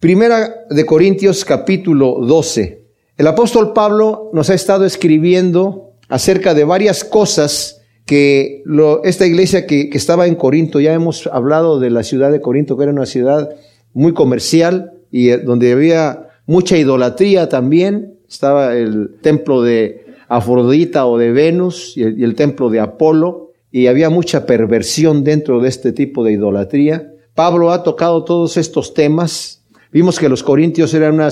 Primera 0.00 0.64
de 0.70 0.86
Corintios 0.86 1.44
capítulo 1.44 2.20
12. 2.20 2.84
El 3.16 3.26
apóstol 3.26 3.72
Pablo 3.72 4.30
nos 4.32 4.48
ha 4.48 4.54
estado 4.54 4.84
escribiendo 4.84 5.90
acerca 6.08 6.54
de 6.54 6.62
varias 6.62 7.02
cosas 7.02 7.82
que 8.06 8.62
esta 9.02 9.26
iglesia 9.26 9.66
que, 9.66 9.90
estaba 9.92 10.28
en 10.28 10.36
Corinto, 10.36 10.78
ya 10.78 10.94
hemos 10.94 11.26
hablado 11.26 11.80
de 11.80 11.90
la 11.90 12.04
ciudad 12.04 12.30
de 12.30 12.40
Corinto, 12.40 12.76
que 12.76 12.84
era 12.84 12.92
una 12.92 13.06
ciudad 13.06 13.50
muy 13.92 14.14
comercial 14.14 14.92
y 15.10 15.30
eh, 15.30 15.38
donde 15.38 15.72
había 15.72 16.28
mucha 16.46 16.76
idolatría 16.76 17.48
también. 17.48 18.20
Estaba 18.28 18.76
el 18.76 19.16
templo 19.20 19.62
de 19.62 20.06
Afrodita 20.28 21.06
o 21.06 21.18
de 21.18 21.32
Venus 21.32 21.96
y 21.96 22.04
el, 22.04 22.36
templo 22.36 22.70
de 22.70 22.78
Apolo 22.78 23.50
y 23.72 23.88
había 23.88 24.10
mucha 24.10 24.46
perversión 24.46 25.24
dentro 25.24 25.58
de 25.60 25.68
este 25.68 25.90
tipo 25.90 26.22
de 26.22 26.34
idolatría. 26.34 27.14
Pablo 27.34 27.72
ha 27.72 27.82
tocado 27.82 28.22
todos 28.24 28.56
estos 28.56 28.94
temas. 28.94 29.57
Vimos 29.92 30.18
que 30.18 30.28
los 30.28 30.42
corintios 30.42 30.92
eran 30.94 31.14
una, 31.14 31.30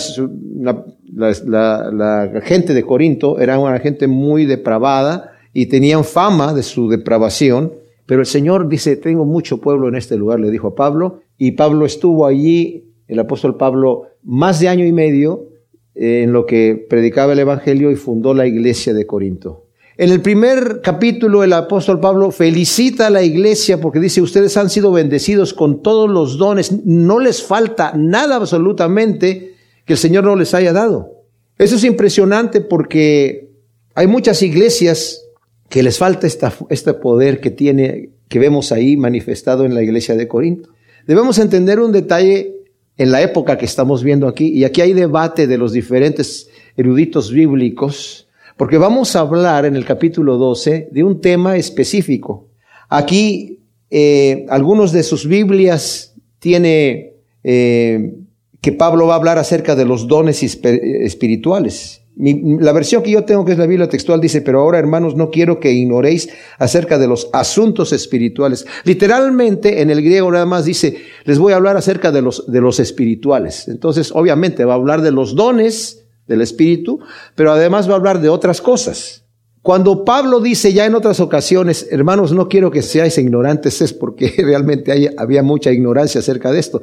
la, 1.13 1.91
la, 1.93 2.41
gente 2.43 2.73
de 2.73 2.83
Corinto 2.83 3.39
era 3.39 3.59
una 3.59 3.79
gente 3.79 4.07
muy 4.07 4.47
depravada 4.47 5.33
y 5.53 5.67
tenían 5.67 6.05
fama 6.05 6.55
de 6.55 6.63
su 6.63 6.89
depravación. 6.89 7.73
Pero 8.07 8.21
el 8.21 8.27
Señor 8.27 8.69
dice, 8.69 8.97
tengo 8.97 9.25
mucho 9.25 9.61
pueblo 9.61 9.89
en 9.89 9.97
este 9.97 10.17
lugar, 10.17 10.41
le 10.41 10.51
dijo 10.51 10.69
a 10.69 10.75
Pablo, 10.75 11.21
y 11.39 11.53
Pablo 11.53 11.85
estuvo 11.85 12.25
allí, 12.25 12.85
el 13.09 13.19
apóstol 13.19 13.57
Pablo, 13.57 14.05
más 14.23 14.61
de 14.61 14.69
año 14.69 14.87
y 14.87 14.93
medio, 14.93 15.49
en 15.95 16.33
lo 16.33 16.47
que 16.47 16.87
predicaba 16.89 17.33
el 17.33 17.41
Evangelio 17.41 17.91
y 17.91 17.97
fundó 17.97 18.33
la 18.33 18.47
iglesia 18.47 18.95
de 18.95 19.07
Corinto. 19.07 19.66
En 19.99 20.11
el 20.11 20.21
primer 20.21 20.83
capítulo 20.83 21.43
el 21.43 21.55
apóstol 21.55 22.01
Pablo 22.01 22.31
felicita 22.31 23.07
a 23.07 23.11
la 23.11 23.23
iglesia 23.23 23.81
porque 23.81 23.99
dice, 23.99 24.21
ustedes 24.21 24.55
han 24.59 24.69
sido 24.69 24.93
bendecidos 24.93 25.55
con 25.55 25.83
todos 25.83 26.11
los 26.11 26.37
dones, 26.37 26.85
no 26.85 27.19
les 27.19 27.43
falta 27.43 27.95
nada 27.97 28.37
absolutamente 28.37 29.55
que 29.87 29.95
el 29.95 29.99
Señor 29.99 30.25
no 30.25 30.37
les 30.37 30.53
haya 30.53 30.75
dado. 30.75 31.25
Eso 31.57 31.77
es 31.77 31.85
impresionante 31.85 32.61
porque 32.61 33.49
hay 33.95 34.07
muchas 34.07 34.43
iglesias 34.43 35.23
que 35.71 35.83
les 35.83 35.97
falta 35.97 36.27
esta, 36.27 36.53
este 36.69 36.93
poder 36.93 37.41
que 37.41 37.51
tiene, 37.51 38.11
que 38.29 38.39
vemos 38.39 38.73
ahí 38.73 38.99
manifestado 38.99 39.65
en 39.65 39.75
la 39.75 39.83
iglesia 39.83 40.15
de 40.15 40.29
Corinto. 40.29 40.69
Debemos 41.07 41.39
entender 41.39 41.81
un 41.81 41.93
detalle 41.93 42.57
en 42.99 43.13
la 43.13 43.23
época 43.23 43.57
que 43.57 43.65
estamos 43.65 44.03
viendo 44.03 44.29
aquí, 44.29 44.49
y 44.49 44.65
aquí 44.65 44.83
hay 44.83 44.93
debate 44.93 45.47
de 45.47 45.57
los 45.57 45.73
diferentes 45.73 46.51
eruditos 46.77 47.31
bíblicos, 47.33 48.26
porque 48.57 48.79
vamos 48.79 49.17
a 49.17 49.21
hablar 49.21 49.65
en 49.65 49.77
el 49.77 49.85
capítulo 49.85 50.37
12 50.37 50.89
de 50.91 51.05
un 51.05 51.21
tema 51.21 51.57
específico. 51.57 52.49
Aquí 52.89 53.61
eh, 53.91 54.47
algunos 54.49 54.93
de 54.93 55.03
sus 55.03 55.27
Biblias 55.27 56.15
tiene 56.39 57.15
eh, 57.45 58.15
que 58.61 58.73
Pablo 58.73 59.07
va 59.07 59.15
a 59.15 59.17
hablar 59.17 59.39
acerca 59.39 59.75
de 59.77 59.85
los 59.85 60.09
dones 60.09 60.43
espirituales 60.43 62.07
la 62.19 62.73
versión 62.73 63.03
que 63.03 63.11
yo 63.11 63.25
tengo, 63.25 63.45
que 63.45 63.53
es 63.53 63.59
la 63.59 63.67
Biblia 63.67 63.89
textual, 63.89 64.21
dice, 64.21 64.41
pero 64.41 64.61
ahora 64.61 64.79
hermanos, 64.79 65.17
no 65.17 65.31
quiero 65.31 65.61
que 65.61 65.73
ignoréis 65.73 66.31
acerca 66.59 66.99
de 66.99 67.07
los 67.07 67.29
asuntos 67.35 67.93
espirituales. 67.93 68.67
Literalmente, 68.85 69.83
en 69.83 69.91
el 69.91 70.03
griego 70.03 70.31
nada 70.31 70.47
más 70.47 70.65
dice, 70.65 70.97
les 71.25 71.39
voy 71.39 71.53
a 71.53 71.57
hablar 71.57 71.77
acerca 71.77 72.13
de 72.13 72.23
los, 72.23 72.51
de 72.51 72.61
los 72.63 72.81
espirituales. 72.81 73.69
Entonces, 73.69 74.13
obviamente, 74.13 74.65
va 74.65 74.73
a 74.73 74.77
hablar 74.77 75.03
de 75.03 75.13
los 75.13 75.35
dones 75.35 76.06
del 76.27 76.41
Espíritu, 76.41 77.01
pero 77.35 77.53
además 77.53 77.89
va 77.89 77.95
a 77.95 77.97
hablar 77.97 78.21
de 78.21 78.29
otras 78.29 78.61
cosas. 78.61 79.25
Cuando 79.63 80.05
Pablo 80.05 80.41
dice 80.41 80.73
ya 80.73 80.87
en 80.87 80.95
otras 80.95 81.19
ocasiones, 81.19 81.89
hermanos, 81.91 82.33
no 82.33 82.49
quiero 82.49 82.71
que 82.71 82.83
seáis 82.83 83.19
ignorantes, 83.19 83.83
es 83.83 83.93
porque 83.93 84.33
realmente 84.39 85.13
había 85.17 85.43
mucha 85.43 85.73
ignorancia 85.73 86.21
acerca 86.21 86.53
de 86.53 86.61
esto. 86.61 86.83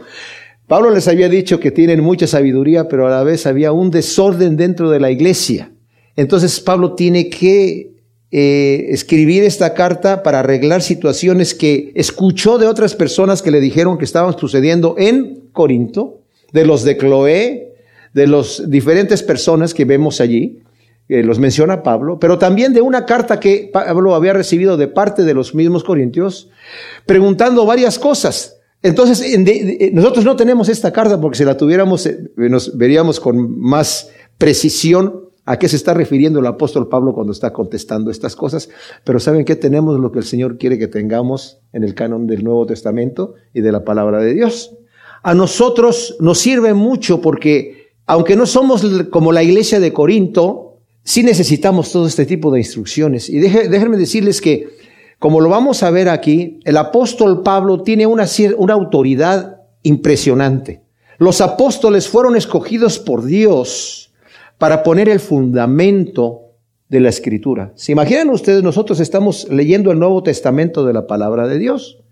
Pablo 0.67 0.89
les 0.91 1.07
había 1.07 1.29
dicho 1.29 1.59
que 1.59 1.71
tienen 1.71 2.01
mucha 2.01 2.27
sabiduría, 2.27 2.87
pero 2.87 3.07
a 3.07 3.09
la 3.09 3.23
vez 3.23 3.45
había 3.45 3.71
un 3.71 3.91
desorden 3.91 4.57
dentro 4.57 4.89
de 4.89 4.99
la 4.99 5.11
iglesia. 5.11 5.71
Entonces 6.15 6.59
Pablo 6.59 6.93
tiene 6.93 7.29
que 7.29 7.93
eh, 8.31 8.87
escribir 8.89 9.43
esta 9.43 9.73
carta 9.73 10.23
para 10.23 10.39
arreglar 10.39 10.81
situaciones 10.81 11.53
que 11.53 11.91
escuchó 11.95 12.57
de 12.57 12.67
otras 12.67 12.95
personas 12.95 13.41
que 13.41 13.51
le 13.51 13.61
dijeron 13.61 13.97
que 13.97 14.05
estaban 14.05 14.37
sucediendo 14.37 14.95
en 14.97 15.49
Corinto, 15.51 16.21
de 16.51 16.65
los 16.65 16.83
de 16.83 16.97
Cloé, 16.97 17.72
de 18.13 18.27
las 18.27 18.69
diferentes 18.69 19.23
personas 19.23 19.73
que 19.73 19.85
vemos 19.85 20.21
allí, 20.21 20.59
que 21.07 21.23
los 21.23 21.39
menciona 21.39 21.83
Pablo, 21.83 22.19
pero 22.19 22.37
también 22.37 22.73
de 22.73 22.81
una 22.81 23.05
carta 23.05 23.39
que 23.39 23.69
Pablo 23.71 24.15
había 24.15 24.33
recibido 24.33 24.77
de 24.77 24.87
parte 24.87 25.23
de 25.23 25.33
los 25.33 25.53
mismos 25.53 25.83
corintios, 25.83 26.49
preguntando 27.05 27.65
varias 27.65 27.99
cosas. 27.99 28.59
Entonces, 28.81 29.23
nosotros 29.93 30.25
no 30.25 30.35
tenemos 30.35 30.69
esta 30.69 30.91
carta 30.91 31.19
porque 31.19 31.37
si 31.37 31.45
la 31.45 31.55
tuviéramos, 31.57 32.05
eh, 32.05 32.19
nos 32.35 32.77
veríamos 32.77 33.19
con 33.19 33.59
más 33.59 34.11
precisión 34.37 35.23
a 35.45 35.57
qué 35.57 35.67
se 35.67 35.75
está 35.75 35.93
refiriendo 35.93 36.39
el 36.39 36.45
apóstol 36.45 36.87
Pablo 36.87 37.13
cuando 37.13 37.33
está 37.33 37.51
contestando 37.51 38.11
estas 38.11 38.35
cosas. 38.35 38.69
Pero 39.03 39.19
¿saben 39.19 39.45
qué? 39.45 39.55
Tenemos 39.55 39.99
lo 39.99 40.11
que 40.11 40.19
el 40.19 40.25
Señor 40.25 40.57
quiere 40.57 40.77
que 40.77 40.87
tengamos 40.87 41.59
en 41.73 41.83
el 41.83 41.95
canon 41.95 42.27
del 42.27 42.43
Nuevo 42.43 42.65
Testamento 42.65 43.35
y 43.53 43.61
de 43.61 43.71
la 43.71 43.83
palabra 43.83 44.19
de 44.19 44.33
Dios. 44.33 44.75
A 45.21 45.33
nosotros 45.33 46.17
nos 46.19 46.39
sirve 46.39 46.73
mucho 46.73 47.21
porque, 47.21 47.82
aunque 48.05 48.35
no 48.35 48.45
somos 48.45 48.85
como 49.09 49.31
la 49.31 49.43
iglesia 49.43 49.79
de 49.79 49.93
Corinto, 49.93 50.77
sí 51.03 51.23
necesitamos 51.23 51.91
todo 51.91 52.07
este 52.07 52.25
tipo 52.25 52.51
de 52.51 52.59
instrucciones. 52.59 53.29
Y 53.29 53.39
déjenme 53.39 53.97
decirles 53.97 54.41
que 54.41 54.67
como 55.23 55.39
lo 55.39 55.47
vamos 55.47 55.83
a 55.83 55.89
ver 55.89 56.09
aquí, 56.09 56.59
el 56.65 56.75
apóstol 56.75 57.43
Pablo 57.43 57.81
tiene 57.81 58.05
una, 58.05 58.25
una 58.57 58.73
autoridad 58.73 59.61
impresionante. 59.81 60.83
Los 61.17 61.39
apóstoles 61.39 62.09
fueron 62.09 62.35
escogidos 62.35 62.99
por 62.99 63.23
Dios 63.23 64.11
para 64.57 64.83
poner 64.83 65.07
el 65.07 65.21
fundamento 65.21 66.41
de 66.89 66.99
la 66.99 67.07
escritura. 67.07 67.71
¿Se 67.75 67.93
imaginan 67.93 68.31
ustedes? 68.31 68.63
Nosotros 68.63 68.99
estamos 68.99 69.47
leyendo 69.49 69.93
el 69.93 69.99
Nuevo 69.99 70.23
Testamento 70.23 70.85
de 70.85 70.91
la 70.91 71.07
palabra 71.07 71.47
de 71.47 71.57
Dios. 71.57 72.02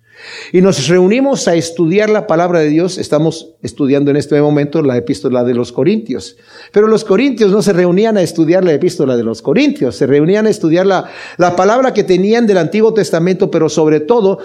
Y 0.52 0.62
nos 0.62 0.88
reunimos 0.88 1.48
a 1.48 1.56
estudiar 1.56 2.10
la 2.10 2.28
palabra 2.28 2.60
de 2.60 2.70
Dios. 2.70 2.98
Estamos 2.98 3.56
estudiando 3.62 4.12
en 4.12 4.18
este 4.18 4.42
momento 4.42 4.82
la 4.82 4.98
epístola 4.98 5.44
de 5.44 5.54
los 5.54 5.72
Corintios. 5.72 6.38
Pero 6.72 6.88
los 6.88 7.06
Corintios 7.06 7.52
no 7.52 7.62
se 7.62 7.74
reunían 7.74 8.18
a 8.18 8.22
estudiar 8.22 8.64
la 8.64 8.74
epístola 8.74 9.18
de 9.18 9.24
los 9.24 9.42
Corintios, 9.42 9.96
se 9.96 10.08
reunían 10.08 10.48
a 10.48 10.50
estudiar 10.50 10.86
la, 10.86 11.10
la 11.38 11.56
palabra 11.56 11.94
que 11.94 12.04
tenían 12.04 12.48
del 12.48 12.58
Antiguo 12.58 12.94
Testamento, 12.94 13.50
pero 13.52 13.70
sobre 13.70 14.00
todo 14.00 14.40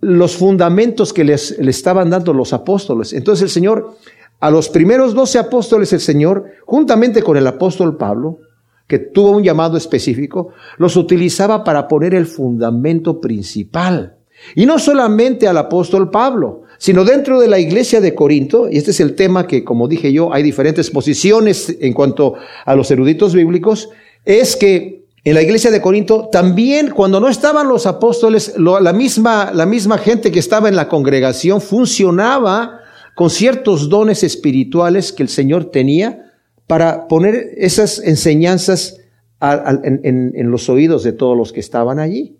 los 0.00 0.36
fundamentos 0.36 1.12
que 1.12 1.24
les, 1.24 1.58
les 1.58 1.76
estaban 1.76 2.10
dando 2.10 2.32
los 2.32 2.52
apóstoles. 2.52 3.12
Entonces 3.12 3.44
el 3.44 3.50
Señor, 3.50 3.96
a 4.40 4.50
los 4.50 4.68
primeros 4.68 5.14
doce 5.14 5.38
apóstoles, 5.38 5.92
el 5.92 6.00
Señor, 6.00 6.44
juntamente 6.64 7.22
con 7.22 7.36
el 7.36 7.46
apóstol 7.46 7.96
Pablo, 7.96 8.38
que 8.86 8.98
tuvo 8.98 9.32
un 9.32 9.42
llamado 9.42 9.76
específico, 9.76 10.52
los 10.78 10.96
utilizaba 10.96 11.62
para 11.62 11.88
poner 11.88 12.14
el 12.14 12.26
fundamento 12.26 13.20
principal. 13.20 14.17
Y 14.54 14.66
no 14.66 14.78
solamente 14.78 15.46
al 15.46 15.58
apóstol 15.58 16.10
Pablo, 16.10 16.62
sino 16.78 17.04
dentro 17.04 17.40
de 17.40 17.48
la 17.48 17.58
iglesia 17.58 18.00
de 18.00 18.14
Corinto, 18.14 18.68
y 18.70 18.78
este 18.78 18.92
es 18.92 19.00
el 19.00 19.14
tema 19.14 19.46
que, 19.46 19.64
como 19.64 19.88
dije 19.88 20.12
yo, 20.12 20.32
hay 20.32 20.42
diferentes 20.42 20.90
posiciones 20.90 21.76
en 21.80 21.92
cuanto 21.92 22.34
a 22.64 22.74
los 22.74 22.90
eruditos 22.90 23.34
bíblicos, 23.34 23.90
es 24.24 24.56
que 24.56 25.06
en 25.24 25.34
la 25.34 25.42
iglesia 25.42 25.70
de 25.70 25.80
Corinto 25.80 26.28
también 26.30 26.90
cuando 26.90 27.20
no 27.20 27.28
estaban 27.28 27.68
los 27.68 27.86
apóstoles, 27.86 28.54
la, 28.56 28.92
misma, 28.92 29.50
la 29.52 29.66
misma 29.66 29.98
gente 29.98 30.30
que 30.30 30.38
estaba 30.38 30.68
en 30.68 30.76
la 30.76 30.88
congregación 30.88 31.60
funcionaba 31.60 32.80
con 33.16 33.28
ciertos 33.28 33.88
dones 33.88 34.22
espirituales 34.22 35.12
que 35.12 35.24
el 35.24 35.28
Señor 35.28 35.66
tenía 35.66 36.32
para 36.68 37.08
poner 37.08 37.54
esas 37.56 37.98
enseñanzas 37.98 38.98
en 39.40 40.50
los 40.50 40.68
oídos 40.68 41.02
de 41.02 41.12
todos 41.12 41.36
los 41.36 41.52
que 41.52 41.60
estaban 41.60 41.98
allí. 41.98 42.38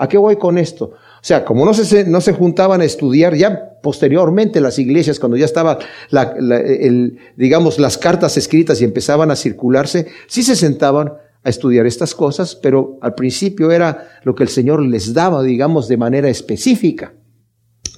¿A 0.00 0.08
qué 0.08 0.16
voy 0.16 0.36
con 0.36 0.56
esto? 0.56 0.92
O 1.20 1.24
sea, 1.24 1.44
como 1.44 1.66
no 1.66 1.74
se, 1.74 2.04
no 2.04 2.22
se 2.22 2.32
juntaban 2.32 2.80
a 2.80 2.84
estudiar 2.84 3.34
ya 3.34 3.78
posteriormente 3.82 4.60
las 4.60 4.78
iglesias, 4.78 5.20
cuando 5.20 5.36
ya 5.36 5.44
estaba, 5.44 5.78
la, 6.08 6.34
digamos, 7.36 7.78
las 7.78 7.98
cartas 7.98 8.38
escritas 8.38 8.80
y 8.80 8.84
empezaban 8.84 9.30
a 9.30 9.36
circularse, 9.36 10.06
sí 10.26 10.42
se 10.42 10.56
sentaban 10.56 11.12
a 11.42 11.48
estudiar 11.48 11.86
estas 11.86 12.14
cosas, 12.14 12.54
pero 12.54 12.98
al 13.02 13.14
principio 13.14 13.70
era 13.70 14.08
lo 14.24 14.34
que 14.34 14.44
el 14.44 14.48
Señor 14.48 14.82
les 14.82 15.12
daba, 15.12 15.42
digamos, 15.42 15.88
de 15.88 15.98
manera 15.98 16.28
específica. 16.28 17.12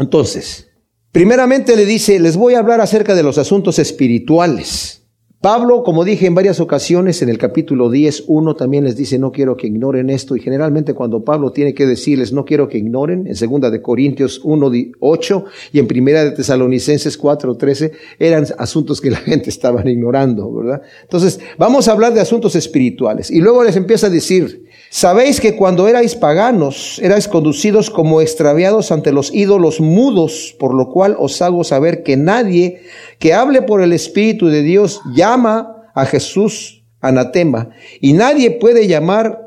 Entonces, 0.01 0.71
primeramente 1.13 1.77
le 1.77 1.85
dice, 1.85 2.19
les 2.19 2.37
voy 2.37 2.55
a 2.55 2.59
hablar 2.59 2.81
acerca 2.81 3.15
de 3.15 3.23
los 3.23 3.39
asuntos 3.39 3.79
espirituales. 3.79 5.02
Pablo, 5.43 5.83
como 5.83 6.05
dije 6.05 6.27
en 6.27 6.37
varias 6.37 6.61
ocasiones, 6.61 7.21
en 7.21 7.29
el 7.29 7.37
capítulo 7.37 7.91
10, 7.91 8.27
1 8.29 8.55
también 8.55 8.85
les 8.85 8.97
dice, 8.97 9.19
no 9.19 9.33
quiero 9.33 9.57
que 9.57 9.67
ignoren 9.67 10.09
esto. 10.09 10.37
Y 10.37 10.41
generalmente 10.41 10.95
cuando 10.95 11.25
Pablo 11.25 11.51
tiene 11.51 11.75
que 11.75 11.85
decirles, 11.85 12.33
no 12.33 12.45
quiero 12.45 12.69
que 12.69 12.79
ignoren, 12.79 13.27
en 13.27 13.35
segunda 13.35 13.69
de 13.69 13.83
Corintios 13.83 14.41
1, 14.45 14.71
8 15.01 15.45
y 15.73 15.81
en 15.81 15.89
primera 15.89 16.25
de 16.25 16.31
Tesalonicenses 16.31 17.19
4, 17.19 17.57
13, 17.57 17.91
eran 18.21 18.47
asuntos 18.57 19.01
que 19.01 19.11
la 19.11 19.17
gente 19.33 19.51
estaba 19.51 19.83
ignorando, 19.85 20.49
¿verdad? 20.55 20.83
Entonces, 21.03 21.41
vamos 21.59 21.89
a 21.89 21.93
hablar 21.93 22.15
de 22.15 22.21
asuntos 22.21 22.55
espirituales. 22.55 23.29
Y 23.29 23.41
luego 23.41 23.65
les 23.65 23.75
empieza 23.75 24.07
a 24.07 24.11
decir, 24.11 24.67
Sabéis 24.95 25.41
que 25.41 25.57
cuando 25.57 25.89
erais 25.89 26.15
paganos, 26.15 27.01
erais 27.03 27.27
conducidos 27.27 27.89
como 27.89 28.21
extraviados 28.21 28.93
ante 28.93 29.11
los 29.11 29.33
ídolos 29.33 29.81
mudos, 29.81 30.55
por 30.59 30.75
lo 30.75 30.91
cual 30.91 31.17
os 31.19 31.41
hago 31.41 31.65
saber 31.65 32.03
que 32.03 32.19
nadie 32.19 32.83
que 33.19 33.33
hable 33.33 33.63
por 33.63 33.81
el 33.81 33.95
Espíritu 33.95 34.49
de 34.49 34.61
Dios 34.61 35.01
llama 35.15 35.89
a 35.95 36.05
Jesús 36.05 36.85
anatema, 37.01 37.71
y 38.03 38.13
nadie 38.13 38.51
puede 38.51 38.87
llamar 38.87 39.41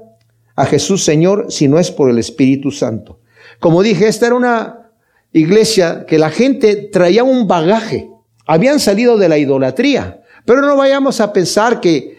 a 0.55 0.65
Jesús 0.65 1.03
Señor 1.03 1.45
si 1.49 1.67
no 1.67 1.77
es 1.77 1.91
por 1.91 2.09
el 2.09 2.17
Espíritu 2.17 2.71
Santo. 2.71 3.19
Como 3.59 3.83
dije, 3.83 4.07
esta 4.07 4.25
era 4.25 4.35
una 4.35 4.89
iglesia 5.31 6.07
que 6.07 6.17
la 6.17 6.31
gente 6.31 6.89
traía 6.91 7.23
un 7.23 7.47
bagaje, 7.47 8.09
habían 8.47 8.79
salido 8.79 9.15
de 9.15 9.29
la 9.29 9.37
idolatría, 9.37 10.23
pero 10.43 10.61
no 10.61 10.75
vayamos 10.75 11.21
a 11.21 11.31
pensar 11.31 11.81
que 11.81 12.14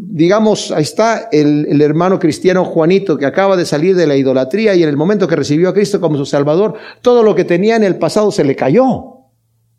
digamos, 0.00 0.70
ahí 0.70 0.82
está 0.82 1.28
el, 1.32 1.80
hermano 1.80 2.18
cristiano 2.18 2.64
Juanito 2.64 3.16
que 3.16 3.26
acaba 3.26 3.56
de 3.56 3.66
salir 3.66 3.96
de 3.96 4.06
la 4.06 4.16
idolatría 4.16 4.74
y 4.74 4.82
en 4.82 4.88
el 4.88 4.96
momento 4.96 5.28
que 5.28 5.36
recibió 5.36 5.68
a 5.68 5.74
Cristo 5.74 6.00
como 6.00 6.16
su 6.16 6.26
Salvador, 6.26 6.74
todo 7.02 7.22
lo 7.22 7.34
que 7.34 7.44
tenía 7.44 7.76
en 7.76 7.84
el 7.84 7.96
pasado 7.96 8.30
se 8.30 8.44
le 8.44 8.56
cayó. 8.56 9.20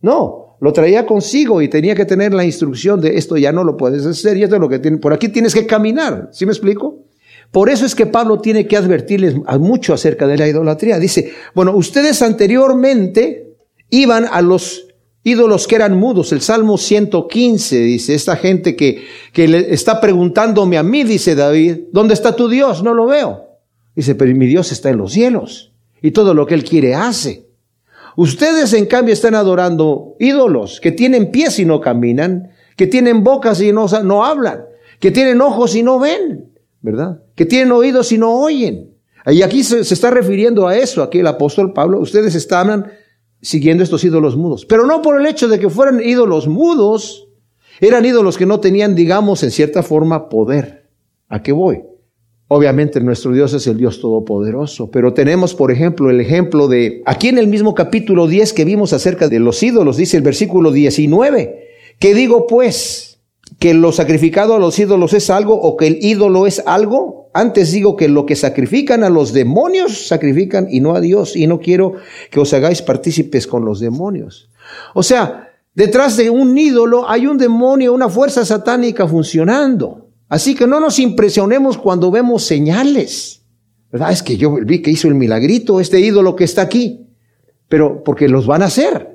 No, 0.01 0.57
lo 0.59 0.73
traía 0.73 1.05
consigo 1.05 1.61
y 1.61 1.67
tenía 1.67 1.95
que 1.95 2.05
tener 2.05 2.33
la 2.33 2.45
instrucción 2.45 3.01
de 3.01 3.17
esto 3.17 3.37
ya 3.37 3.51
no 3.51 3.63
lo 3.63 3.77
puedes 3.77 4.05
hacer 4.05 4.37
y 4.37 4.43
esto 4.43 4.55
es 4.55 4.61
lo 4.61 4.69
que 4.69 4.79
tiene, 4.79 4.97
por 4.97 5.13
aquí 5.13 5.29
tienes 5.29 5.53
que 5.53 5.65
caminar. 5.65 6.29
¿Sí 6.31 6.45
me 6.45 6.51
explico? 6.51 7.05
Por 7.51 7.69
eso 7.69 7.85
es 7.85 7.95
que 7.95 8.05
Pablo 8.05 8.39
tiene 8.39 8.67
que 8.67 8.75
advertirles 8.75 9.35
mucho 9.59 9.93
acerca 9.93 10.27
de 10.27 10.37
la 10.37 10.47
idolatría. 10.47 10.99
Dice, 10.99 11.31
bueno, 11.53 11.75
ustedes 11.75 12.21
anteriormente 12.21 13.55
iban 13.89 14.25
a 14.29 14.41
los 14.41 14.87
ídolos 15.25 15.67
que 15.67 15.75
eran 15.75 15.97
mudos. 15.97 16.31
El 16.31 16.39
Salmo 16.39 16.77
115 16.77 17.79
dice, 17.79 18.13
esta 18.13 18.37
gente 18.37 18.75
que, 18.75 19.03
que 19.33 19.47
le 19.47 19.73
está 19.73 19.99
preguntándome 19.99 20.77
a 20.77 20.83
mí, 20.83 21.03
dice 21.03 21.35
David, 21.35 21.87
¿dónde 21.91 22.13
está 22.13 22.35
tu 22.35 22.47
Dios? 22.47 22.83
No 22.83 22.93
lo 22.93 23.07
veo. 23.07 23.45
Dice, 23.95 24.13
pero 24.13 24.33
mi 24.35 24.45
Dios 24.45 24.71
está 24.71 24.91
en 24.91 24.97
los 24.99 25.13
cielos 25.13 25.73
y 26.01 26.11
todo 26.11 26.35
lo 26.35 26.45
que 26.45 26.53
Él 26.53 26.63
quiere 26.63 26.93
hace. 26.93 27.49
Ustedes 28.15 28.71
en 28.73 28.85
cambio 28.85 29.13
están 29.13 29.33
adorando 29.33 30.15
ídolos 30.19 30.79
que 30.79 30.91
tienen 30.91 31.31
pies 31.31 31.57
y 31.57 31.65
no 31.65 31.81
caminan, 31.81 32.51
que 32.77 32.85
tienen 32.85 33.23
bocas 33.23 33.59
y 33.61 33.71
no, 33.71 33.87
no 34.03 34.23
hablan, 34.23 34.65
que 34.99 35.09
tienen 35.09 35.41
ojos 35.41 35.75
y 35.75 35.81
no 35.81 35.97
ven, 35.97 36.51
¿verdad? 36.81 37.23
Que 37.33 37.45
tienen 37.45 37.71
oídos 37.71 38.11
y 38.11 38.19
no 38.19 38.31
oyen. 38.35 38.93
Y 39.25 39.41
aquí 39.41 39.63
se, 39.63 39.79
está 39.79 40.11
refiriendo 40.11 40.67
a 40.67 40.77
eso, 40.77 41.01
aquí 41.01 41.19
el 41.19 41.27
apóstol 41.27 41.73
Pablo, 41.73 41.99
ustedes 41.99 42.35
estaban 42.35 42.91
siguiendo 43.45 43.83
estos 43.83 44.03
ídolos 44.03 44.35
mudos. 44.35 44.65
Pero 44.65 44.87
no 44.87 45.03
por 45.03 45.19
el 45.19 45.27
hecho 45.27 45.47
de 45.47 45.59
que 45.59 45.69
fueran 45.69 46.01
ídolos 46.01 46.47
mudos, 46.47 47.27
eran 47.79 48.03
ídolos 48.03 48.37
que 48.37 48.47
no 48.47 48.59
tenían, 48.59 48.95
digamos, 48.95 49.43
en 49.43 49.51
cierta 49.51 49.83
forma, 49.83 50.29
poder. 50.29 50.89
¿A 51.29 51.43
qué 51.43 51.51
voy? 51.51 51.83
Obviamente 52.47 52.99
nuestro 53.01 53.31
Dios 53.33 53.53
es 53.53 53.67
el 53.67 53.77
Dios 53.77 54.01
Todopoderoso, 54.01 54.89
pero 54.89 55.13
tenemos, 55.13 55.53
por 55.53 55.71
ejemplo, 55.71 56.09
el 56.09 56.19
ejemplo 56.21 56.67
de, 56.67 57.03
aquí 57.05 57.27
en 57.27 57.37
el 57.37 57.47
mismo 57.47 57.75
capítulo 57.75 58.27
10 58.27 58.53
que 58.53 58.65
vimos 58.65 58.93
acerca 58.93 59.29
de 59.29 59.39
los 59.39 59.61
ídolos, 59.61 59.97
dice 59.97 60.17
el 60.17 60.23
versículo 60.23 60.71
19, 60.71 61.67
¿qué 61.99 62.13
digo 62.13 62.47
pues? 62.47 63.14
Que 63.65 63.73
lo 63.73 63.91
sacrificado 63.91 64.53
a 64.53 64.59
los 64.59 64.77
ídolos 64.77 65.15
es 65.15 65.31
algo 65.31 65.59
o 65.59 65.75
que 65.75 65.87
el 65.87 65.97
ídolo 65.99 66.45
es 66.45 66.61
algo. 66.67 67.31
Antes 67.33 67.71
digo 67.71 67.95
que 67.95 68.07
lo 68.07 68.27
que 68.27 68.35
sacrifican 68.35 69.03
a 69.03 69.09
los 69.09 69.33
demonios 69.33 70.05
sacrifican 70.05 70.67
y 70.69 70.81
no 70.81 70.95
a 70.95 71.01
Dios. 71.01 71.35
Y 71.35 71.47
no 71.47 71.57
quiero 71.57 71.93
que 72.29 72.39
os 72.39 72.53
hagáis 72.53 72.83
partícipes 72.83 73.47
con 73.47 73.65
los 73.65 73.79
demonios. 73.79 74.51
O 74.93 75.01
sea, 75.01 75.49
detrás 75.73 76.15
de 76.15 76.29
un 76.29 76.55
ídolo 76.55 77.09
hay 77.09 77.25
un 77.25 77.39
demonio, 77.39 77.91
una 77.91 78.07
fuerza 78.07 78.45
satánica 78.45 79.07
funcionando. 79.07 80.09
Así 80.29 80.53
que 80.53 80.67
no 80.67 80.79
nos 80.79 80.99
impresionemos 80.99 81.79
cuando 81.79 82.11
vemos 82.11 82.43
señales. 82.43 83.41
Es 84.11 84.21
que 84.21 84.37
yo 84.37 84.59
vi 84.63 84.83
que 84.83 84.91
hizo 84.91 85.07
el 85.07 85.15
milagrito 85.15 85.79
este 85.79 85.99
ídolo 86.01 86.35
que 86.35 86.43
está 86.43 86.61
aquí. 86.61 87.07
Pero 87.67 88.03
porque 88.03 88.29
los 88.29 88.45
van 88.45 88.61
a 88.61 88.65
hacer. 88.65 89.14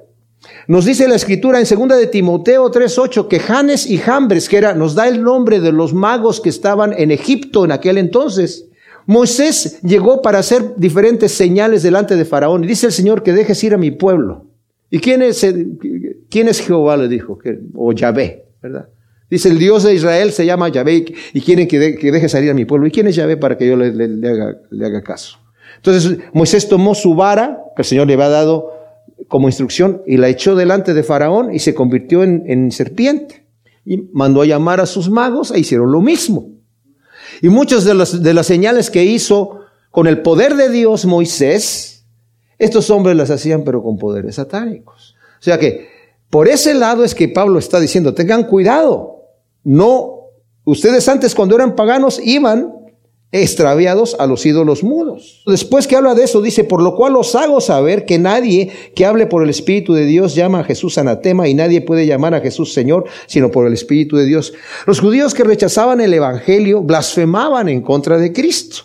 Nos 0.67 0.87
dice 0.87 1.07
la 1.07 1.17
escritura 1.17 1.59
en 1.59 1.67
segunda 1.67 1.97
de 1.97 2.07
Timoteo 2.07 2.71
3:8 2.71 3.29
que 3.29 3.41
Janes 3.41 3.87
y 3.87 3.99
Jambres, 3.99 4.49
que 4.49 4.57
era 4.57 4.75
nos 4.75 4.95
da 4.95 5.07
el 5.07 5.23
nombre 5.23 5.61
de 5.61 5.73
los 5.73 5.93
magos 5.93 6.41
que 6.41 6.49
estaban 6.49 6.95
en 6.97 7.11
Egipto 7.11 7.65
en 7.65 7.73
aquel 7.73 7.99
entonces. 7.99 8.67
Moisés 9.07 9.81
llegó 9.83 10.23
para 10.23 10.39
hacer 10.39 10.77
diferentes 10.77 11.33
señales 11.33 11.83
delante 11.83 12.17
de 12.17 12.25
Faraón 12.25 12.65
y 12.65 12.69
dice 12.69 12.87
el 12.87 12.93
Señor 12.93 13.23
que 13.23 13.33
dejes 13.33 13.63
ir 13.65 13.75
a 13.75 13.79
mi 13.79 13.91
pueblo. 13.91 14.47
¿Y 14.91 14.99
quién 14.99 15.23
es, 15.23 15.47
quién 16.29 16.49
es 16.49 16.61
Jehová? 16.61 16.97
Le 16.97 17.09
dijo, 17.09 17.39
o 17.75 17.93
Yahvé, 17.93 18.45
¿verdad? 18.63 18.89
Dice, 19.31 19.49
el 19.49 19.59
Dios 19.59 19.85
de 19.85 19.95
Israel 19.95 20.33
se 20.33 20.45
llama 20.45 20.69
Yahvé 20.69 21.05
y 21.33 21.41
quieren 21.41 21.69
que, 21.69 21.79
deje 21.79 22.29
salir 22.29 22.51
a 22.51 22.55
mi 22.55 22.65
pueblo. 22.65 22.89
¿Y 22.89 22.91
quién 22.91 23.07
es 23.07 23.15
Yahvé 23.15 23.37
para 23.37 23.57
que 23.57 23.69
yo 23.69 23.77
le, 23.77 24.29
haga, 24.29 24.59
le 24.71 24.87
haga 24.87 25.03
caso? 25.03 25.39
Entonces 25.77 26.19
Moisés 26.33 26.69
tomó 26.69 26.95
su 26.95 27.15
vara, 27.15 27.63
que 27.77 27.83
el 27.83 27.87
Señor 27.87 28.09
le 28.09 28.15
había 28.15 28.29
dado 28.29 28.80
como 29.29 29.49
instrucción 29.49 30.03
y 30.07 30.17
la 30.17 30.29
echó 30.29 30.55
delante 30.55 30.95
de 30.95 31.03
Faraón 31.03 31.55
y 31.55 31.59
se 31.59 31.75
convirtió 31.75 32.23
en, 32.23 32.71
serpiente. 32.73 33.47
Y 33.85 33.99
mandó 34.13 34.43
a 34.43 34.47
llamar 34.47 34.81
a 34.81 34.87
sus 34.87 35.11
magos 35.11 35.51
e 35.51 35.61
hicieron 35.61 35.91
lo 35.91 36.01
mismo. 36.01 36.51
Y 37.43 37.49
muchas 37.49 37.85
de 37.85 37.95
las, 37.95 38.23
de 38.23 38.35
las 38.35 38.47
señales 38.47 38.91
que 38.91 39.05
hizo 39.05 39.61
con 39.91 40.07
el 40.07 40.23
poder 40.23 40.57
de 40.57 40.69
Dios 40.69 41.07
Moisés, 41.07 42.05
estos 42.59 42.91
hombres 42.91 43.17
las 43.17 43.31
hacían 43.31 43.65
pero 43.65 43.83
con 43.83 43.99
poderes 43.99 44.37
satánicos. 44.37 45.17
O 45.41 45.43
sea 45.43 45.59
que 45.59 45.89
por 46.29 46.49
ese 46.49 46.75
lado 46.75 47.05
es 47.05 47.15
que 47.15 47.29
Pablo 47.29 47.59
está 47.59 47.81
diciendo, 47.81 48.15
tengan 48.15 48.45
cuidado. 48.45 49.25
No, 49.65 50.29
ustedes 50.65 51.09
antes 51.09 51.35
cuando 51.35 51.57
eran 51.57 51.75
paganos 51.75 52.21
iban 52.23 52.73
extraviados 53.33 54.17
a 54.19 54.27
los 54.27 54.45
ídolos 54.45 54.83
mudos. 54.83 55.43
Después 55.47 55.87
que 55.87 55.95
habla 55.95 56.15
de 56.15 56.25
eso, 56.25 56.43
dice, 56.43 56.65
por 56.65 56.83
lo 56.83 56.97
cual 56.97 57.15
os 57.17 57.35
hago 57.37 57.61
saber 57.61 58.05
que 58.05 58.19
nadie 58.19 58.73
que 58.95 59.07
hable 59.07 59.27
por 59.27 59.45
el 59.45 59.51
Espíritu 59.51 59.95
de 59.95 60.05
Dios 60.05 60.35
llama 60.35 60.61
a 60.61 60.65
Jesús 60.65 60.99
anatema 60.99 61.47
y 61.47 61.55
nadie 61.55 61.81
puede 61.81 62.07
llamar 62.07 62.35
a 62.35 62.41
Jesús 62.41 62.73
Señor, 62.73 63.05
sino 63.27 63.51
por 63.51 63.67
el 63.67 63.73
Espíritu 63.73 64.17
de 64.17 64.27
Dios. 64.27 64.53
Los 64.87 64.99
judíos 64.99 65.35
que 65.35 65.45
rechazaban 65.45 66.01
el 66.01 66.13
Evangelio 66.13 66.83
blasfemaban 66.83 67.69
en 67.69 67.83
contra 67.83 68.19
de 68.19 68.33
Cristo, 68.33 68.85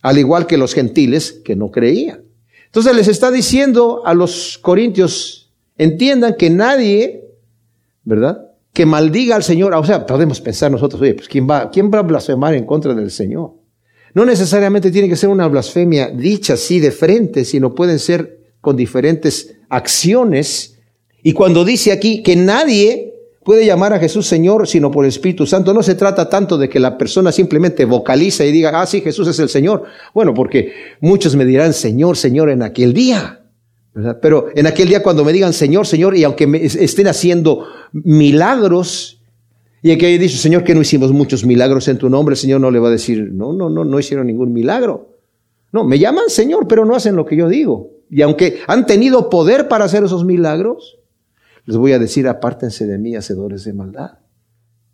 al 0.00 0.18
igual 0.18 0.46
que 0.46 0.56
los 0.56 0.72
gentiles 0.72 1.32
que 1.44 1.54
no 1.54 1.70
creían. 1.70 2.22
Entonces 2.64 2.96
les 2.96 3.08
está 3.08 3.30
diciendo 3.30 4.02
a 4.06 4.14
los 4.14 4.58
corintios, 4.58 5.52
entiendan 5.76 6.36
que 6.36 6.48
nadie, 6.48 7.24
¿verdad? 8.04 8.52
Que 8.72 8.86
maldiga 8.86 9.36
al 9.36 9.42
Señor. 9.42 9.74
O 9.74 9.84
sea, 9.84 10.06
podemos 10.06 10.40
pensar 10.40 10.70
nosotros, 10.70 11.00
oye, 11.02 11.14
pues 11.14 11.28
¿quién 11.28 11.48
va, 11.48 11.70
quién 11.70 11.90
va 11.90 11.98
a 11.98 12.02
blasfemar 12.02 12.54
en 12.54 12.64
contra 12.64 12.94
del 12.94 13.10
Señor? 13.10 13.65
No 14.16 14.24
necesariamente 14.24 14.90
tiene 14.90 15.10
que 15.10 15.16
ser 15.16 15.28
una 15.28 15.46
blasfemia 15.46 16.08
dicha 16.08 16.54
así 16.54 16.80
de 16.80 16.90
frente, 16.90 17.44
sino 17.44 17.74
pueden 17.74 17.98
ser 17.98 18.54
con 18.62 18.74
diferentes 18.74 19.58
acciones. 19.68 20.78
Y 21.22 21.34
cuando 21.34 21.66
dice 21.66 21.92
aquí 21.92 22.22
que 22.22 22.34
nadie 22.34 23.12
puede 23.44 23.66
llamar 23.66 23.92
a 23.92 23.98
Jesús 23.98 24.26
Señor 24.26 24.66
sino 24.66 24.90
por 24.90 25.04
el 25.04 25.10
Espíritu 25.10 25.44
Santo, 25.44 25.74
no 25.74 25.82
se 25.82 25.96
trata 25.96 26.30
tanto 26.30 26.56
de 26.56 26.70
que 26.70 26.80
la 26.80 26.96
persona 26.96 27.30
simplemente 27.30 27.84
vocaliza 27.84 28.42
y 28.46 28.52
diga, 28.52 28.80
ah, 28.80 28.86
sí, 28.86 29.02
Jesús 29.02 29.28
es 29.28 29.38
el 29.38 29.50
Señor. 29.50 29.82
Bueno, 30.14 30.32
porque 30.32 30.72
muchos 31.00 31.36
me 31.36 31.44
dirán, 31.44 31.74
Señor, 31.74 32.16
Señor, 32.16 32.48
en 32.48 32.62
aquel 32.62 32.94
día. 32.94 33.42
Pero 34.22 34.46
en 34.54 34.66
aquel 34.66 34.88
día 34.88 35.02
cuando 35.02 35.26
me 35.26 35.32
digan 35.34 35.52
Señor, 35.52 35.86
Señor, 35.86 36.16
y 36.16 36.24
aunque 36.24 36.46
me 36.46 36.64
estén 36.64 37.06
haciendo 37.06 37.66
milagros, 37.92 39.15
y 39.82 39.90
aquí 39.90 40.18
dice, 40.18 40.38
Señor, 40.38 40.64
que 40.64 40.74
no 40.74 40.80
hicimos 40.80 41.12
muchos 41.12 41.44
milagros 41.44 41.88
en 41.88 41.98
tu 41.98 42.08
nombre, 42.08 42.32
el 42.32 42.38
Señor 42.38 42.60
no 42.60 42.70
le 42.70 42.78
va 42.78 42.88
a 42.88 42.92
decir, 42.92 43.30
no, 43.32 43.52
no, 43.52 43.68
no, 43.70 43.84
no 43.84 43.98
hicieron 43.98 44.26
ningún 44.26 44.52
milagro. 44.52 45.16
No, 45.72 45.84
me 45.84 45.98
llaman 45.98 46.24
Señor, 46.28 46.66
pero 46.68 46.84
no 46.84 46.94
hacen 46.94 47.16
lo 47.16 47.26
que 47.26 47.36
yo 47.36 47.48
digo. 47.48 47.90
Y 48.10 48.22
aunque 48.22 48.60
han 48.66 48.86
tenido 48.86 49.28
poder 49.28 49.68
para 49.68 49.84
hacer 49.84 50.04
esos 50.04 50.24
milagros, 50.24 50.98
les 51.66 51.76
voy 51.76 51.92
a 51.92 51.98
decir, 51.98 52.28
apártense 52.28 52.86
de 52.86 52.98
mí, 52.98 53.16
hacedores 53.16 53.64
de 53.64 53.72
maldad. 53.72 54.18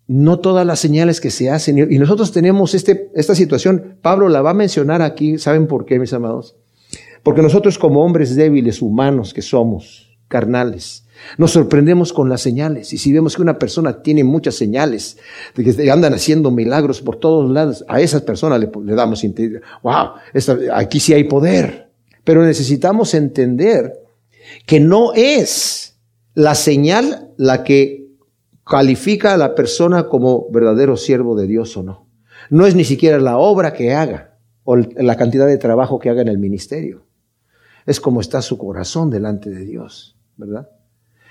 No 0.07 0.39
todas 0.39 0.65
las 0.65 0.79
señales 0.79 1.21
que 1.21 1.31
se 1.31 1.49
hacen, 1.49 1.77
y 1.91 1.97
nosotros 1.97 2.31
tenemos 2.31 2.73
este, 2.73 3.09
esta 3.15 3.35
situación, 3.35 3.97
Pablo 4.01 4.27
la 4.27 4.41
va 4.41 4.49
a 4.49 4.55
mencionar 4.55 5.01
aquí, 5.01 5.37
¿saben 5.37 5.67
por 5.67 5.85
qué, 5.85 5.97
mis 5.99 6.11
amados? 6.11 6.57
Porque 7.23 7.41
nosotros 7.41 7.77
como 7.79 8.03
hombres 8.03 8.35
débiles, 8.35 8.81
humanos 8.81 9.33
que 9.33 9.41
somos, 9.41 10.17
carnales, 10.27 11.02
nos 11.37 11.51
sorprendemos 11.51 12.13
con 12.13 12.29
las 12.29 12.41
señales 12.41 12.93
y 12.93 12.97
si 12.97 13.11
vemos 13.13 13.35
que 13.35 13.41
una 13.41 13.59
persona 13.59 14.01
tiene 14.01 14.23
muchas 14.23 14.55
señales, 14.55 15.17
de 15.55 15.63
que 15.63 15.91
andan 15.91 16.13
haciendo 16.13 16.51
milagros 16.51 17.01
por 17.01 17.17
todos 17.17 17.49
lados, 17.49 17.85
a 17.87 18.01
esas 18.01 18.21
personas 18.21 18.59
le, 18.59 18.95
damos, 18.95 19.23
wow, 19.81 20.11
aquí 20.73 20.99
sí 20.99 21.13
hay 21.13 21.25
poder. 21.25 21.91
Pero 22.23 22.43
necesitamos 22.43 23.13
entender 23.13 23.99
que 24.65 24.79
no 24.79 25.13
es 25.13 25.97
la 26.33 26.55
señal 26.55 27.31
la 27.37 27.63
que 27.63 28.07
califica 28.65 29.33
a 29.33 29.37
la 29.37 29.55
persona 29.55 30.07
como 30.07 30.49
verdadero 30.51 30.95
siervo 30.97 31.35
de 31.35 31.47
Dios 31.47 31.75
o 31.75 31.83
no. 31.83 32.07
No 32.49 32.65
es 32.65 32.75
ni 32.75 32.83
siquiera 32.83 33.19
la 33.19 33.37
obra 33.37 33.73
que 33.73 33.93
haga 33.93 34.37
o 34.63 34.77
la 34.77 35.17
cantidad 35.17 35.47
de 35.47 35.57
trabajo 35.57 35.99
que 35.99 36.09
haga 36.09 36.21
en 36.21 36.27
el 36.29 36.37
ministerio. 36.37 37.05
Es 37.85 37.99
como 37.99 38.21
está 38.21 38.41
su 38.41 38.57
corazón 38.57 39.09
delante 39.09 39.49
de 39.49 39.65
Dios, 39.65 40.17
¿verdad? 40.37 40.69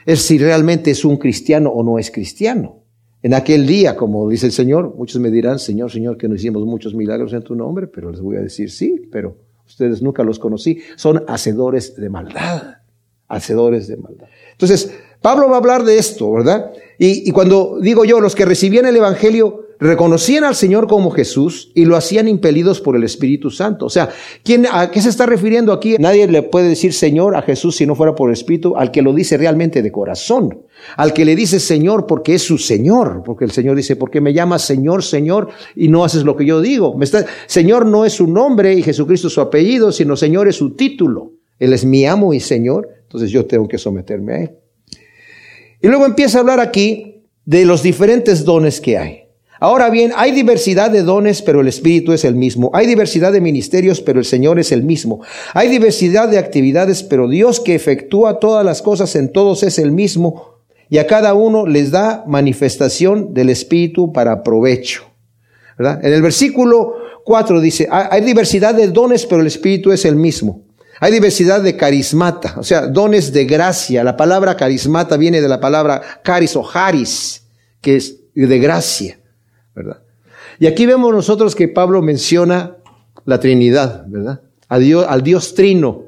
Es 0.06 0.22
si 0.22 0.38
realmente 0.38 0.90
es 0.90 1.04
un 1.04 1.16
cristiano 1.16 1.70
o 1.70 1.82
no 1.82 1.98
es 1.98 2.10
cristiano. 2.10 2.82
En 3.22 3.34
aquel 3.34 3.66
día, 3.66 3.96
como 3.96 4.28
dice 4.28 4.46
el 4.46 4.52
Señor, 4.52 4.94
muchos 4.96 5.20
me 5.20 5.30
dirán, 5.30 5.58
Señor, 5.58 5.92
Señor, 5.92 6.16
que 6.16 6.28
no 6.28 6.34
hicimos 6.34 6.64
muchos 6.64 6.94
milagros 6.94 7.32
en 7.32 7.42
tu 7.42 7.54
nombre, 7.54 7.86
pero 7.86 8.10
les 8.10 8.20
voy 8.20 8.36
a 8.36 8.40
decir, 8.40 8.70
sí, 8.70 9.08
pero 9.12 9.36
ustedes 9.64 10.02
nunca 10.02 10.24
los 10.24 10.38
conocí. 10.38 10.80
Son 10.96 11.22
hacedores 11.28 11.94
de 11.94 12.08
maldad, 12.08 12.78
hacedores 13.28 13.86
de 13.86 13.96
maldad. 13.96 14.26
Entonces, 14.50 14.92
Pablo 15.20 15.48
va 15.48 15.54
a 15.54 15.58
hablar 15.58 15.84
de 15.84 15.98
esto, 15.98 16.32
¿verdad? 16.32 16.72
Y, 16.98 17.28
y 17.28 17.30
cuando 17.30 17.78
digo 17.80 18.04
yo, 18.04 18.20
los 18.20 18.34
que 18.34 18.44
recibían 18.44 18.86
el 18.86 18.96
Evangelio 18.96 19.61
reconocían 19.82 20.44
al 20.44 20.54
Señor 20.54 20.86
como 20.86 21.10
Jesús 21.10 21.72
y 21.74 21.86
lo 21.86 21.96
hacían 21.96 22.28
impelidos 22.28 22.80
por 22.80 22.94
el 22.94 23.02
Espíritu 23.02 23.50
Santo. 23.50 23.86
O 23.86 23.90
sea, 23.90 24.10
¿quién, 24.44 24.66
¿a 24.70 24.90
qué 24.92 25.02
se 25.02 25.08
está 25.08 25.26
refiriendo 25.26 25.72
aquí? 25.72 25.96
Nadie 25.98 26.28
le 26.28 26.42
puede 26.42 26.68
decir 26.68 26.92
Señor 26.92 27.34
a 27.34 27.42
Jesús 27.42 27.76
si 27.76 27.86
no 27.86 27.96
fuera 27.96 28.14
por 28.14 28.30
el 28.30 28.34
Espíritu, 28.34 28.76
al 28.76 28.92
que 28.92 29.02
lo 29.02 29.12
dice 29.12 29.36
realmente 29.36 29.82
de 29.82 29.90
corazón, 29.90 30.62
al 30.96 31.12
que 31.12 31.24
le 31.24 31.34
dice 31.34 31.58
Señor 31.58 32.06
porque 32.06 32.34
es 32.34 32.42
su 32.42 32.58
Señor, 32.58 33.22
porque 33.24 33.44
el 33.44 33.50
Señor 33.50 33.76
dice, 33.76 33.96
¿por 33.96 34.10
qué 34.10 34.20
me 34.20 34.32
llamas 34.32 34.62
Señor, 34.62 35.02
Señor 35.02 35.48
y 35.74 35.88
no 35.88 36.04
haces 36.04 36.22
lo 36.22 36.36
que 36.36 36.46
yo 36.46 36.60
digo? 36.60 36.96
Señor 37.46 37.84
no 37.86 38.04
es 38.04 38.12
su 38.12 38.28
nombre 38.28 38.74
y 38.74 38.82
Jesucristo 38.82 39.26
es 39.26 39.34
su 39.34 39.40
apellido, 39.40 39.90
sino 39.90 40.16
Señor 40.16 40.46
es 40.46 40.56
su 40.56 40.76
título. 40.76 41.32
Él 41.58 41.72
es 41.72 41.84
mi 41.84 42.06
amo 42.06 42.32
y 42.32 42.40
Señor, 42.40 42.88
entonces 43.02 43.30
yo 43.30 43.46
tengo 43.46 43.66
que 43.66 43.78
someterme 43.78 44.32
a 44.32 44.42
Él. 44.42 44.50
Y 45.80 45.88
luego 45.88 46.06
empieza 46.06 46.38
a 46.38 46.40
hablar 46.42 46.60
aquí 46.60 47.24
de 47.44 47.64
los 47.64 47.82
diferentes 47.82 48.44
dones 48.44 48.80
que 48.80 48.96
hay. 48.96 49.21
Ahora 49.62 49.90
bien, 49.90 50.10
hay 50.16 50.32
diversidad 50.32 50.90
de 50.90 51.04
dones, 51.04 51.40
pero 51.40 51.60
el 51.60 51.68
Espíritu 51.68 52.12
es 52.12 52.24
el 52.24 52.34
mismo. 52.34 52.72
Hay 52.74 52.84
diversidad 52.88 53.32
de 53.32 53.40
ministerios, 53.40 54.00
pero 54.00 54.18
el 54.18 54.24
Señor 54.24 54.58
es 54.58 54.72
el 54.72 54.82
mismo. 54.82 55.20
Hay 55.54 55.68
diversidad 55.68 56.28
de 56.28 56.38
actividades, 56.38 57.04
pero 57.04 57.28
Dios 57.28 57.60
que 57.60 57.76
efectúa 57.76 58.40
todas 58.40 58.66
las 58.66 58.82
cosas 58.82 59.14
en 59.14 59.30
todos 59.30 59.62
es 59.62 59.78
el 59.78 59.92
mismo. 59.92 60.56
Y 60.88 60.98
a 60.98 61.06
cada 61.06 61.34
uno 61.34 61.64
les 61.64 61.92
da 61.92 62.24
manifestación 62.26 63.34
del 63.34 63.50
Espíritu 63.50 64.12
para 64.12 64.42
provecho. 64.42 65.04
En 65.78 66.12
el 66.12 66.22
versículo 66.22 66.94
4 67.24 67.60
dice, 67.60 67.86
hay 67.88 68.22
diversidad 68.22 68.74
de 68.74 68.88
dones, 68.88 69.26
pero 69.26 69.42
el 69.42 69.46
Espíritu 69.46 69.92
es 69.92 70.04
el 70.04 70.16
mismo. 70.16 70.64
Hay 70.98 71.12
diversidad 71.12 71.60
de 71.60 71.76
carismata, 71.76 72.56
o 72.58 72.64
sea, 72.64 72.88
dones 72.88 73.32
de 73.32 73.44
gracia. 73.44 74.02
La 74.02 74.16
palabra 74.16 74.56
carismata 74.56 75.16
viene 75.16 75.40
de 75.40 75.48
la 75.48 75.60
palabra 75.60 76.02
caris 76.24 76.56
o 76.56 76.68
haris, 76.68 77.44
que 77.80 77.94
es 77.94 78.16
de 78.34 78.58
gracia. 78.58 79.21
Y 80.58 80.66
aquí 80.66 80.86
vemos 80.86 81.12
nosotros 81.12 81.54
que 81.54 81.68
Pablo 81.68 82.02
menciona 82.02 82.76
la 83.24 83.40
Trinidad, 83.40 84.04
¿verdad? 84.08 84.40
Al 84.68 85.22
Dios 85.22 85.54
trino, 85.54 86.04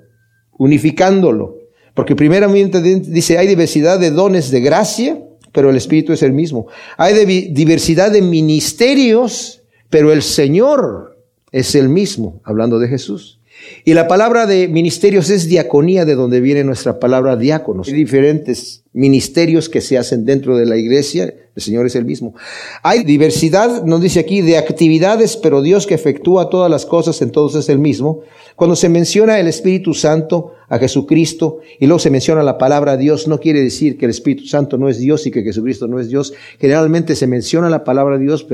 unificándolo. 0.58 1.58
Porque 1.94 2.16
primeramente 2.16 2.82
dice, 2.82 3.38
hay 3.38 3.46
diversidad 3.46 4.00
de 4.00 4.10
dones 4.10 4.50
de 4.50 4.60
gracia, 4.60 5.22
pero 5.52 5.70
el 5.70 5.76
Espíritu 5.76 6.12
es 6.12 6.22
el 6.22 6.32
mismo. 6.32 6.66
Hay 6.96 7.14
diversidad 7.50 8.10
de 8.10 8.22
ministerios, 8.22 9.62
pero 9.90 10.12
el 10.12 10.22
Señor 10.22 11.16
es 11.52 11.76
el 11.76 11.88
mismo, 11.88 12.40
hablando 12.44 12.80
de 12.80 12.88
Jesús. 12.88 13.38
Y 13.84 13.94
la 13.94 14.08
palabra 14.08 14.46
de 14.46 14.66
ministerios 14.66 15.30
es 15.30 15.48
diaconía, 15.48 16.04
de 16.04 16.16
donde 16.16 16.40
viene 16.40 16.64
nuestra 16.64 16.98
palabra 16.98 17.36
diáconos. 17.36 17.86
Hay 17.86 17.94
diferentes 17.94 18.82
ministerios 18.92 19.68
que 19.68 19.80
se 19.80 19.96
hacen 19.96 20.24
dentro 20.24 20.56
de 20.56 20.66
la 20.66 20.76
iglesia, 20.76 21.32
el 21.54 21.62
Señor 21.62 21.86
es 21.86 21.94
el 21.94 22.04
mismo. 22.04 22.34
Hay 22.82 23.04
diversidad, 23.04 23.84
nos 23.84 24.00
dice 24.00 24.20
aquí, 24.20 24.40
de 24.40 24.58
actividades, 24.58 25.36
pero 25.36 25.62
Dios 25.62 25.86
que 25.86 25.94
efectúa 25.94 26.50
todas 26.50 26.70
las 26.70 26.84
cosas 26.86 27.20
en 27.22 27.30
todos 27.30 27.54
es 27.54 27.68
el 27.68 27.78
mismo. 27.78 28.22
Cuando 28.56 28.76
se 28.76 28.88
menciona 28.88 29.38
el 29.38 29.46
Espíritu 29.46 29.94
Santo, 29.94 30.54
a 30.68 30.78
Jesucristo, 30.78 31.60
y 31.78 31.86
luego 31.86 31.98
se 31.98 32.10
menciona 32.10 32.42
la 32.42 32.58
palabra 32.58 32.96
Dios, 32.96 33.28
no 33.28 33.38
quiere 33.38 33.60
decir 33.60 33.96
que 33.96 34.06
el 34.06 34.10
Espíritu 34.10 34.46
Santo 34.46 34.78
no 34.78 34.88
es 34.88 34.98
Dios 34.98 35.26
y 35.26 35.30
que 35.30 35.42
Jesucristo 35.42 35.86
no 35.86 36.00
es 36.00 36.08
Dios. 36.08 36.32
Generalmente 36.58 37.14
se 37.14 37.26
menciona 37.26 37.70
la 37.70 37.84
palabra 37.84 38.18
Dios 38.18 38.46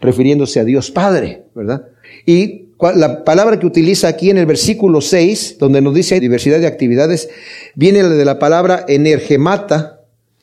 refiriéndose 0.00 0.60
a 0.60 0.64
Dios 0.64 0.90
Padre, 0.90 1.44
¿verdad? 1.54 1.88
Y 2.26 2.66
la 2.94 3.24
palabra 3.24 3.58
que 3.58 3.66
utiliza 3.66 4.08
aquí 4.08 4.30
en 4.30 4.38
el 4.38 4.46
versículo 4.46 5.00
6, 5.00 5.56
donde 5.58 5.80
nos 5.80 5.94
dice 5.94 6.20
diversidad 6.20 6.60
de 6.60 6.66
actividades, 6.66 7.28
viene 7.74 8.02
de 8.04 8.24
la 8.24 8.38
palabra 8.38 8.84
energemata, 8.86 10.02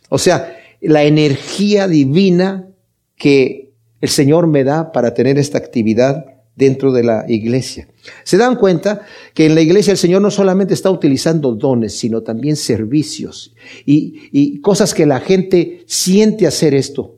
o 0.09 0.17
sea, 0.17 0.54
la 0.87 1.03
energía 1.03 1.87
divina 1.87 2.67
que 3.15 3.73
el 4.01 4.09
Señor 4.09 4.47
me 4.47 4.63
da 4.63 4.91
para 4.91 5.13
tener 5.13 5.37
esta 5.37 5.57
actividad 5.57 6.25
dentro 6.55 6.91
de 6.93 7.03
la 7.03 7.25
iglesia. 7.27 7.87
Se 8.23 8.37
dan 8.37 8.55
cuenta 8.55 9.01
que 9.33 9.45
en 9.45 9.55
la 9.55 9.61
iglesia 9.61 9.91
el 9.91 9.97
Señor 9.97 10.21
no 10.21 10.31
solamente 10.31 10.73
está 10.73 10.89
utilizando 10.89 11.53
dones, 11.53 11.97
sino 11.97 12.21
también 12.21 12.55
servicios 12.55 13.53
y, 13.85 14.59
cosas 14.61 14.93
que 14.93 15.05
la 15.05 15.19
gente 15.19 15.83
siente 15.85 16.47
hacer 16.47 16.73
esto. 16.73 17.15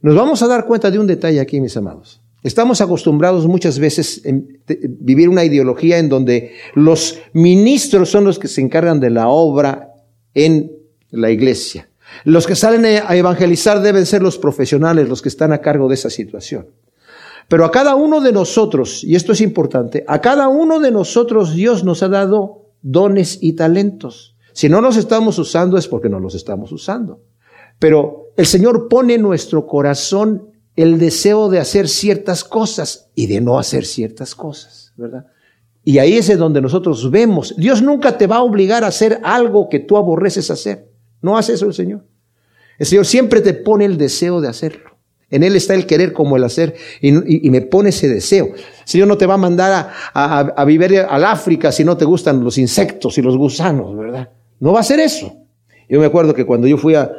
Nos 0.00 0.14
vamos 0.14 0.42
a 0.42 0.46
dar 0.46 0.66
cuenta 0.66 0.90
de 0.90 0.98
un 0.98 1.06
detalle 1.06 1.40
aquí, 1.40 1.60
mis 1.60 1.76
amados. 1.76 2.20
Estamos 2.44 2.80
acostumbrados 2.80 3.46
muchas 3.48 3.80
veces 3.80 4.22
a 4.24 4.30
vivir 5.00 5.28
una 5.28 5.44
ideología 5.44 5.98
en 5.98 6.08
donde 6.08 6.52
los 6.74 7.18
ministros 7.32 8.08
son 8.08 8.24
los 8.24 8.38
que 8.38 8.46
se 8.46 8.60
encargan 8.60 9.00
de 9.00 9.10
la 9.10 9.28
obra 9.28 9.92
en 10.34 10.70
la 11.10 11.30
iglesia. 11.30 11.88
Los 12.24 12.46
que 12.46 12.54
salen 12.54 12.84
a 12.84 13.14
evangelizar 13.16 13.80
deben 13.80 14.06
ser 14.06 14.22
los 14.22 14.38
profesionales, 14.38 15.08
los 15.08 15.22
que 15.22 15.28
están 15.28 15.52
a 15.52 15.58
cargo 15.58 15.88
de 15.88 15.94
esa 15.94 16.10
situación. 16.10 16.68
Pero 17.48 17.64
a 17.64 17.70
cada 17.70 17.94
uno 17.94 18.20
de 18.20 18.32
nosotros, 18.32 19.02
y 19.04 19.16
esto 19.16 19.32
es 19.32 19.40
importante, 19.40 20.04
a 20.06 20.20
cada 20.20 20.48
uno 20.48 20.80
de 20.80 20.90
nosotros 20.90 21.54
Dios 21.54 21.82
nos 21.82 22.02
ha 22.02 22.08
dado 22.08 22.72
dones 22.82 23.38
y 23.40 23.54
talentos. 23.54 24.36
Si 24.52 24.68
no 24.68 24.80
los 24.80 24.96
estamos 24.96 25.38
usando 25.38 25.78
es 25.78 25.88
porque 25.88 26.08
no 26.08 26.20
los 26.20 26.34
estamos 26.34 26.72
usando. 26.72 27.22
Pero 27.78 28.32
el 28.36 28.46
Señor 28.46 28.88
pone 28.88 29.14
en 29.14 29.22
nuestro 29.22 29.66
corazón 29.66 30.50
el 30.76 30.98
deseo 30.98 31.48
de 31.48 31.58
hacer 31.58 31.88
ciertas 31.88 32.44
cosas 32.44 33.10
y 33.14 33.26
de 33.26 33.40
no 33.40 33.58
hacer 33.58 33.84
ciertas 33.84 34.34
cosas, 34.34 34.92
¿verdad? 34.96 35.26
Y 35.84 35.98
ahí 35.98 36.18
es 36.18 36.36
donde 36.38 36.60
nosotros 36.60 37.10
vemos, 37.10 37.54
Dios 37.56 37.80
nunca 37.82 38.18
te 38.18 38.26
va 38.26 38.36
a 38.36 38.42
obligar 38.42 38.84
a 38.84 38.88
hacer 38.88 39.20
algo 39.24 39.68
que 39.68 39.78
tú 39.78 39.96
aborreces 39.96 40.50
hacer. 40.50 40.90
No 41.20 41.36
hace 41.36 41.54
eso 41.54 41.66
el 41.66 41.74
Señor. 41.74 42.04
El 42.78 42.86
Señor 42.86 43.06
siempre 43.06 43.40
te 43.40 43.54
pone 43.54 43.84
el 43.84 43.98
deseo 43.98 44.40
de 44.40 44.48
hacerlo. 44.48 44.96
En 45.30 45.42
Él 45.42 45.56
está 45.56 45.74
el 45.74 45.86
querer 45.86 46.12
como 46.12 46.36
el 46.36 46.44
hacer 46.44 46.74
y, 47.02 47.12
me 47.50 47.60
pone 47.60 47.90
ese 47.90 48.08
deseo. 48.08 48.46
El 48.46 48.62
Señor 48.84 49.08
no 49.08 49.18
te 49.18 49.26
va 49.26 49.34
a 49.34 49.38
mandar 49.38 49.90
a, 50.14 50.38
a 50.40 50.64
vivir 50.64 51.00
al 51.00 51.24
África 51.24 51.70
si 51.70 51.84
no 51.84 51.96
te 51.96 52.06
gustan 52.06 52.42
los 52.42 52.56
insectos 52.56 53.18
y 53.18 53.22
los 53.22 53.36
gusanos, 53.36 53.94
¿verdad? 53.96 54.30
No 54.60 54.72
va 54.72 54.80
a 54.80 54.84
ser 54.84 55.00
eso. 55.00 55.36
Yo 55.88 56.00
me 56.00 56.06
acuerdo 56.06 56.34
que 56.34 56.46
cuando 56.46 56.66
yo 56.66 56.78
fui 56.78 56.94
a, 56.94 57.10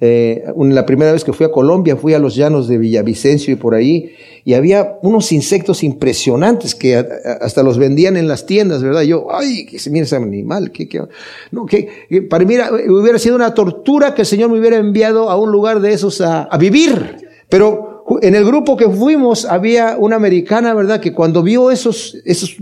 eh, 0.00 0.44
la 0.56 0.86
primera 0.86 1.12
vez 1.12 1.24
que 1.24 1.32
fui 1.32 1.44
a 1.44 1.50
Colombia, 1.50 1.96
fui 1.96 2.14
a 2.14 2.18
los 2.18 2.36
llanos 2.36 2.68
de 2.68 2.78
Villavicencio 2.78 3.52
y 3.52 3.56
por 3.56 3.74
ahí, 3.74 4.12
y 4.44 4.54
había 4.54 4.98
unos 5.02 5.32
insectos 5.32 5.82
impresionantes 5.82 6.74
que 6.74 6.96
hasta 6.96 7.62
los 7.62 7.78
vendían 7.78 8.16
en 8.16 8.28
las 8.28 8.46
tiendas, 8.46 8.82
¿verdad? 8.82 9.02
yo, 9.02 9.26
ay, 9.30 9.66
que 9.66 9.78
se 9.78 9.90
mira 9.90 10.04
ese 10.04 10.16
animal, 10.16 10.70
que, 10.70 10.88
no, 11.50 11.66
que, 11.66 11.88
para 12.30 12.44
mí 12.44 12.54
hubiera 12.88 13.18
sido 13.18 13.36
una 13.36 13.54
tortura 13.54 14.14
que 14.14 14.22
el 14.22 14.26
Señor 14.26 14.50
me 14.50 14.58
hubiera 14.58 14.76
enviado 14.76 15.30
a 15.30 15.36
un 15.36 15.50
lugar 15.50 15.80
de 15.80 15.92
esos 15.92 16.20
a, 16.20 16.44
a 16.44 16.58
vivir. 16.58 17.26
Pero 17.48 17.98
en 18.22 18.34
el 18.34 18.44
grupo 18.44 18.76
que 18.76 18.88
fuimos 18.88 19.44
había 19.44 19.96
una 19.98 20.16
americana, 20.16 20.74
¿verdad? 20.74 21.00
Que 21.00 21.12
cuando 21.12 21.42
vio 21.42 21.70
esos, 21.70 22.16
esos, 22.24 22.56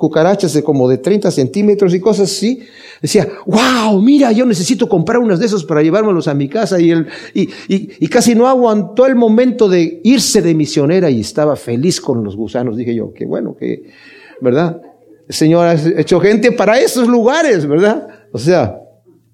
cucarachas 0.00 0.54
de 0.54 0.64
como 0.64 0.88
de 0.88 0.98
30 0.98 1.30
centímetros 1.30 1.94
y 1.94 2.00
cosas 2.00 2.32
así, 2.32 2.60
decía, 3.02 3.28
wow, 3.46 4.00
mira, 4.00 4.32
yo 4.32 4.46
necesito 4.46 4.88
comprar 4.88 5.18
unos 5.18 5.38
de 5.38 5.46
esos 5.46 5.62
para 5.62 5.82
llevármelos 5.82 6.26
a 6.26 6.34
mi 6.34 6.48
casa 6.48 6.80
y, 6.80 6.90
él, 6.90 7.06
y, 7.34 7.42
y, 7.68 7.90
y, 8.00 8.08
casi 8.08 8.34
no 8.34 8.48
aguantó 8.48 9.06
el 9.06 9.14
momento 9.14 9.68
de 9.68 10.00
irse 10.02 10.40
de 10.40 10.54
misionera 10.54 11.10
y 11.10 11.20
estaba 11.20 11.54
feliz 11.54 12.00
con 12.00 12.24
los 12.24 12.34
gusanos. 12.34 12.78
Dije 12.78 12.94
yo, 12.94 13.12
qué 13.12 13.26
bueno, 13.26 13.54
que, 13.54 13.90
¿verdad? 14.40 14.80
El 15.28 15.34
Señor 15.34 15.66
ha 15.66 15.74
hecho 15.74 16.18
gente 16.18 16.50
para 16.50 16.80
esos 16.80 17.06
lugares, 17.06 17.66
¿verdad? 17.66 18.08
O 18.32 18.38
sea, 18.38 18.80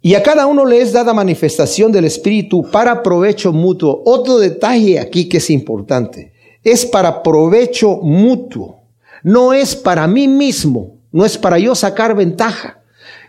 y 0.02 0.14
a 0.14 0.23
cada 0.23 0.46
uno 0.46 0.66
le 0.66 0.80
es 0.80 0.92
dada 0.92 1.14
manifestación 1.14 1.92
del 1.92 2.06
Espíritu 2.06 2.68
para 2.73 3.04
provecho 3.04 3.52
mutuo. 3.52 4.02
Otro 4.04 4.38
detalle 4.38 4.99
aquí 4.99 5.28
que 5.28 5.37
es 5.37 5.49
importante, 5.49 6.32
es 6.64 6.85
para 6.85 7.23
provecho 7.23 8.00
mutuo 8.02 8.75
no 9.23 9.52
es 9.52 9.76
para 9.76 10.06
mí 10.06 10.28
mismo, 10.28 10.99
no 11.12 11.25
es 11.25 11.38
para 11.38 11.58
yo 11.58 11.75
sacar 11.75 12.14
ventaja. 12.14 12.82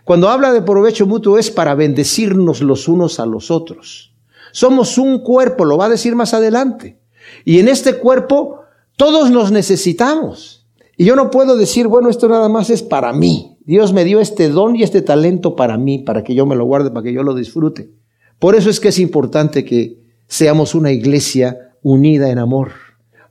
Cuando 0.04 0.28
habla 0.28 0.52
de 0.52 0.62
provecho 0.62 1.06
mutuo 1.06 1.38
es 1.38 1.50
para 1.50 1.74
bendecirnos 1.74 2.62
los 2.62 2.88
unos 2.88 3.20
a 3.20 3.26
los 3.26 3.50
otros. 3.50 4.14
Somos 4.52 4.98
un 4.98 5.18
cuerpo, 5.18 5.64
lo 5.64 5.76
va 5.76 5.86
a 5.86 5.90
decir 5.90 6.14
más 6.14 6.34
adelante. 6.34 6.98
Y 7.44 7.58
en 7.58 7.68
este 7.68 7.94
cuerpo 7.94 8.60
todos 8.96 9.30
nos 9.30 9.52
necesitamos. 9.52 10.66
Y 10.96 11.04
yo 11.04 11.14
no 11.14 11.30
puedo 11.30 11.56
decir, 11.56 11.86
bueno, 11.86 12.08
esto 12.08 12.28
nada 12.28 12.48
más 12.48 12.70
es 12.70 12.82
para 12.82 13.12
mí. 13.12 13.56
Dios 13.64 13.92
me 13.92 14.04
dio 14.04 14.18
este 14.18 14.48
don 14.48 14.74
y 14.74 14.82
este 14.82 15.02
talento 15.02 15.54
para 15.54 15.78
mí, 15.78 15.98
para 15.98 16.24
que 16.24 16.34
yo 16.34 16.46
me 16.46 16.56
lo 16.56 16.64
guarde, 16.64 16.90
para 16.90 17.04
que 17.04 17.12
yo 17.12 17.22
lo 17.22 17.34
disfrute. 17.34 17.90
Por 18.38 18.54
eso 18.54 18.70
es 18.70 18.80
que 18.80 18.88
es 18.88 18.98
importante 18.98 19.64
que 19.64 20.00
seamos 20.26 20.74
una 20.74 20.90
iglesia 20.90 21.72
unida 21.82 22.30
en 22.30 22.38
amor. 22.38 22.72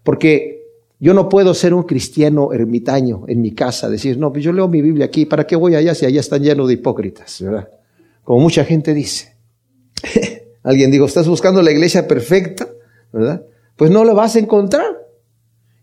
Porque 0.04 0.57
yo 1.00 1.13
no 1.13 1.30
puedo 1.30 1.54
ser 1.54 1.74
un 1.74 1.84
cristiano 1.84 2.51
ermitaño 2.54 3.25
en 3.27 3.42
mi 3.42 3.51
casa, 3.51 3.89
decir, 3.89 4.18
no, 4.18 4.32
pues 4.32 4.44
yo 4.44 4.51
leo 4.51 4.68
mi 4.68 4.82
Biblia 4.82 5.06
aquí, 5.06 5.25
¿para 5.25 5.46
qué 5.46 5.56
voy 5.56 5.75
allá 5.75 5.94
si 5.94 6.06
allá 6.06 6.20
están 6.20 6.42
llenos 6.42 6.68
de 6.68 6.74
hipócritas? 6.74 7.42
¿verdad? 7.42 7.70
Como 8.24 8.42
mucha 8.42 8.66
gente 8.66 8.94
dice. 8.94 9.36
Alguien 10.63 10.89
dijo, 10.92 11.06
¿estás 11.06 11.27
buscando 11.27 11.62
la 11.62 11.72
iglesia 11.72 12.08
perfecta? 12.08 12.68
¿verdad? 13.13 13.44
Pues 13.75 13.92
no 13.92 14.04
lo 14.04 14.16
vas 14.16 14.36
a 14.36 14.39
encontrar. 14.39 15.08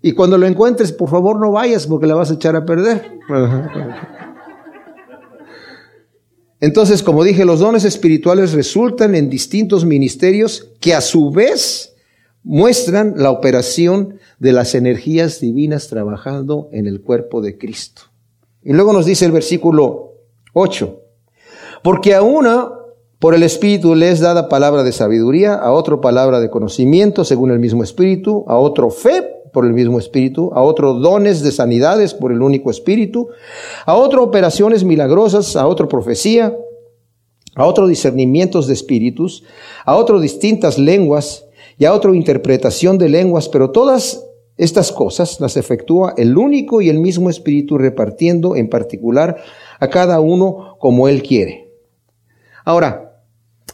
Y 0.02 0.12
cuando 0.12 0.36
lo 0.36 0.46
encuentres, 0.46 0.92
por 0.92 1.08
favor 1.08 1.40
no 1.40 1.52
vayas 1.52 1.86
porque 1.86 2.06
la 2.06 2.14
vas 2.14 2.30
a 2.30 2.34
echar 2.34 2.56
a 2.56 2.66
perder. 2.66 3.12
Entonces, 6.60 7.02
como 7.02 7.24
dije, 7.24 7.44
los 7.44 7.60
dones 7.60 7.84
espirituales 7.84 8.52
resultan 8.52 9.14
en 9.14 9.30
distintos 9.30 9.84
ministerios 9.84 10.70
que 10.80 10.92
a 10.92 11.00
su 11.00 11.30
vez 11.30 11.93
muestran 12.44 13.14
la 13.16 13.30
operación 13.30 14.18
de 14.38 14.52
las 14.52 14.74
energías 14.74 15.40
divinas 15.40 15.88
trabajando 15.88 16.68
en 16.72 16.86
el 16.86 17.00
cuerpo 17.00 17.40
de 17.40 17.58
Cristo. 17.58 18.02
Y 18.62 18.72
luego 18.72 18.92
nos 18.92 19.06
dice 19.06 19.24
el 19.24 19.32
versículo 19.32 20.12
8, 20.52 21.00
porque 21.82 22.14
a 22.14 22.22
uno 22.22 22.84
por 23.18 23.34
el 23.34 23.42
Espíritu 23.42 23.94
le 23.94 24.10
es 24.10 24.20
dada 24.20 24.50
palabra 24.50 24.82
de 24.82 24.92
sabiduría, 24.92 25.54
a 25.54 25.72
otro 25.72 26.00
palabra 26.00 26.40
de 26.40 26.50
conocimiento 26.50 27.24
según 27.24 27.50
el 27.50 27.58
mismo 27.58 27.82
Espíritu, 27.82 28.44
a 28.46 28.58
otro 28.58 28.90
fe 28.90 29.26
por 29.52 29.64
el 29.64 29.72
mismo 29.72 29.98
Espíritu, 29.98 30.50
a 30.52 30.62
otro 30.62 30.94
dones 30.94 31.42
de 31.42 31.50
sanidades 31.50 32.12
por 32.12 32.32
el 32.32 32.42
único 32.42 32.70
Espíritu, 32.70 33.28
a 33.86 33.94
otro 33.94 34.22
operaciones 34.22 34.84
milagrosas, 34.84 35.56
a 35.56 35.66
otro 35.66 35.88
profecía, 35.88 36.54
a 37.54 37.66
otro 37.66 37.86
discernimientos 37.86 38.66
de 38.66 38.72
espíritus, 38.72 39.44
a 39.84 39.96
otro 39.96 40.20
distintas 40.20 40.78
lenguas 40.78 41.43
y 41.78 41.84
a 41.84 41.92
otro 41.92 42.14
interpretación 42.14 42.98
de 42.98 43.08
lenguas, 43.08 43.48
pero 43.48 43.70
todas 43.70 44.24
estas 44.56 44.92
cosas 44.92 45.40
las 45.40 45.56
efectúa 45.56 46.14
el 46.16 46.36
único 46.36 46.80
y 46.80 46.88
el 46.88 46.98
mismo 47.00 47.28
Espíritu 47.28 47.78
repartiendo 47.78 48.56
en 48.56 48.68
particular 48.68 49.42
a 49.80 49.88
cada 49.88 50.20
uno 50.20 50.76
como 50.78 51.08
Él 51.08 51.22
quiere. 51.22 51.72
Ahora, 52.64 53.22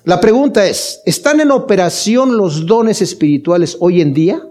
la 0.04 0.21
pregunta 0.21 0.66
es, 0.66 1.02
¿están 1.04 1.40
en 1.40 1.50
operación 1.50 2.37
los 2.37 2.66
dones 2.66 3.02
espirituales 3.02 3.76
hoy 3.80 4.00
en 4.00 4.14
día? 4.14 4.42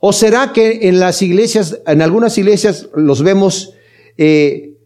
¿O 0.00 0.12
será 0.12 0.52
que 0.52 0.88
en 0.88 1.00
las 1.00 1.20
iglesias, 1.22 1.80
en 1.86 2.00
algunas 2.00 2.38
iglesias 2.38 2.88
los 2.94 3.22
vemos 3.22 3.74
eh, 4.16 4.76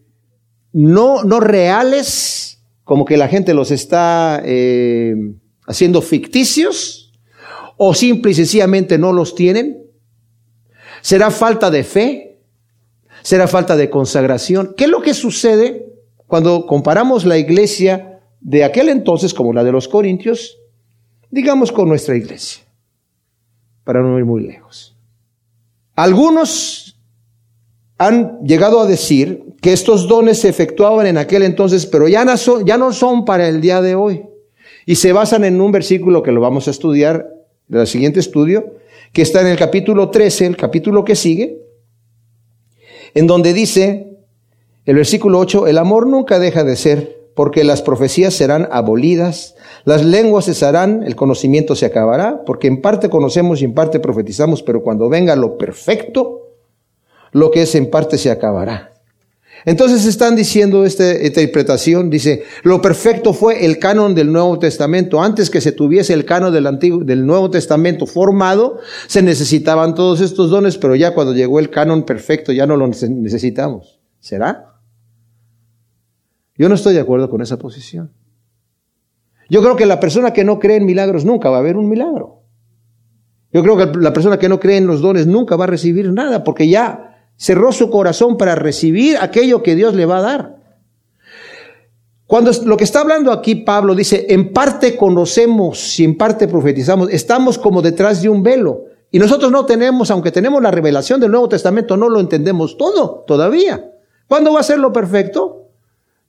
no, 0.73 1.23
no 1.23 1.39
reales, 1.39 2.61
como 2.83 3.05
que 3.05 3.17
la 3.17 3.27
gente 3.27 3.53
los 3.53 3.69
está 3.71 4.41
eh, 4.43 5.15
haciendo 5.67 6.01
ficticios? 6.01 7.00
¿O 7.77 7.93
simple 7.93 8.31
y 8.31 8.35
sencillamente 8.35 8.97
no 8.97 9.13
los 9.13 9.35
tienen? 9.35 9.85
¿Será 11.01 11.31
falta 11.31 11.71
de 11.71 11.83
fe? 11.83 12.39
¿Será 13.23 13.47
falta 13.47 13.75
de 13.75 13.89
consagración? 13.89 14.73
¿Qué 14.75 14.85
es 14.85 14.89
lo 14.89 15.01
que 15.01 15.13
sucede 15.13 15.91
cuando 16.27 16.65
comparamos 16.65 17.25
la 17.25 17.37
iglesia 17.37 18.11
de 18.39 18.63
aquel 18.63 18.89
entonces, 18.89 19.33
como 19.33 19.53
la 19.53 19.63
de 19.63 19.71
los 19.71 19.87
Corintios, 19.87 20.57
digamos 21.29 21.71
con 21.71 21.87
nuestra 21.87 22.15
iglesia, 22.15 22.63
para 23.83 24.01
no 24.01 24.17
ir 24.17 24.25
muy 24.25 24.41
lejos. 24.41 24.95
Algunos 25.95 26.97
han 27.97 28.39
llegado 28.43 28.79
a 28.79 28.87
decir 28.87 29.43
que 29.61 29.73
estos 29.73 30.07
dones 30.07 30.39
se 30.39 30.49
efectuaban 30.49 31.05
en 31.05 31.17
aquel 31.17 31.43
entonces, 31.43 31.85
pero 31.85 32.07
ya 32.07 32.25
no 32.25 32.35
son, 32.35 32.65
ya 32.65 32.77
no 32.77 32.93
son 32.93 33.25
para 33.25 33.47
el 33.47 33.61
día 33.61 33.81
de 33.81 33.95
hoy. 33.95 34.23
Y 34.85 34.95
se 34.95 35.13
basan 35.13 35.43
en 35.43 35.61
un 35.61 35.71
versículo 35.71 36.23
que 36.23 36.31
lo 36.31 36.41
vamos 36.41 36.67
a 36.67 36.71
estudiar 36.71 37.27
en 37.71 37.79
el 37.79 37.87
siguiente 37.87 38.19
estudio, 38.19 38.75
que 39.13 39.21
está 39.21 39.41
en 39.41 39.47
el 39.47 39.57
capítulo 39.57 40.09
13, 40.09 40.45
el 40.45 40.57
capítulo 40.57 41.03
que 41.03 41.15
sigue, 41.15 41.61
en 43.13 43.27
donde 43.27 43.53
dice, 43.53 44.17
el 44.85 44.95
versículo 44.95 45.39
8, 45.39 45.67
el 45.67 45.77
amor 45.77 46.07
nunca 46.07 46.39
deja 46.39 46.63
de 46.63 46.75
ser 46.75 47.21
porque 47.35 47.63
las 47.63 47.81
profecías 47.81 48.33
serán 48.33 48.67
abolidas, 48.71 49.55
las 49.85 50.03
lenguas 50.03 50.45
cesarán, 50.45 51.03
el 51.03 51.15
conocimiento 51.15 51.75
se 51.75 51.85
acabará, 51.85 52.43
porque 52.45 52.67
en 52.67 52.81
parte 52.81 53.09
conocemos 53.09 53.61
y 53.61 53.65
en 53.65 53.73
parte 53.73 53.99
profetizamos, 53.99 54.63
pero 54.63 54.83
cuando 54.83 55.09
venga 55.09 55.35
lo 55.35 55.57
perfecto, 55.57 56.49
lo 57.31 57.51
que 57.51 57.63
es 57.63 57.75
en 57.75 57.89
parte 57.89 58.17
se 58.17 58.31
acabará. 58.31 58.90
Entonces 59.65 60.05
están 60.05 60.35
diciendo 60.35 60.85
esta 60.85 61.23
interpretación, 61.23 62.09
dice, 62.09 62.43
lo 62.63 62.81
perfecto 62.81 63.33
fue 63.33 63.65
el 63.65 63.77
canon 63.77 64.15
del 64.15 64.31
Nuevo 64.31 64.57
Testamento. 64.57 65.21
Antes 65.21 65.49
que 65.49 65.61
se 65.61 65.71
tuviese 65.71 66.13
el 66.13 66.25
canon 66.25 66.51
del, 66.51 66.67
Antiguo, 66.67 67.03
del 67.03 67.25
Nuevo 67.25 67.49
Testamento 67.49 68.05
formado, 68.05 68.79
se 69.07 69.21
necesitaban 69.21 69.93
todos 69.93 70.21
estos 70.21 70.49
dones, 70.49 70.77
pero 70.77 70.95
ya 70.95 71.13
cuando 71.13 71.33
llegó 71.33 71.59
el 71.59 71.69
canon 71.69 72.03
perfecto 72.03 72.51
ya 72.51 72.65
no 72.65 72.75
lo 72.75 72.87
necesitamos. 72.87 73.99
¿Será? 74.19 74.71
Yo 76.57 76.69
no 76.69 76.75
estoy 76.75 76.93
de 76.93 76.99
acuerdo 76.99 77.29
con 77.29 77.41
esa 77.41 77.57
posición. 77.57 78.11
Yo 79.49 79.61
creo 79.61 79.75
que 79.75 79.85
la 79.85 79.99
persona 79.99 80.31
que 80.31 80.43
no 80.43 80.59
cree 80.59 80.77
en 80.77 80.85
milagros 80.85 81.25
nunca 81.25 81.49
va 81.49 81.57
a 81.57 81.61
ver 81.61 81.75
un 81.75 81.89
milagro. 81.89 82.43
Yo 83.51 83.63
creo 83.63 83.77
que 83.77 83.99
la 83.99 84.13
persona 84.13 84.39
que 84.39 84.47
no 84.47 84.59
cree 84.59 84.77
en 84.77 84.87
los 84.87 85.01
dones 85.01 85.27
nunca 85.27 85.55
va 85.55 85.65
a 85.65 85.67
recibir 85.67 86.11
nada 86.13 86.43
porque 86.43 86.69
ya 86.69 87.10
cerró 87.41 87.71
su 87.71 87.89
corazón 87.89 88.37
para 88.37 88.53
recibir 88.53 89.17
aquello 89.17 89.63
que 89.63 89.73
Dios 89.75 89.95
le 89.95 90.05
va 90.05 90.19
a 90.19 90.21
dar. 90.21 90.55
Cuando 92.27 92.51
lo 92.65 92.77
que 92.77 92.83
está 92.83 93.01
hablando 93.01 93.31
aquí 93.31 93.55
Pablo 93.55 93.95
dice, 93.95 94.27
en 94.29 94.53
parte 94.53 94.95
conocemos 94.95 95.99
y 95.99 96.03
en 96.03 96.17
parte 96.17 96.47
profetizamos, 96.47 97.09
estamos 97.09 97.57
como 97.57 97.81
detrás 97.81 98.21
de 98.21 98.29
un 98.29 98.43
velo. 98.43 98.83
Y 99.09 99.17
nosotros 99.17 99.51
no 99.51 99.65
tenemos, 99.65 100.11
aunque 100.11 100.31
tenemos 100.31 100.61
la 100.61 100.69
revelación 100.69 101.19
del 101.19 101.31
Nuevo 101.31 101.49
Testamento, 101.49 101.97
no 101.97 102.09
lo 102.09 102.19
entendemos 102.19 102.77
todo 102.77 103.25
todavía. 103.25 103.91
¿Cuándo 104.27 104.53
va 104.53 104.59
a 104.59 104.63
ser 104.63 104.77
lo 104.77 104.93
perfecto? 104.93 105.67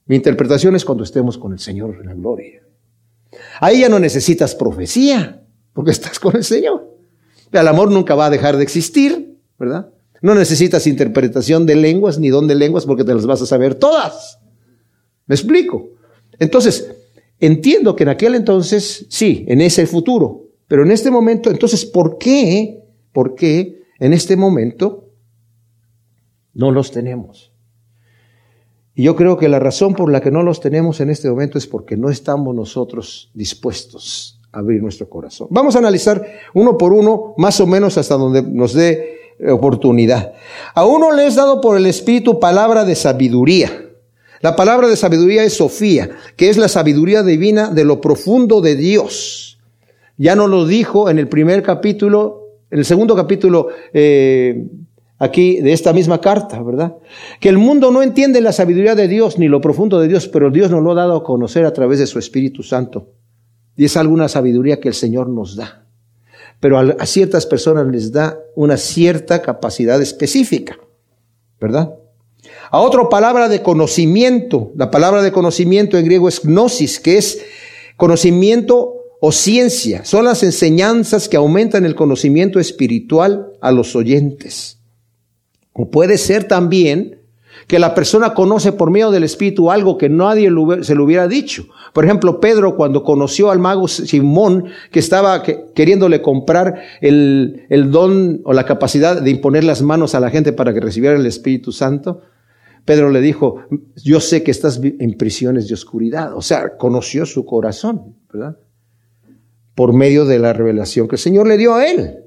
Mi 0.06 0.16
interpretación 0.16 0.74
es 0.76 0.84
cuando 0.84 1.04
estemos 1.04 1.36
con 1.36 1.52
el 1.52 1.58
Señor 1.58 1.98
en 2.00 2.06
la 2.06 2.14
gloria. 2.14 2.62
Ahí 3.60 3.80
ya 3.80 3.90
no 3.90 3.98
necesitas 3.98 4.54
profecía, 4.54 5.42
porque 5.74 5.90
estás 5.90 6.18
con 6.18 6.36
el 6.36 6.42
Señor. 6.42 6.90
El 7.52 7.68
amor 7.68 7.90
nunca 7.90 8.14
va 8.14 8.26
a 8.26 8.30
dejar 8.30 8.56
de 8.56 8.62
existir, 8.62 9.36
¿verdad? 9.58 9.90
No 10.22 10.36
necesitas 10.36 10.86
interpretación 10.86 11.66
de 11.66 11.74
lenguas 11.74 12.18
ni 12.18 12.30
don 12.30 12.46
de 12.46 12.54
lenguas 12.54 12.86
porque 12.86 13.04
te 13.04 13.12
las 13.12 13.26
vas 13.26 13.42
a 13.42 13.46
saber 13.46 13.74
todas. 13.74 14.38
¿Me 15.26 15.34
explico? 15.34 15.90
Entonces, 16.38 16.94
entiendo 17.40 17.96
que 17.96 18.04
en 18.04 18.08
aquel 18.08 18.36
entonces, 18.36 19.04
sí, 19.10 19.44
en 19.48 19.60
ese 19.60 19.84
futuro, 19.86 20.44
pero 20.68 20.84
en 20.84 20.92
este 20.92 21.10
momento, 21.10 21.50
entonces, 21.50 21.84
¿por 21.84 22.18
qué? 22.18 22.84
¿Por 23.12 23.34
qué 23.34 23.82
en 23.98 24.12
este 24.12 24.36
momento 24.36 25.10
no 26.54 26.70
los 26.70 26.92
tenemos? 26.92 27.52
Y 28.94 29.02
yo 29.02 29.16
creo 29.16 29.36
que 29.36 29.48
la 29.48 29.58
razón 29.58 29.94
por 29.94 30.10
la 30.10 30.20
que 30.20 30.30
no 30.30 30.44
los 30.44 30.60
tenemos 30.60 31.00
en 31.00 31.10
este 31.10 31.28
momento 31.28 31.58
es 31.58 31.66
porque 31.66 31.96
no 31.96 32.10
estamos 32.10 32.54
nosotros 32.54 33.30
dispuestos 33.34 34.40
a 34.52 34.60
abrir 34.60 34.82
nuestro 34.82 35.08
corazón. 35.08 35.48
Vamos 35.50 35.74
a 35.74 35.80
analizar 35.80 36.24
uno 36.54 36.78
por 36.78 36.92
uno, 36.92 37.34
más 37.38 37.58
o 37.60 37.66
menos 37.66 37.98
hasta 37.98 38.14
donde 38.16 38.42
nos 38.42 38.74
dé 38.74 39.21
oportunidad. 39.50 40.32
A 40.74 40.84
uno 40.84 41.12
le 41.12 41.26
es 41.26 41.34
dado 41.34 41.60
por 41.60 41.76
el 41.76 41.86
Espíritu 41.86 42.38
palabra 42.38 42.84
de 42.84 42.94
sabiduría. 42.94 43.70
La 44.40 44.56
palabra 44.56 44.88
de 44.88 44.96
sabiduría 44.96 45.44
es 45.44 45.54
Sofía, 45.54 46.10
que 46.36 46.48
es 46.48 46.56
la 46.56 46.68
sabiduría 46.68 47.22
divina 47.22 47.70
de 47.70 47.84
lo 47.84 48.00
profundo 48.00 48.60
de 48.60 48.76
Dios. 48.76 49.58
Ya 50.16 50.34
nos 50.34 50.50
lo 50.50 50.66
dijo 50.66 51.08
en 51.08 51.18
el 51.18 51.28
primer 51.28 51.62
capítulo, 51.62 52.48
en 52.70 52.80
el 52.80 52.84
segundo 52.84 53.14
capítulo, 53.14 53.68
eh, 53.92 54.66
aquí 55.18 55.60
de 55.60 55.72
esta 55.72 55.92
misma 55.92 56.20
carta, 56.20 56.60
¿verdad? 56.60 56.96
Que 57.40 57.48
el 57.48 57.56
mundo 57.56 57.92
no 57.92 58.02
entiende 58.02 58.40
la 58.40 58.52
sabiduría 58.52 58.96
de 58.96 59.06
Dios 59.06 59.38
ni 59.38 59.46
lo 59.46 59.60
profundo 59.60 60.00
de 60.00 60.08
Dios, 60.08 60.26
pero 60.26 60.50
Dios 60.50 60.70
nos 60.70 60.82
lo 60.82 60.90
ha 60.90 60.96
dado 60.96 61.16
a 61.16 61.24
conocer 61.24 61.64
a 61.64 61.72
través 61.72 62.00
de 62.00 62.08
su 62.08 62.18
Espíritu 62.18 62.64
Santo. 62.64 63.10
Y 63.76 63.84
es 63.84 63.96
alguna 63.96 64.28
sabiduría 64.28 64.80
que 64.80 64.88
el 64.88 64.94
Señor 64.94 65.28
nos 65.28 65.54
da. 65.54 65.81
Pero 66.62 66.78
a, 66.78 67.06
ciertas 67.06 67.44
personas 67.44 67.88
les 67.88 68.12
da 68.12 68.38
una 68.54 68.76
cierta 68.76 69.42
capacidad 69.42 70.00
específica, 70.00 70.78
¿verdad? 71.60 71.92
A 72.70 72.78
otra 72.78 73.08
palabra 73.08 73.48
de 73.48 73.62
conocimiento. 73.62 74.70
La 74.76 74.88
palabra 74.88 75.22
de 75.22 75.32
conocimiento 75.32 75.98
en 75.98 76.04
griego 76.04 76.28
es 76.28 76.40
gnosis, 76.40 77.00
que 77.00 77.18
es 77.18 77.42
conocimiento 77.96 78.94
o 79.20 79.32
ciencia. 79.32 80.04
Son 80.04 80.24
las 80.24 80.44
enseñanzas 80.44 81.28
que 81.28 81.36
aumentan 81.36 81.84
el 81.84 81.96
conocimiento 81.96 82.60
espiritual 82.60 83.54
a 83.60 83.72
los 83.72 83.96
oyentes. 83.96 84.78
O 85.72 85.90
puede 85.90 86.16
ser 86.16 86.44
también 86.44 87.21
que 87.72 87.78
la 87.78 87.94
persona 87.94 88.34
conoce 88.34 88.72
por 88.72 88.90
medio 88.90 89.10
del 89.10 89.24
Espíritu 89.24 89.70
algo 89.70 89.96
que 89.96 90.10
nadie 90.10 90.50
se 90.82 90.94
le 90.94 91.00
hubiera 91.00 91.26
dicho. 91.26 91.68
Por 91.94 92.04
ejemplo, 92.04 92.38
Pedro 92.38 92.76
cuando 92.76 93.02
conoció 93.02 93.50
al 93.50 93.60
mago 93.60 93.88
Simón 93.88 94.66
que 94.90 94.98
estaba 94.98 95.42
queriéndole 95.42 96.20
comprar 96.20 96.82
el, 97.00 97.64
el 97.70 97.90
don 97.90 98.42
o 98.44 98.52
la 98.52 98.66
capacidad 98.66 99.22
de 99.22 99.30
imponer 99.30 99.64
las 99.64 99.80
manos 99.80 100.14
a 100.14 100.20
la 100.20 100.28
gente 100.28 100.52
para 100.52 100.74
que 100.74 100.80
recibiera 100.80 101.16
el 101.16 101.24
Espíritu 101.24 101.72
Santo, 101.72 102.20
Pedro 102.84 103.08
le 103.08 103.22
dijo, 103.22 103.62
yo 104.04 104.20
sé 104.20 104.42
que 104.42 104.50
estás 104.50 104.78
en 104.82 105.16
prisiones 105.16 105.66
de 105.66 105.72
oscuridad. 105.72 106.36
O 106.36 106.42
sea, 106.42 106.76
conoció 106.76 107.24
su 107.24 107.46
corazón, 107.46 108.18
¿verdad? 108.30 108.58
Por 109.74 109.94
medio 109.94 110.26
de 110.26 110.38
la 110.38 110.52
revelación 110.52 111.08
que 111.08 111.16
el 111.16 111.22
Señor 111.22 111.46
le 111.46 111.56
dio 111.56 111.74
a 111.74 111.86
él. 111.86 112.21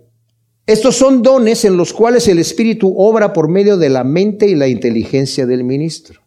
Estos 0.67 0.95
son 0.95 1.21
dones 1.21 1.63
en 1.63 1.77
los 1.77 1.93
cuales 1.93 2.27
el 2.27 2.39
Espíritu 2.39 2.95
obra 2.97 3.33
por 3.33 3.49
medio 3.49 3.77
de 3.77 3.89
la 3.89 4.03
mente 4.03 4.47
y 4.47 4.55
la 4.55 4.67
inteligencia 4.67 5.45
del 5.45 5.63
ministro. 5.63 6.21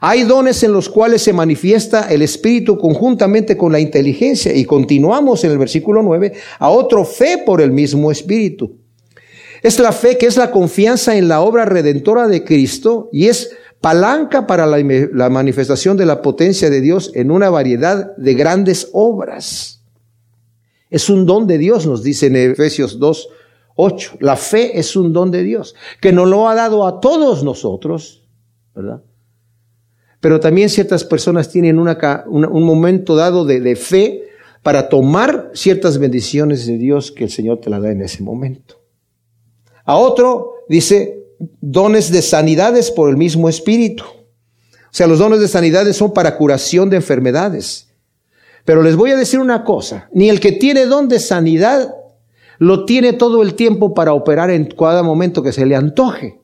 Hay 0.00 0.24
dones 0.24 0.62
en 0.62 0.72
los 0.72 0.88
cuales 0.88 1.22
se 1.22 1.32
manifiesta 1.32 2.12
el 2.12 2.20
Espíritu 2.22 2.76
conjuntamente 2.76 3.56
con 3.56 3.72
la 3.72 3.80
inteligencia. 3.80 4.52
Y 4.52 4.64
continuamos 4.64 5.44
en 5.44 5.52
el 5.52 5.58
versículo 5.58 6.02
9, 6.02 6.32
a 6.58 6.68
otro 6.68 7.04
fe 7.04 7.42
por 7.46 7.62
el 7.62 7.70
mismo 7.70 8.10
Espíritu. 8.10 8.78
Es 9.62 9.78
la 9.78 9.92
fe 9.92 10.18
que 10.18 10.26
es 10.26 10.36
la 10.36 10.50
confianza 10.50 11.16
en 11.16 11.28
la 11.28 11.40
obra 11.40 11.64
redentora 11.64 12.26
de 12.28 12.44
Cristo 12.44 13.08
y 13.12 13.28
es 13.28 13.52
palanca 13.80 14.46
para 14.46 14.66
la, 14.66 14.78
la 15.12 15.30
manifestación 15.30 15.96
de 15.96 16.04
la 16.04 16.20
potencia 16.20 16.68
de 16.68 16.80
Dios 16.80 17.12
en 17.14 17.30
una 17.30 17.48
variedad 17.48 18.14
de 18.16 18.34
grandes 18.34 18.88
obras. 18.92 19.82
Es 20.90 21.08
un 21.08 21.24
don 21.24 21.46
de 21.46 21.58
Dios, 21.58 21.86
nos 21.86 22.02
dice 22.02 22.26
en 22.26 22.36
Efesios 22.36 22.98
2, 22.98 23.28
8. 23.82 24.18
La 24.20 24.36
fe 24.36 24.78
es 24.78 24.94
un 24.94 25.12
don 25.12 25.30
de 25.30 25.42
Dios, 25.42 25.74
que 26.00 26.12
nos 26.12 26.28
lo 26.28 26.48
ha 26.48 26.54
dado 26.54 26.86
a 26.86 27.00
todos 27.00 27.42
nosotros, 27.42 28.22
¿verdad? 28.74 29.02
Pero 30.20 30.38
también 30.38 30.68
ciertas 30.68 31.02
personas 31.02 31.50
tienen 31.50 31.78
un 31.78 32.62
momento 32.62 33.16
dado 33.16 33.44
de, 33.44 33.60
de 33.60 33.74
fe 33.74 34.28
para 34.62 34.88
tomar 34.88 35.50
ciertas 35.54 35.98
bendiciones 35.98 36.66
de 36.66 36.78
Dios 36.78 37.10
que 37.10 37.24
el 37.24 37.30
Señor 37.30 37.58
te 37.58 37.70
la 37.70 37.80
da 37.80 37.90
en 37.90 38.02
ese 38.02 38.22
momento. 38.22 38.76
A 39.84 39.96
otro 39.96 40.52
dice 40.68 41.24
dones 41.60 42.12
de 42.12 42.22
sanidades 42.22 42.92
por 42.92 43.10
el 43.10 43.16
mismo 43.16 43.48
Espíritu. 43.48 44.04
O 44.04 44.94
sea, 44.94 45.08
los 45.08 45.18
dones 45.18 45.40
de 45.40 45.48
sanidades 45.48 45.96
son 45.96 46.12
para 46.12 46.36
curación 46.36 46.88
de 46.88 46.96
enfermedades. 46.96 47.88
Pero 48.64 48.82
les 48.82 48.94
voy 48.94 49.10
a 49.10 49.16
decir 49.16 49.40
una 49.40 49.64
cosa, 49.64 50.08
ni 50.12 50.28
el 50.28 50.38
que 50.38 50.52
tiene 50.52 50.86
don 50.86 51.08
de 51.08 51.18
sanidad 51.18 51.92
lo 52.62 52.84
tiene 52.84 53.12
todo 53.12 53.42
el 53.42 53.54
tiempo 53.54 53.92
para 53.92 54.12
operar 54.12 54.48
en 54.48 54.66
cada 54.66 55.02
momento 55.02 55.42
que 55.42 55.50
se 55.50 55.66
le 55.66 55.74
antoje. 55.74 56.38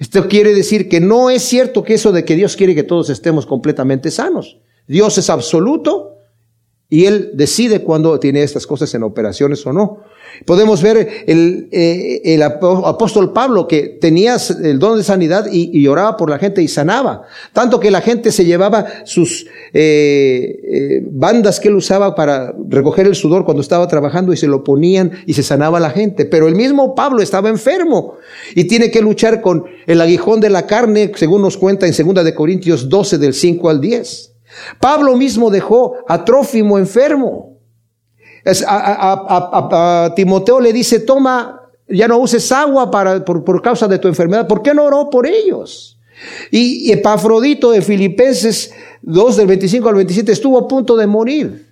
Esto 0.00 0.26
quiere 0.26 0.52
decir 0.52 0.88
que 0.88 0.98
no 0.98 1.30
es 1.30 1.42
cierto 1.42 1.84
que 1.84 1.94
eso 1.94 2.10
de 2.10 2.24
que 2.24 2.34
Dios 2.34 2.56
quiere 2.56 2.74
que 2.74 2.82
todos 2.82 3.08
estemos 3.08 3.46
completamente 3.46 4.10
sanos. 4.10 4.58
Dios 4.88 5.16
es 5.16 5.30
absoluto 5.30 6.16
y 6.88 7.04
Él 7.04 7.30
decide 7.34 7.84
cuándo 7.84 8.18
tiene 8.18 8.42
estas 8.42 8.66
cosas 8.66 8.92
en 8.96 9.04
operaciones 9.04 9.64
o 9.64 9.72
no. 9.72 9.98
Podemos 10.44 10.82
ver 10.82 11.24
el, 11.26 11.68
eh, 11.70 12.20
el 12.24 12.42
apóstol 12.42 13.32
Pablo 13.32 13.68
que 13.68 13.98
tenía 14.00 14.36
el 14.62 14.78
don 14.78 14.98
de 14.98 15.04
sanidad 15.04 15.46
y, 15.50 15.70
y, 15.78 15.86
oraba 15.86 16.16
por 16.16 16.30
la 16.30 16.38
gente 16.38 16.62
y 16.62 16.68
sanaba. 16.68 17.22
Tanto 17.52 17.78
que 17.80 17.90
la 17.90 18.00
gente 18.00 18.32
se 18.32 18.44
llevaba 18.44 18.86
sus 19.04 19.46
eh, 19.72 20.60
eh, 20.62 21.02
bandas 21.10 21.60
que 21.60 21.68
él 21.68 21.76
usaba 21.76 22.14
para 22.14 22.54
recoger 22.68 23.06
el 23.06 23.14
sudor 23.14 23.44
cuando 23.44 23.60
estaba 23.60 23.86
trabajando 23.88 24.32
y 24.32 24.36
se 24.36 24.46
lo 24.46 24.64
ponían 24.64 25.12
y 25.26 25.34
se 25.34 25.42
sanaba 25.42 25.80
la 25.80 25.90
gente. 25.90 26.24
Pero 26.24 26.48
el 26.48 26.54
mismo 26.54 26.94
Pablo 26.94 27.22
estaba 27.22 27.48
enfermo 27.48 28.14
y 28.54 28.64
tiene 28.64 28.90
que 28.90 29.02
luchar 29.02 29.40
con 29.40 29.64
el 29.86 30.00
aguijón 30.00 30.40
de 30.40 30.50
la 30.50 30.66
carne, 30.66 31.12
según 31.14 31.42
nos 31.42 31.56
cuenta 31.56 31.86
en 31.86 32.14
2 32.14 32.24
de 32.24 32.34
Corintios 32.34 32.88
12 32.88 33.18
del 33.18 33.34
5 33.34 33.68
al 33.68 33.80
10. 33.80 34.32
Pablo 34.80 35.16
mismo 35.16 35.50
dejó 35.50 35.96
a 36.08 36.24
Trófimo 36.24 36.78
enfermo. 36.78 37.49
A, 38.66 40.12
Timoteo 40.16 40.60
le 40.60 40.72
dice, 40.72 41.00
toma, 41.00 41.70
ya 41.88 42.08
no 42.08 42.18
uses 42.18 42.50
agua 42.52 42.90
para, 42.90 43.24
por, 43.24 43.62
causa 43.62 43.88
de 43.88 43.98
tu 43.98 44.08
enfermedad. 44.08 44.46
¿Por 44.46 44.62
qué 44.62 44.74
no 44.74 44.84
oró 44.84 45.10
por 45.10 45.26
ellos? 45.26 45.98
Y, 46.50 46.90
Epafrodito 46.92 47.70
de 47.70 47.82
Filipenses 47.82 48.72
2 49.02 49.36
del 49.36 49.46
25 49.46 49.88
al 49.88 49.94
27 49.96 50.32
estuvo 50.32 50.58
a 50.58 50.68
punto 50.68 50.96
de 50.96 51.06
morir. 51.06 51.70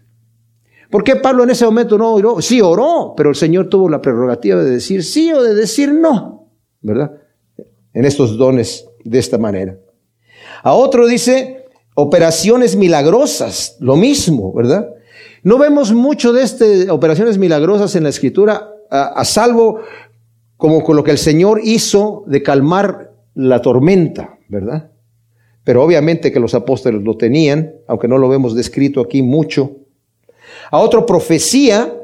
¿Por 0.90 1.04
qué 1.04 1.16
Pablo 1.16 1.44
en 1.44 1.50
ese 1.50 1.66
momento 1.66 1.98
no 1.98 2.14
oró? 2.14 2.40
Sí 2.40 2.60
oró, 2.60 3.12
pero 3.16 3.30
el 3.30 3.36
Señor 3.36 3.68
tuvo 3.68 3.90
la 3.90 4.00
prerrogativa 4.00 4.62
de 4.62 4.70
decir 4.70 5.04
sí 5.04 5.32
o 5.32 5.42
de 5.42 5.54
decir 5.54 5.92
no, 5.92 6.48
¿verdad? 6.80 7.12
En 7.92 8.06
estos 8.06 8.38
dones 8.38 8.86
de 9.04 9.18
esta 9.18 9.36
manera. 9.36 9.78
A 10.62 10.72
otro 10.72 11.06
dice 11.06 11.66
operaciones 11.94 12.76
milagrosas, 12.76 13.76
lo 13.80 13.96
mismo, 13.96 14.52
¿verdad? 14.54 14.88
No 15.42 15.58
vemos 15.58 15.92
mucho 15.92 16.32
de 16.32 16.42
este, 16.42 16.90
operaciones 16.90 17.38
milagrosas 17.38 17.94
en 17.96 18.04
la 18.04 18.08
escritura, 18.08 18.70
a, 18.90 19.24
salvo 19.24 19.80
como 20.56 20.82
con 20.82 20.96
lo 20.96 21.04
que 21.04 21.10
el 21.10 21.18
Señor 21.18 21.60
hizo 21.62 22.24
de 22.26 22.42
calmar 22.42 23.12
la 23.34 23.62
tormenta, 23.62 24.38
¿verdad? 24.48 24.90
Pero 25.62 25.82
obviamente 25.82 26.32
que 26.32 26.40
los 26.40 26.54
apóstoles 26.54 27.02
lo 27.02 27.16
tenían, 27.16 27.74
aunque 27.86 28.08
no 28.08 28.18
lo 28.18 28.28
vemos 28.28 28.54
descrito 28.54 29.00
aquí 29.00 29.22
mucho. 29.22 29.76
A 30.70 30.78
otra 30.78 31.06
profecía, 31.06 31.94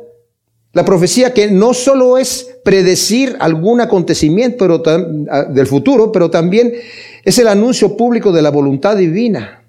la 0.73 0.85
profecía 0.85 1.33
que 1.33 1.51
no 1.51 1.75
solo 1.75 2.19
es 2.19 2.59
predecir 2.65 3.37
algún 3.41 3.81
acontecimiento 3.81 4.67
del 5.51 5.67
futuro, 5.67 6.13
pero 6.13 6.31
también 6.31 6.75
es 7.25 7.39
el 7.39 7.49
anuncio 7.49 7.97
público 7.97 8.33
de 8.33 8.43
la 8.43 8.51
voluntad 8.51 8.97
divina. 8.97 9.65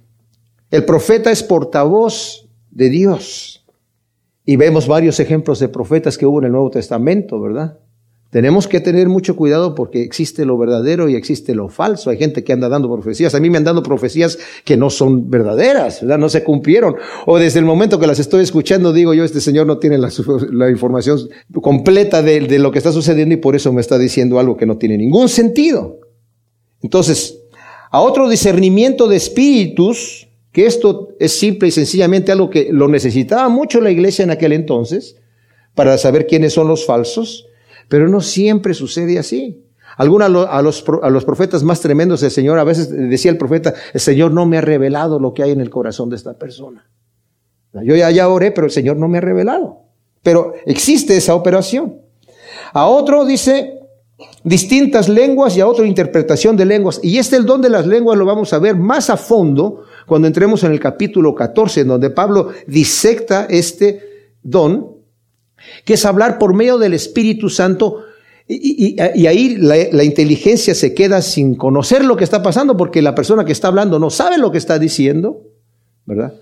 El 0.69 0.83
profeta 0.83 1.31
es 1.31 1.41
portavoz 1.41 2.44
de 2.75 2.89
Dios. 2.89 3.65
Y 4.45 4.57
vemos 4.57 4.87
varios 4.87 5.19
ejemplos 5.19 5.59
de 5.59 5.69
profetas 5.69 6.19
que 6.19 6.27
hubo 6.27 6.37
en 6.37 6.45
el 6.45 6.51
Nuevo 6.51 6.69
Testamento, 6.69 7.41
¿verdad? 7.41 7.79
Tenemos 8.29 8.67
que 8.67 8.81
tener 8.81 9.07
mucho 9.07 9.35
cuidado 9.37 9.75
porque 9.75 10.03
existe 10.03 10.45
lo 10.45 10.57
verdadero 10.57 11.07
y 11.07 11.15
existe 11.15 11.55
lo 11.55 11.69
falso. 11.69 12.09
Hay 12.09 12.17
gente 12.17 12.43
que 12.43 12.51
anda 12.51 12.67
dando 12.67 12.91
profecías. 12.93 13.33
A 13.33 13.39
mí 13.39 13.49
me 13.49 13.57
han 13.57 13.63
dado 13.63 13.81
profecías 13.81 14.37
que 14.65 14.75
no 14.75 14.89
son 14.89 15.29
verdaderas, 15.29 16.01
¿verdad? 16.01 16.17
No 16.17 16.27
se 16.27 16.43
cumplieron. 16.43 16.95
O 17.25 17.39
desde 17.39 17.59
el 17.59 17.65
momento 17.65 17.97
que 17.97 18.07
las 18.07 18.19
estoy 18.19 18.43
escuchando 18.43 18.91
digo 18.91 19.13
yo, 19.13 19.23
este 19.23 19.39
señor 19.39 19.67
no 19.67 19.77
tiene 19.77 19.97
la, 19.97 20.69
información 20.69 21.29
completa 21.61 22.21
de, 22.21 22.41
de 22.41 22.59
lo 22.59 22.71
que 22.71 22.79
está 22.79 22.91
sucediendo 22.91 23.33
y 23.33 23.37
por 23.37 23.55
eso 23.55 23.71
me 23.71 23.79
está 23.79 23.97
diciendo 23.97 24.37
algo 24.37 24.57
que 24.57 24.65
no 24.65 24.77
tiene 24.77 24.97
ningún 24.97 25.29
sentido. 25.29 25.99
Entonces, 26.81 27.39
a 27.89 28.01
otro 28.01 28.27
discernimiento 28.27 29.07
de 29.07 29.15
espíritus, 29.15 30.24
que 30.55 30.65
esto 30.65 31.09
es 31.19 31.37
simple 31.37 31.67
y 31.67 31.71
sencillamente 31.71 32.31
algo 32.31 32.49
que 32.49 32.69
lo 32.71 32.87
necesitaba 32.87 33.49
mucho 33.49 33.81
la 33.81 33.91
iglesia 33.91 34.23
en 34.23 34.31
aquel 34.31 34.53
entonces 34.53 35.17
para 35.73 35.97
saber 35.97 36.27
quiénes 36.27 36.53
son 36.53 36.69
los 36.69 36.85
falsos, 36.85 37.49
pero 37.89 38.07
no 38.07 38.21
siempre 38.21 38.73
sucede 38.73 39.19
así. 39.19 39.65
Algunos 39.97 40.47
a 40.49 40.61
los, 40.61 40.85
a 41.03 41.09
los 41.09 41.25
profetas 41.25 41.61
más 41.63 41.81
tremendos 41.81 42.21
del 42.21 42.31
Señor, 42.31 42.57
a 42.57 42.63
veces 42.63 42.89
decía 42.89 43.31
el 43.31 43.37
profeta, 43.37 43.73
el 43.93 43.99
Señor 43.99 44.31
no 44.31 44.45
me 44.45 44.57
ha 44.57 44.61
revelado 44.61 45.19
lo 45.19 45.33
que 45.33 45.43
hay 45.43 45.51
en 45.51 45.59
el 45.59 45.69
corazón 45.69 46.09
de 46.09 46.15
esta 46.15 46.39
persona. 46.39 46.89
Yo 47.73 47.97
ya, 47.97 48.09
ya 48.11 48.29
oré, 48.29 48.51
pero 48.51 48.67
el 48.67 48.71
Señor 48.71 48.95
no 48.95 49.09
me 49.09 49.17
ha 49.17 49.21
revelado. 49.21 49.81
Pero 50.23 50.53
existe 50.65 51.17
esa 51.17 51.35
operación. 51.35 51.99
A 52.71 52.87
otro 52.87 53.25
dice 53.25 53.74
distintas 54.43 55.09
lenguas 55.09 55.57
y 55.57 55.61
a 55.61 55.67
otro 55.67 55.85
interpretación 55.85 56.55
de 56.55 56.65
lenguas. 56.65 56.99
Y 57.03 57.17
este 57.17 57.35
el 57.35 57.45
don 57.45 57.61
de 57.61 57.69
las 57.69 57.85
lenguas 57.85 58.17
lo 58.17 58.25
vamos 58.25 58.53
a 58.53 58.59
ver 58.59 58.75
más 58.75 59.09
a 59.09 59.17
fondo 59.17 59.83
cuando 60.05 60.27
entremos 60.27 60.63
en 60.63 60.71
el 60.71 60.79
capítulo 60.79 61.33
14, 61.33 61.81
en 61.81 61.87
donde 61.87 62.09
Pablo 62.09 62.51
disecta 62.67 63.47
este 63.49 64.31
don, 64.41 64.95
que 65.83 65.95
es 65.95 66.05
hablar 66.05 66.37
por 66.37 66.53
medio 66.53 66.77
del 66.77 66.93
Espíritu 66.93 67.49
Santo, 67.49 68.03
y, 68.47 69.01
ahí 69.25 69.55
la, 69.57 69.75
la, 69.91 70.03
inteligencia 70.03 70.75
se 70.75 70.93
queda 70.93 71.23
sin 71.23 71.55
conocer 71.55 72.05
lo 72.05 72.15
que 72.15 72.23
está 72.23 72.43
pasando, 72.43 72.77
porque 72.77 73.01
la 73.01 73.15
persona 73.15 73.43
que 73.43 73.51
está 73.51 73.69
hablando 73.69 73.97
no 73.97 74.11
sabe 74.11 74.37
lo 74.37 74.51
que 74.51 74.59
está 74.59 74.77
diciendo, 74.77 75.41
¿verdad? 76.05 76.35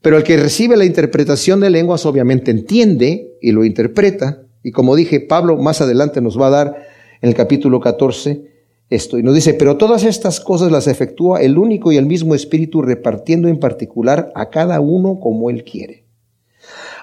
Pero 0.00 0.16
el 0.16 0.22
que 0.22 0.36
recibe 0.36 0.76
la 0.76 0.84
interpretación 0.84 1.58
de 1.58 1.70
lenguas 1.70 2.06
obviamente 2.06 2.52
entiende 2.52 3.36
y 3.42 3.50
lo 3.50 3.64
interpreta, 3.64 4.42
y 4.62 4.72
como 4.72 4.96
dije, 4.96 5.20
Pablo 5.20 5.56
más 5.56 5.80
adelante 5.80 6.20
nos 6.20 6.38
va 6.40 6.48
a 6.48 6.50
dar 6.50 6.86
en 7.20 7.28
el 7.28 7.34
capítulo 7.34 7.80
14 7.80 8.48
esto. 8.90 9.18
Y 9.18 9.22
nos 9.22 9.34
dice, 9.34 9.54
pero 9.54 9.76
todas 9.76 10.04
estas 10.04 10.40
cosas 10.40 10.72
las 10.72 10.86
efectúa 10.86 11.40
el 11.40 11.58
único 11.58 11.92
y 11.92 11.96
el 11.96 12.06
mismo 12.06 12.34
Espíritu 12.34 12.82
repartiendo 12.82 13.48
en 13.48 13.60
particular 13.60 14.32
a 14.34 14.50
cada 14.50 14.80
uno 14.80 15.20
como 15.20 15.50
Él 15.50 15.64
quiere. 15.64 16.04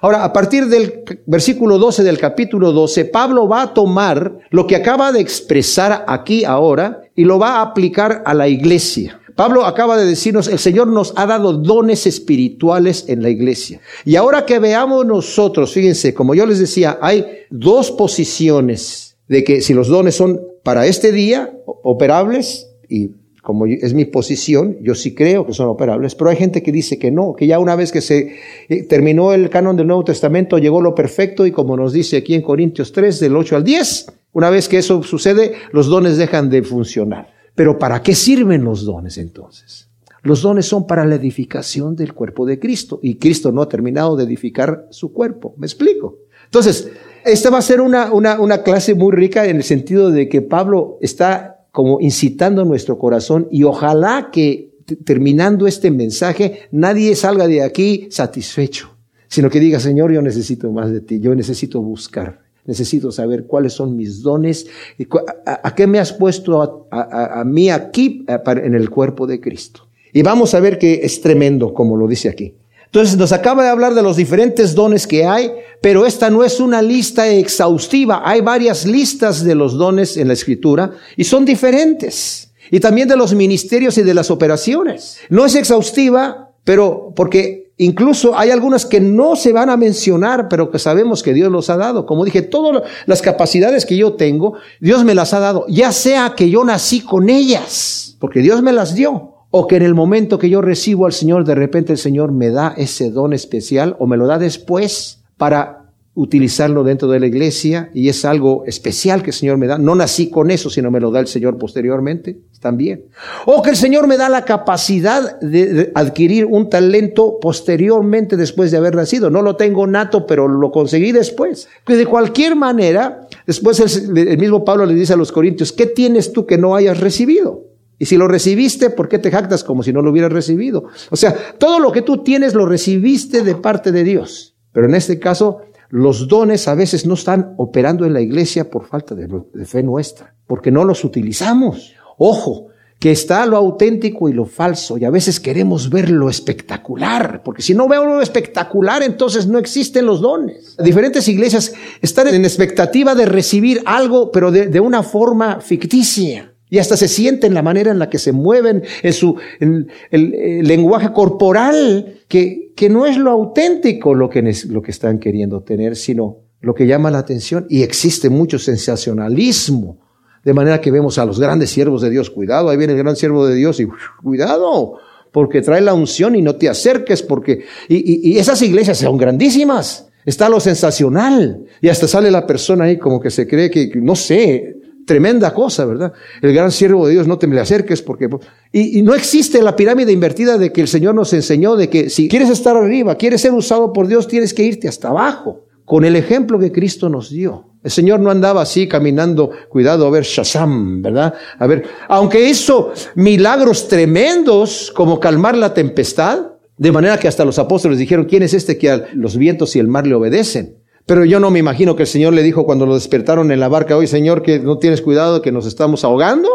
Ahora, 0.02 0.24
a 0.24 0.34
partir 0.34 0.68
del 0.68 1.04
versículo 1.26 1.78
12 1.78 2.04
del 2.04 2.18
capítulo 2.18 2.72
12, 2.72 3.06
Pablo 3.06 3.48
va 3.48 3.64
a 3.64 3.74
tomar 3.74 4.40
lo 4.50 4.68
que 4.68 4.76
acaba 4.76 5.12
de 5.12 5.22
expresar 5.22 6.06
aquí 6.08 6.44
ahora 6.44 7.02
y 7.16 7.24
lo 7.24 7.40
va 7.40 7.58
a 7.58 7.62
aplicar 7.62 8.22
a 8.26 8.34
la 8.34 8.48
iglesia. 8.48 9.20
Pablo 9.36 9.66
acaba 9.66 9.98
de 9.98 10.06
decirnos, 10.06 10.48
el 10.48 10.60
Señor 10.60 10.88
nos 10.88 11.14
ha 11.18 11.26
dado 11.26 11.54
dones 11.54 12.08
espirituales 12.08 13.06
en 13.10 13.22
la 13.22 13.30
iglesia. 13.30 13.82
Y 14.06 14.16
ahora 14.16 14.46
que 14.46 14.60
veamos 14.60 15.06
nosotros, 15.06 15.74
fíjense, 15.74 16.14
como 16.14 16.36
yo 16.36 16.46
les 16.46 16.60
decía, 16.60 16.98
hay 17.02 17.26
dos 17.50 17.92
posiciones 17.92 19.18
de 19.28 19.44
que 19.44 19.62
si 19.62 19.74
los 19.74 19.90
dones 19.90 20.16
son 20.16 20.42
para 20.64 20.86
este 20.86 21.12
día 21.12 21.54
operables 21.66 22.70
y 22.88 23.10
como 23.42 23.68
es 23.68 23.94
mi 23.94 24.06
posición, 24.06 24.78
yo 24.82 24.96
sí 24.96 25.14
creo 25.14 25.46
que 25.46 25.54
son 25.54 25.68
operables, 25.68 26.16
pero 26.16 26.32
hay 26.32 26.36
gente 26.36 26.64
que 26.64 26.72
dice 26.72 26.98
que 26.98 27.12
no, 27.12 27.36
que 27.36 27.46
ya 27.46 27.60
una 27.60 27.76
vez 27.76 27.92
que 27.92 28.02
se 28.02 28.38
eh, 28.70 28.84
terminó 28.84 29.34
el 29.34 29.52
canon 29.52 29.76
del 29.76 29.86
Nuevo 29.86 30.04
Testamento 30.04 30.58
llegó 30.58 30.82
lo 30.82 30.96
perfecto 30.96 31.46
y 31.46 31.52
como 31.52 31.78
nos 31.78 31.94
dice 31.94 32.18
aquí 32.18 32.34
en 32.34 32.42
Corintios 32.42 32.92
3 32.92 33.20
del 33.20 33.36
8 33.36 33.58
al 33.58 33.64
10, 33.64 34.08
una 34.34 34.50
vez 34.50 34.68
que 34.68 34.80
eso 34.80 35.04
sucede, 35.04 35.54
los 35.72 35.86
dones 35.88 36.18
dejan 36.18 36.50
de 36.50 36.64
funcionar. 36.64 37.35
Pero 37.56 37.80
¿para 37.80 38.04
qué 38.04 38.14
sirven 38.14 38.64
los 38.64 38.86
dones 38.86 39.18
entonces? 39.18 39.90
Los 40.22 40.42
dones 40.42 40.66
son 40.66 40.88
para 40.88 41.06
la 41.06 41.16
edificación 41.16 41.96
del 41.96 42.14
cuerpo 42.14 42.46
de 42.46 42.60
Cristo 42.60 43.00
y 43.02 43.16
Cristo 43.16 43.52
no 43.52 43.62
ha 43.62 43.70
terminado 43.70 44.16
de 44.16 44.24
edificar 44.24 44.88
su 44.90 45.14
cuerpo. 45.14 45.54
¿Me 45.58 45.66
explico? 45.66 46.20
Entonces, 46.46 46.90
esta 47.24 47.50
va 47.50 47.60
a 47.60 47.62
ser 47.62 47.80
una, 47.80 48.12
una, 48.12 48.40
una 48.40 48.64
clase 48.64 48.96
muy 48.96 49.14
rica 49.14 49.46
en 49.46 49.58
el 49.58 49.64
sentido 49.64 50.12
de 50.12 50.28
que 50.28 50.42
Pablo 50.42 50.98
está 51.02 51.68
como 51.72 52.00
incitando 52.00 52.66
nuestro 52.66 52.98
corazón 52.98 53.48
y 53.52 53.64
ojalá 53.64 54.30
que 54.32 54.76
terminando 55.04 55.68
este 55.68 55.92
mensaje, 55.92 56.62
nadie 56.72 57.16
salga 57.16 57.48
de 57.48 57.64
aquí 57.64 58.08
satisfecho, 58.12 58.96
sino 59.28 59.50
que 59.50 59.60
diga, 59.60 59.80
Señor, 59.80 60.12
yo 60.12 60.22
necesito 60.22 60.72
más 60.72 60.92
de 60.92 61.02
ti, 61.02 61.20
yo 61.20 61.34
necesito 61.36 61.82
buscar, 61.82 62.45
necesito 62.66 63.12
saber 63.12 63.46
cuáles 63.46 63.74
son 63.74 63.96
mis 63.96 64.22
dones, 64.22 64.68
y 64.98 65.08
a, 65.46 65.76
qué 65.76 65.88
me 65.88 66.00
has 66.00 66.14
puesto 66.14 66.88
a, 66.92 67.44
mí 67.46 67.70
aquí 67.70 68.26
en 68.28 68.76
el 68.76 68.90
cuerpo 68.90 69.28
de 69.28 69.40
Cristo. 69.40 69.88
Y 70.14 70.22
vamos 70.22 70.54
a 70.54 70.60
ver 70.60 70.78
que 70.78 71.02
es 71.04 71.22
tremendo, 71.22 71.74
como 71.74 71.98
lo 71.98 72.08
dice 72.08 72.30
aquí. 72.30 72.54
Entonces 72.86 73.18
nos 73.18 73.34
acaba 73.34 73.64
de 73.64 73.70
hablar 73.70 73.94
de 73.94 74.02
los 74.02 74.16
diferentes 74.16 74.74
dones 74.74 75.06
que 75.06 75.26
hay, 75.26 75.52
pero 75.82 76.06
esta 76.06 76.30
no 76.30 76.46
es 76.46 76.62
una 76.62 76.82
lista 76.82 77.28
exhaustiva. 77.28 78.22
Hay 78.24 78.40
varias 78.40 78.86
listas 78.86 79.44
de 79.44 79.54
los 79.54 79.74
dones 79.74 80.16
en 80.16 80.30
la 80.30 80.34
escritura 80.34 80.92
y 81.18 81.26
son 81.26 81.44
diferentes. 81.44 82.54
Y 82.72 82.80
también 82.80 83.10
de 83.10 83.18
los 83.18 83.34
ministerios 83.34 83.98
y 83.98 84.04
de 84.04 84.14
las 84.14 84.32
operaciones. 84.32 85.18
No 85.30 85.46
es 85.46 85.56
exhaustiva, 85.56 86.52
pero 86.64 87.12
porque 87.14 87.65
incluso 87.78 88.38
hay 88.38 88.52
algunas 88.52 88.86
que 88.86 89.00
no 89.00 89.36
se 89.36 89.54
van 89.54 89.70
a 89.70 89.78
mencionar, 89.78 90.48
pero 90.50 90.72
que 90.72 90.80
sabemos 90.80 91.24
que 91.24 91.34
Dios 91.34 91.52
los 91.52 91.70
ha 91.70 91.78
dado. 91.78 92.06
Como 92.06 92.26
dije, 92.26 92.42
todas 92.42 92.84
las 93.06 93.22
capacidades 93.22 93.86
que 93.86 93.98
yo 93.98 94.14
tengo, 94.14 94.54
Dios 94.80 95.04
me 95.04 95.16
las 95.16 95.34
ha 95.34 95.40
dado, 95.40 95.66
ya 95.68 95.92
sea 95.92 96.34
que 96.36 96.50
yo 96.50 96.64
nací 96.64 97.02
con 97.02 97.30
ellas, 97.30 98.16
porque 98.20 98.42
Dios 98.42 98.62
me 98.62 98.74
las 98.74 98.96
dio 98.96 99.36
o 99.58 99.68
que 99.68 99.78
en 99.78 99.84
el 99.84 99.96
momento 99.96 100.38
que 100.38 100.50
yo 100.50 100.62
recibo 100.62 101.06
al 101.06 101.14
Señor, 101.14 101.46
de 101.46 101.56
repente 101.56 101.94
el 101.94 101.98
Señor 101.98 102.34
me 102.34 102.50
da 102.50 102.74
ese 102.76 103.10
don 103.10 103.32
especial 103.32 103.96
o 104.00 104.06
me 104.06 104.18
lo 104.18 104.28
da 104.28 104.38
después 104.38 105.24
para 105.38 105.85
utilizarlo 106.16 106.86
dentro 106.86 107.10
de 107.10 107.20
la 107.20 107.28
iglesia 107.28 107.90
y 107.94 108.08
es 108.08 108.24
algo 108.24 108.64
especial 108.66 109.22
que 109.22 109.32
el 109.32 109.36
Señor 109.36 109.58
me 109.58 109.68
da. 109.68 109.78
No 109.78 109.96
nací 109.96 110.30
con 110.30 110.50
eso, 110.50 110.70
sino 110.70 110.90
me 110.90 111.02
lo 111.02 111.12
da 111.12 111.20
el 111.20 111.28
Señor 111.28 111.58
posteriormente 111.58 112.40
también. 112.62 113.04
O 113.46 113.62
que 113.62 113.72
el 113.72 113.76
Señor 113.76 114.08
me 114.08 114.16
da 114.16 114.30
la 114.30 114.46
capacidad 114.46 115.40
de, 115.42 115.92
adquirir 115.94 116.46
un 116.46 116.70
talento 116.70 117.38
posteriormente 117.42 118.38
después 118.38 118.72
de 118.72 118.78
haber 118.78 118.96
nacido. 118.96 119.30
No 119.30 119.42
lo 119.42 119.58
tengo 119.58 119.86
nato, 119.88 120.26
pero 120.26 120.48
lo 120.48 120.72
conseguí 120.72 121.12
después. 121.12 121.68
Que 121.86 121.98
de 121.98 122.06
cualquier 122.06 122.56
manera, 122.56 123.28
después 123.46 123.80
el, 123.82 124.18
el 124.18 124.38
mismo 124.38 124.64
Pablo 124.64 124.86
le 124.86 124.96
dice 124.96 125.14
a 125.14 125.18
los 125.18 125.34
corintios, 125.34 125.74
¿qué 125.74 125.86
tienes 125.86 126.32
tú 126.32 126.46
que 126.46 126.58
no 126.58 126.76
hayas 126.76 127.02
recibido? 127.02 127.66
Y 128.00 128.06
si 128.06 128.16
lo 128.16 128.30
recibiste, 128.30 128.90
¿por 128.90 129.10
qué 129.10 129.20
te 129.20 129.32
jactas 129.32 129.66
como 129.66 129.84
si 129.84 129.92
no 129.92 130.02
lo 130.02 130.12
hubieras 130.12 130.32
recibido? 130.32 130.86
O 131.12 131.18
sea, 131.18 131.36
todo 131.58 131.80
lo 131.80 131.92
que 131.92 132.02
tú 132.02 132.24
tienes 132.24 132.54
lo 132.54 132.66
recibiste 132.66 133.42
de 133.42 133.56
parte 133.56 133.92
de 133.92 134.06
Dios. 134.06 134.56
Pero 134.72 134.88
en 134.88 134.96
este 134.96 135.20
caso, 135.20 135.62
los 135.96 136.28
dones 136.28 136.68
a 136.68 136.76
veces 136.76 137.06
no 137.06 137.14
están 137.14 137.54
operando 137.56 138.06
en 138.06 138.12
la 138.12 138.20
iglesia 138.20 138.70
por 138.70 138.86
falta 138.86 139.16
de, 139.16 139.30
fe 139.66 139.82
nuestra, 139.82 140.36
porque 140.46 140.70
no 140.70 140.84
los 140.84 141.06
utilizamos. 141.06 141.94
Ojo, 142.18 142.68
que 143.00 143.12
está 143.12 143.46
lo 143.46 143.56
auténtico 143.56 144.28
y 144.28 144.34
lo 144.34 144.46
falso, 144.46 144.98
y 144.98 145.06
a 145.06 145.10
veces 145.10 145.40
queremos 145.40 145.90
ver 145.90 146.10
lo 146.10 146.30
espectacular, 146.30 147.44
porque 147.46 147.62
si 147.62 147.74
no 147.74 147.88
veo 147.88 148.04
lo 148.04 148.22
espectacular, 148.22 149.04
entonces 149.04 149.48
no 149.48 149.58
existen 149.58 150.06
los 150.06 150.20
dones. 150.20 150.76
Diferentes 150.84 151.30
iglesias 151.30 151.72
están 152.02 152.28
en 152.28 152.44
expectativa 152.44 153.16
de 153.16 153.28
recibir 153.28 153.82
algo, 153.86 154.32
pero 154.32 154.52
de 154.52 154.80
una 154.82 155.02
forma 155.02 155.62
ficticia. 155.62 156.56
Y 156.70 156.80
hasta 156.80 156.98
se 156.98 157.08
sienten 157.08 157.54
la 157.54 157.62
manera 157.62 157.92
en 157.92 158.00
la 158.00 158.10
que 158.10 158.18
se 158.18 158.32
mueven, 158.32 158.84
en 159.04 159.14
su 159.14 159.38
en 159.60 159.88
el, 160.12 160.68
lenguaje 160.68 161.14
corporal, 161.14 162.20
que, 162.28 162.65
que 162.76 162.90
no 162.90 163.06
es 163.06 163.18
lo 163.18 163.32
auténtico 163.32 164.14
lo 164.14 164.30
que, 164.30 164.54
lo 164.68 164.82
que 164.82 164.92
están 164.92 165.20
queriendo 165.20 165.62
tener, 165.62 165.96
sino 165.96 166.40
lo 166.62 166.74
que 166.74 166.86
llama 166.88 167.12
la 167.12 167.20
atención. 167.20 167.66
Y 167.70 167.84
existe 167.84 168.30
mucho 168.30 168.60
sensacionalismo. 168.60 170.00
De 170.44 170.54
manera 170.54 170.80
que 170.80 170.92
vemos 170.92 171.18
a 171.18 171.26
los 171.26 171.40
grandes 171.40 171.72
siervos 171.72 172.02
de 172.02 172.10
Dios, 172.10 172.30
cuidado, 172.30 172.70
ahí 172.70 172.78
viene 172.78 172.94
el 172.94 173.00
gran 173.00 173.16
siervo 173.16 173.48
de 173.48 173.56
Dios 173.56 173.80
y 173.80 173.88
cuidado, 174.22 175.00
porque 175.32 175.62
trae 175.62 175.82
la 175.82 175.94
unción 175.94 176.36
y 176.36 176.42
no 176.42 176.56
te 176.56 176.70
acerques, 176.70 177.24
porque, 177.24 177.66
y, 177.90 177.96
y, 177.96 178.34
y 178.34 178.38
esas 178.38 178.62
iglesias 178.62 179.00
son 179.00 179.18
grandísimas. 179.18 180.10
Está 180.26 180.50
lo 180.50 180.60
sensacional. 180.60 181.66
Y 181.82 181.90
hasta 181.90 182.08
sale 182.08 182.32
la 182.32 182.48
persona 182.48 182.86
ahí 182.86 182.98
como 182.98 183.20
que 183.20 183.30
se 183.30 183.48
cree 183.48 183.70
que, 183.70 183.92
no 183.96 184.16
sé, 184.16 184.75
Tremenda 185.06 185.54
cosa, 185.54 185.86
¿verdad? 185.86 186.14
El 186.42 186.54
gran 186.54 186.72
siervo 186.72 187.06
de 187.06 187.14
Dios, 187.14 187.28
no 187.28 187.38
te 187.38 187.48
me 187.48 187.56
le 187.56 187.62
acerques 187.62 188.02
porque... 188.02 188.30
Y, 188.72 189.00
y, 189.00 189.02
no 189.04 189.14
existe 189.14 189.62
la 189.62 189.76
pirámide 189.76 190.12
invertida 190.12 190.58
de 190.58 190.72
que 190.72 190.82
el 190.82 190.88
Señor 190.88 191.16
nos 191.16 191.32
enseñó 191.34 191.76
de 191.76 191.90
que 191.90 192.10
si 192.10 192.28
quieres 192.28 192.50
estar 192.50 192.76
arriba, 192.76 193.16
quieres 193.16 193.42
ser 193.42 193.54
usado 193.54 193.94
por 193.94 194.08
Dios, 194.08 194.28
tienes 194.28 194.54
que 194.54 194.64
irte 194.64 194.88
hasta 194.88 195.10
abajo, 195.10 195.66
con 195.86 196.06
el 196.06 196.16
ejemplo 196.16 196.58
que 196.58 196.72
Cristo 196.72 197.10
nos 197.10 197.30
dio. 197.30 197.76
El 197.84 197.92
Señor 197.92 198.20
no 198.20 198.32
andaba 198.32 198.64
así 198.64 198.88
caminando, 198.88 199.52
cuidado, 199.70 200.08
a 200.08 200.10
ver, 200.10 200.24
Shazam, 200.24 201.04
¿verdad? 201.04 201.36
A 201.60 201.68
ver, 201.68 201.84
aunque 202.08 202.50
hizo 202.50 202.92
milagros 203.14 203.88
tremendos 203.88 204.92
como 204.96 205.20
calmar 205.20 205.56
la 205.56 205.72
tempestad, 205.72 206.54
de 206.78 206.92
manera 206.92 207.20
que 207.20 207.28
hasta 207.28 207.46
los 207.46 207.60
apóstoles 207.60 208.00
dijeron, 208.00 208.26
¿quién 208.26 208.42
es 208.42 208.56
este 208.56 208.80
que 208.80 208.90
a 208.90 209.06
los 209.14 209.38
vientos 209.38 209.76
y 209.76 209.80
el 209.80 209.88
mar 209.88 210.08
le 210.08 210.16
obedecen? 210.16 210.78
Pero 211.06 211.24
yo 211.24 211.40
no 211.40 211.52
me 211.52 211.60
imagino 211.60 211.96
que 211.96 212.04
el 212.04 212.08
Señor 212.08 212.34
le 212.34 212.42
dijo 212.42 212.66
cuando 212.66 212.86
lo 212.86 212.96
despertaron 212.96 213.52
en 213.52 213.60
la 213.60 213.68
barca, 213.68 213.96
hoy 213.96 214.08
Señor, 214.08 214.42
que 214.42 214.60
no 214.60 214.80
tienes 214.80 215.02
cuidado, 215.02 215.42
que 215.42 215.52
nos 215.52 215.66
estamos 215.68 216.04
ahogando. 216.04 216.50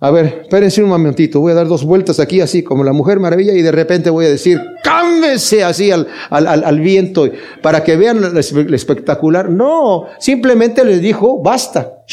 A 0.00 0.12
ver, 0.12 0.42
espérense 0.42 0.80
un 0.80 0.90
momentito, 0.90 1.40
voy 1.40 1.50
a 1.50 1.56
dar 1.56 1.66
dos 1.66 1.84
vueltas 1.84 2.20
aquí 2.20 2.40
así 2.40 2.62
como 2.62 2.84
la 2.84 2.92
mujer 2.92 3.18
maravilla 3.18 3.52
y 3.54 3.62
de 3.62 3.72
repente 3.72 4.10
voy 4.10 4.26
a 4.26 4.28
decir, 4.28 4.60
cámbese 4.84 5.64
así 5.64 5.90
al, 5.90 6.06
al, 6.30 6.46
al, 6.46 6.80
viento 6.80 7.28
para 7.62 7.82
que 7.82 7.96
vean 7.96 8.20
lo, 8.20 8.38
espectacular. 8.38 9.50
No, 9.50 10.06
simplemente 10.20 10.84
les 10.84 11.00
dijo, 11.00 11.42
basta, 11.42 12.04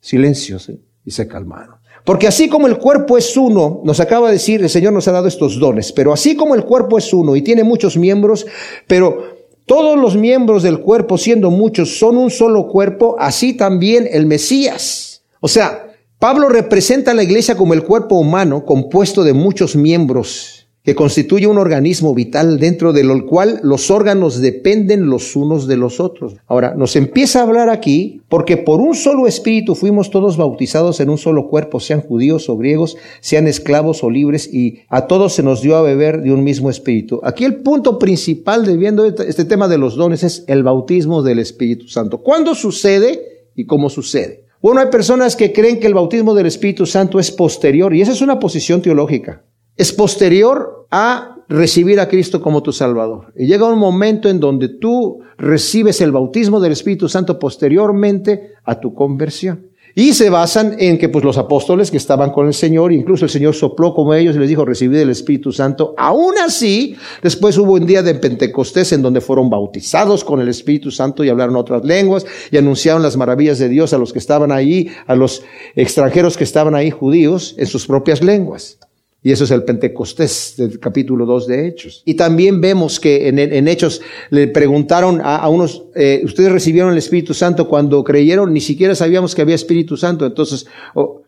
silencio, 0.00 0.58
y 1.04 1.10
se 1.10 1.26
calmaron. 1.26 1.82
Porque 2.04 2.28
así 2.28 2.48
como 2.48 2.68
el 2.68 2.78
cuerpo 2.78 3.18
es 3.18 3.36
uno, 3.36 3.80
nos 3.82 3.98
acaba 3.98 4.28
de 4.28 4.34
decir, 4.34 4.62
el 4.62 4.70
Señor 4.70 4.92
nos 4.92 5.08
ha 5.08 5.12
dado 5.12 5.26
estos 5.26 5.58
dones, 5.58 5.90
pero 5.92 6.12
así 6.12 6.36
como 6.36 6.54
el 6.54 6.64
cuerpo 6.64 6.96
es 6.96 7.12
uno 7.12 7.34
y 7.34 7.42
tiene 7.42 7.64
muchos 7.64 7.96
miembros, 7.96 8.46
pero 8.86 9.41
todos 9.66 9.98
los 9.98 10.16
miembros 10.16 10.62
del 10.62 10.80
cuerpo, 10.80 11.18
siendo 11.18 11.50
muchos, 11.50 11.98
son 11.98 12.16
un 12.16 12.30
solo 12.30 12.68
cuerpo, 12.68 13.16
así 13.18 13.54
también 13.54 14.08
el 14.10 14.26
Mesías. 14.26 15.22
O 15.40 15.48
sea, 15.48 15.88
Pablo 16.18 16.48
representa 16.48 17.10
a 17.10 17.14
la 17.14 17.22
iglesia 17.22 17.56
como 17.56 17.74
el 17.74 17.84
cuerpo 17.84 18.16
humano 18.16 18.64
compuesto 18.64 19.24
de 19.24 19.32
muchos 19.32 19.74
miembros 19.76 20.61
que 20.84 20.96
constituye 20.96 21.46
un 21.46 21.58
organismo 21.58 22.12
vital 22.12 22.58
dentro 22.58 22.92
de 22.92 23.04
lo 23.04 23.24
cual 23.26 23.60
los 23.62 23.90
órganos 23.90 24.40
dependen 24.40 25.06
los 25.06 25.36
unos 25.36 25.68
de 25.68 25.76
los 25.76 26.00
otros. 26.00 26.34
Ahora, 26.48 26.74
nos 26.74 26.96
empieza 26.96 27.38
a 27.38 27.42
hablar 27.44 27.68
aquí 27.68 28.20
porque 28.28 28.56
por 28.56 28.80
un 28.80 28.96
solo 28.96 29.28
espíritu 29.28 29.76
fuimos 29.76 30.10
todos 30.10 30.36
bautizados 30.36 30.98
en 30.98 31.10
un 31.10 31.18
solo 31.18 31.48
cuerpo, 31.48 31.78
sean 31.78 32.00
judíos 32.00 32.48
o 32.48 32.56
griegos, 32.56 32.96
sean 33.20 33.46
esclavos 33.46 34.02
o 34.02 34.10
libres, 34.10 34.52
y 34.52 34.80
a 34.88 35.06
todos 35.06 35.34
se 35.34 35.44
nos 35.44 35.62
dio 35.62 35.76
a 35.76 35.82
beber 35.82 36.22
de 36.22 36.32
un 36.32 36.42
mismo 36.42 36.68
espíritu. 36.68 37.20
Aquí 37.22 37.44
el 37.44 37.56
punto 37.62 37.98
principal 37.98 38.64
de 38.66 38.76
viendo 38.76 39.04
este, 39.04 39.28
este 39.28 39.44
tema 39.44 39.68
de 39.68 39.78
los 39.78 39.94
dones 39.94 40.24
es 40.24 40.44
el 40.48 40.64
bautismo 40.64 41.22
del 41.22 41.38
Espíritu 41.38 41.86
Santo. 41.86 42.18
¿Cuándo 42.18 42.56
sucede 42.56 43.46
y 43.54 43.66
cómo 43.66 43.88
sucede? 43.88 44.46
Bueno, 44.60 44.80
hay 44.80 44.88
personas 44.88 45.36
que 45.36 45.52
creen 45.52 45.78
que 45.78 45.86
el 45.86 45.94
bautismo 45.94 46.34
del 46.34 46.46
Espíritu 46.46 46.86
Santo 46.86 47.20
es 47.20 47.30
posterior, 47.30 47.94
y 47.94 48.02
esa 48.02 48.12
es 48.12 48.20
una 48.20 48.40
posición 48.40 48.82
teológica 48.82 49.44
es 49.76 49.92
posterior 49.92 50.86
a 50.90 51.36
recibir 51.48 52.00
a 52.00 52.08
Cristo 52.08 52.40
como 52.40 52.62
tu 52.62 52.72
Salvador. 52.72 53.32
Y 53.36 53.46
llega 53.46 53.66
un 53.66 53.78
momento 53.78 54.28
en 54.28 54.40
donde 54.40 54.68
tú 54.68 55.20
recibes 55.38 56.00
el 56.00 56.12
bautismo 56.12 56.60
del 56.60 56.72
Espíritu 56.72 57.08
Santo 57.08 57.38
posteriormente 57.38 58.52
a 58.64 58.80
tu 58.80 58.94
conversión. 58.94 59.72
Y 59.94 60.14
se 60.14 60.30
basan 60.30 60.76
en 60.78 60.96
que 60.96 61.10
pues 61.10 61.22
los 61.22 61.36
apóstoles 61.36 61.90
que 61.90 61.98
estaban 61.98 62.30
con 62.30 62.46
el 62.46 62.54
Señor, 62.54 62.92
incluso 62.92 63.26
el 63.26 63.30
Señor 63.30 63.54
sopló 63.54 63.92
como 63.92 64.14
ellos 64.14 64.34
y 64.34 64.38
les 64.38 64.48
dijo, 64.48 64.64
recibid 64.64 64.96
el 64.96 65.10
Espíritu 65.10 65.52
Santo. 65.52 65.94
Aún 65.98 66.38
así, 66.38 66.96
después 67.22 67.58
hubo 67.58 67.74
un 67.74 67.84
día 67.84 68.02
de 68.02 68.14
Pentecostés 68.14 68.92
en 68.92 69.02
donde 69.02 69.20
fueron 69.20 69.50
bautizados 69.50 70.24
con 70.24 70.40
el 70.40 70.48
Espíritu 70.48 70.90
Santo 70.90 71.24
y 71.24 71.28
hablaron 71.28 71.56
otras 71.56 71.84
lenguas 71.84 72.24
y 72.50 72.56
anunciaron 72.56 73.02
las 73.02 73.18
maravillas 73.18 73.58
de 73.58 73.68
Dios 73.68 73.92
a 73.92 73.98
los 73.98 74.14
que 74.14 74.18
estaban 74.18 74.50
ahí, 74.50 74.88
a 75.06 75.14
los 75.14 75.42
extranjeros 75.76 76.38
que 76.38 76.44
estaban 76.44 76.74
ahí 76.74 76.90
judíos 76.90 77.54
en 77.58 77.66
sus 77.66 77.86
propias 77.86 78.22
lenguas. 78.22 78.78
Y 79.24 79.30
eso 79.30 79.44
es 79.44 79.52
el 79.52 79.62
Pentecostés 79.62 80.54
del 80.56 80.80
capítulo 80.80 81.26
2 81.26 81.46
de 81.46 81.68
Hechos. 81.68 82.02
Y 82.04 82.14
también 82.14 82.60
vemos 82.60 82.98
que 82.98 83.28
en, 83.28 83.68
Hechos 83.68 84.02
le 84.30 84.48
preguntaron 84.48 85.20
a, 85.22 85.48
unos, 85.48 85.84
eh, 85.94 86.22
ustedes 86.24 86.50
recibieron 86.50 86.90
el 86.90 86.98
Espíritu 86.98 87.32
Santo 87.32 87.68
cuando 87.68 88.02
creyeron, 88.02 88.52
ni 88.52 88.60
siquiera 88.60 88.96
sabíamos 88.96 89.34
que 89.34 89.42
había 89.42 89.54
Espíritu 89.54 89.96
Santo. 89.96 90.26
Entonces, 90.26 90.66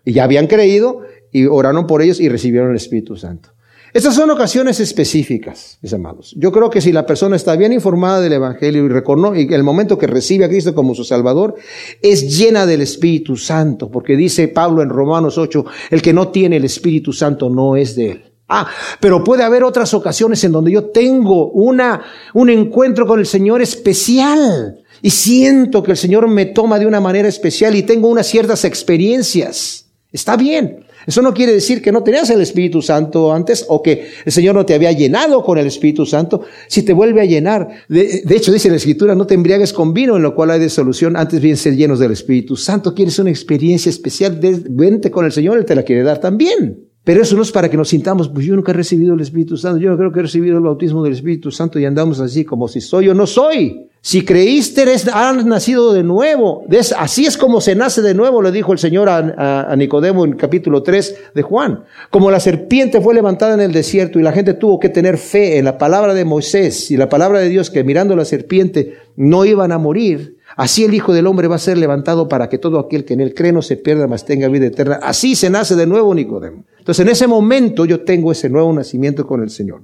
ya 0.04 0.24
habían 0.24 0.48
creído 0.48 1.02
y 1.30 1.46
oraron 1.46 1.86
por 1.86 2.02
ellos 2.02 2.18
y 2.18 2.28
recibieron 2.28 2.70
el 2.70 2.76
Espíritu 2.76 3.16
Santo. 3.16 3.50
Estas 3.94 4.16
son 4.16 4.28
ocasiones 4.28 4.80
específicas, 4.80 5.78
mis 5.80 5.94
amados. 5.94 6.34
Yo 6.36 6.50
creo 6.50 6.68
que 6.68 6.80
si 6.80 6.90
la 6.90 7.06
persona 7.06 7.36
está 7.36 7.54
bien 7.54 7.72
informada 7.72 8.20
del 8.20 8.32
Evangelio 8.32 8.84
y 8.84 8.88
reconoce 8.88 9.42
y 9.42 9.54
el 9.54 9.62
momento 9.62 9.96
que 9.96 10.08
recibe 10.08 10.44
a 10.44 10.48
Cristo 10.48 10.74
como 10.74 10.96
su 10.96 11.04
Salvador, 11.04 11.54
es 12.02 12.36
llena 12.36 12.66
del 12.66 12.80
Espíritu 12.80 13.36
Santo, 13.36 13.92
porque 13.92 14.16
dice 14.16 14.48
Pablo 14.48 14.82
en 14.82 14.88
Romanos 14.88 15.38
8, 15.38 15.64
el 15.90 16.02
que 16.02 16.12
no 16.12 16.26
tiene 16.32 16.56
el 16.56 16.64
Espíritu 16.64 17.12
Santo 17.12 17.48
no 17.48 17.76
es 17.76 17.94
de 17.94 18.10
él. 18.10 18.24
Ah, 18.48 18.66
pero 18.98 19.22
puede 19.22 19.44
haber 19.44 19.62
otras 19.62 19.94
ocasiones 19.94 20.42
en 20.42 20.50
donde 20.50 20.72
yo 20.72 20.86
tengo 20.86 21.52
una, 21.52 22.02
un 22.34 22.50
encuentro 22.50 23.06
con 23.06 23.20
el 23.20 23.26
Señor 23.26 23.62
especial 23.62 24.82
y 25.02 25.10
siento 25.10 25.84
que 25.84 25.92
el 25.92 25.96
Señor 25.96 26.26
me 26.26 26.46
toma 26.46 26.80
de 26.80 26.86
una 26.86 27.00
manera 27.00 27.28
especial 27.28 27.76
y 27.76 27.84
tengo 27.84 28.08
unas 28.08 28.26
ciertas 28.26 28.64
experiencias. 28.64 29.86
Está 30.10 30.36
bien. 30.36 30.84
Eso 31.06 31.22
no 31.22 31.34
quiere 31.34 31.52
decir 31.52 31.82
que 31.82 31.92
no 31.92 32.02
tenías 32.02 32.30
el 32.30 32.40
Espíritu 32.40 32.82
Santo 32.82 33.32
antes 33.32 33.64
o 33.68 33.82
que 33.82 34.08
el 34.24 34.32
Señor 34.32 34.54
no 34.54 34.66
te 34.66 34.74
había 34.74 34.92
llenado 34.92 35.42
con 35.42 35.58
el 35.58 35.66
Espíritu 35.66 36.06
Santo. 36.06 36.42
Si 36.66 36.82
te 36.82 36.92
vuelve 36.92 37.20
a 37.20 37.24
llenar, 37.24 37.68
de, 37.88 38.22
hecho 38.30 38.52
dice 38.52 38.70
la 38.70 38.76
Escritura, 38.76 39.14
no 39.14 39.26
te 39.26 39.34
embriagues 39.34 39.72
con 39.72 39.92
vino 39.92 40.16
en 40.16 40.22
lo 40.22 40.34
cual 40.34 40.50
hay 40.50 40.60
de 40.60 40.68
solución, 40.68 41.16
antes 41.16 41.40
bien 41.40 41.56
ser 41.56 41.76
llenos 41.76 41.98
del 41.98 42.12
Espíritu 42.12 42.56
Santo. 42.56 42.94
Quieres 42.94 43.18
una 43.18 43.30
experiencia 43.30 43.90
especial, 43.90 44.38
vente 44.70 45.10
con 45.10 45.24
el 45.24 45.32
Señor, 45.32 45.58
Él 45.58 45.64
te 45.64 45.74
la 45.74 45.82
quiere 45.82 46.02
dar 46.02 46.18
también. 46.18 46.88
Pero 47.04 47.20
eso 47.20 47.36
no 47.36 47.42
es 47.42 47.52
para 47.52 47.68
que 47.68 47.76
nos 47.76 47.90
sintamos, 47.90 48.30
pues 48.30 48.46
yo 48.46 48.56
nunca 48.56 48.72
he 48.72 48.74
recibido 48.74 49.14
el 49.14 49.20
Espíritu 49.20 49.58
Santo, 49.58 49.78
yo 49.78 49.90
no 49.90 49.98
creo 49.98 50.10
que 50.10 50.20
he 50.20 50.22
recibido 50.22 50.56
el 50.56 50.62
bautismo 50.62 51.04
del 51.04 51.12
Espíritu 51.12 51.50
Santo 51.50 51.78
y 51.78 51.84
andamos 51.84 52.18
así 52.20 52.46
como 52.46 52.66
si 52.66 52.80
soy 52.80 53.10
o 53.10 53.14
no 53.14 53.26
soy. 53.26 53.88
Si 54.06 54.22
creíste, 54.22 54.82
eres, 54.82 55.06
nacido 55.46 55.94
de 55.94 56.02
nuevo. 56.02 56.66
Así 56.98 57.24
es 57.24 57.38
como 57.38 57.62
se 57.62 57.74
nace 57.74 58.02
de 58.02 58.12
nuevo, 58.12 58.42
le 58.42 58.52
dijo 58.52 58.74
el 58.74 58.78
Señor 58.78 59.08
a, 59.08 59.74
Nicodemo 59.78 60.26
en 60.26 60.34
capítulo 60.34 60.82
3 60.82 61.16
de 61.34 61.40
Juan. 61.40 61.84
Como 62.10 62.30
la 62.30 62.38
serpiente 62.38 63.00
fue 63.00 63.14
levantada 63.14 63.54
en 63.54 63.62
el 63.62 63.72
desierto 63.72 64.18
y 64.18 64.22
la 64.22 64.32
gente 64.32 64.52
tuvo 64.52 64.78
que 64.78 64.90
tener 64.90 65.16
fe 65.16 65.56
en 65.56 65.64
la 65.64 65.78
palabra 65.78 66.12
de 66.12 66.26
Moisés 66.26 66.90
y 66.90 66.98
la 66.98 67.08
palabra 67.08 67.38
de 67.38 67.48
Dios 67.48 67.70
que 67.70 67.82
mirando 67.82 68.14
la 68.14 68.26
serpiente 68.26 68.98
no 69.16 69.46
iban 69.46 69.72
a 69.72 69.78
morir. 69.78 70.36
Así 70.54 70.84
el 70.84 70.92
Hijo 70.92 71.14
del 71.14 71.26
Hombre 71.26 71.48
va 71.48 71.56
a 71.56 71.58
ser 71.58 71.78
levantado 71.78 72.28
para 72.28 72.50
que 72.50 72.58
todo 72.58 72.78
aquel 72.80 73.06
que 73.06 73.14
en 73.14 73.22
él 73.22 73.32
cree 73.32 73.52
no 73.52 73.62
se 73.62 73.78
pierda, 73.78 74.06
mas 74.06 74.26
tenga 74.26 74.48
vida 74.48 74.66
eterna. 74.66 75.00
Así 75.02 75.34
se 75.34 75.48
nace 75.48 75.76
de 75.76 75.86
nuevo 75.86 76.14
Nicodemo. 76.14 76.64
Entonces 76.78 77.06
en 77.06 77.10
ese 77.10 77.26
momento 77.26 77.86
yo 77.86 78.02
tengo 78.04 78.32
ese 78.32 78.50
nuevo 78.50 78.70
nacimiento 78.70 79.26
con 79.26 79.42
el 79.42 79.48
Señor. 79.48 79.80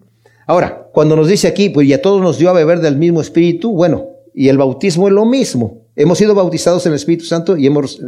Ahora, 0.50 0.88
cuando 0.92 1.14
nos 1.14 1.28
dice 1.28 1.46
aquí, 1.46 1.70
pues 1.70 1.86
ya 1.86 2.02
todos 2.02 2.20
nos 2.20 2.36
dio 2.36 2.50
a 2.50 2.52
beber 2.52 2.80
del 2.80 2.96
mismo 2.96 3.20
Espíritu, 3.20 3.70
bueno, 3.70 4.09
y 4.34 4.48
el 4.48 4.58
bautismo 4.58 5.08
es 5.08 5.14
lo 5.14 5.24
mismo. 5.24 5.82
Hemos 5.96 6.18
sido 6.18 6.34
bautizados 6.34 6.86
en 6.86 6.92
el 6.92 6.96
Espíritu 6.96 7.24
Santo 7.24 7.56
y 7.56 7.66
hemos 7.66 8.00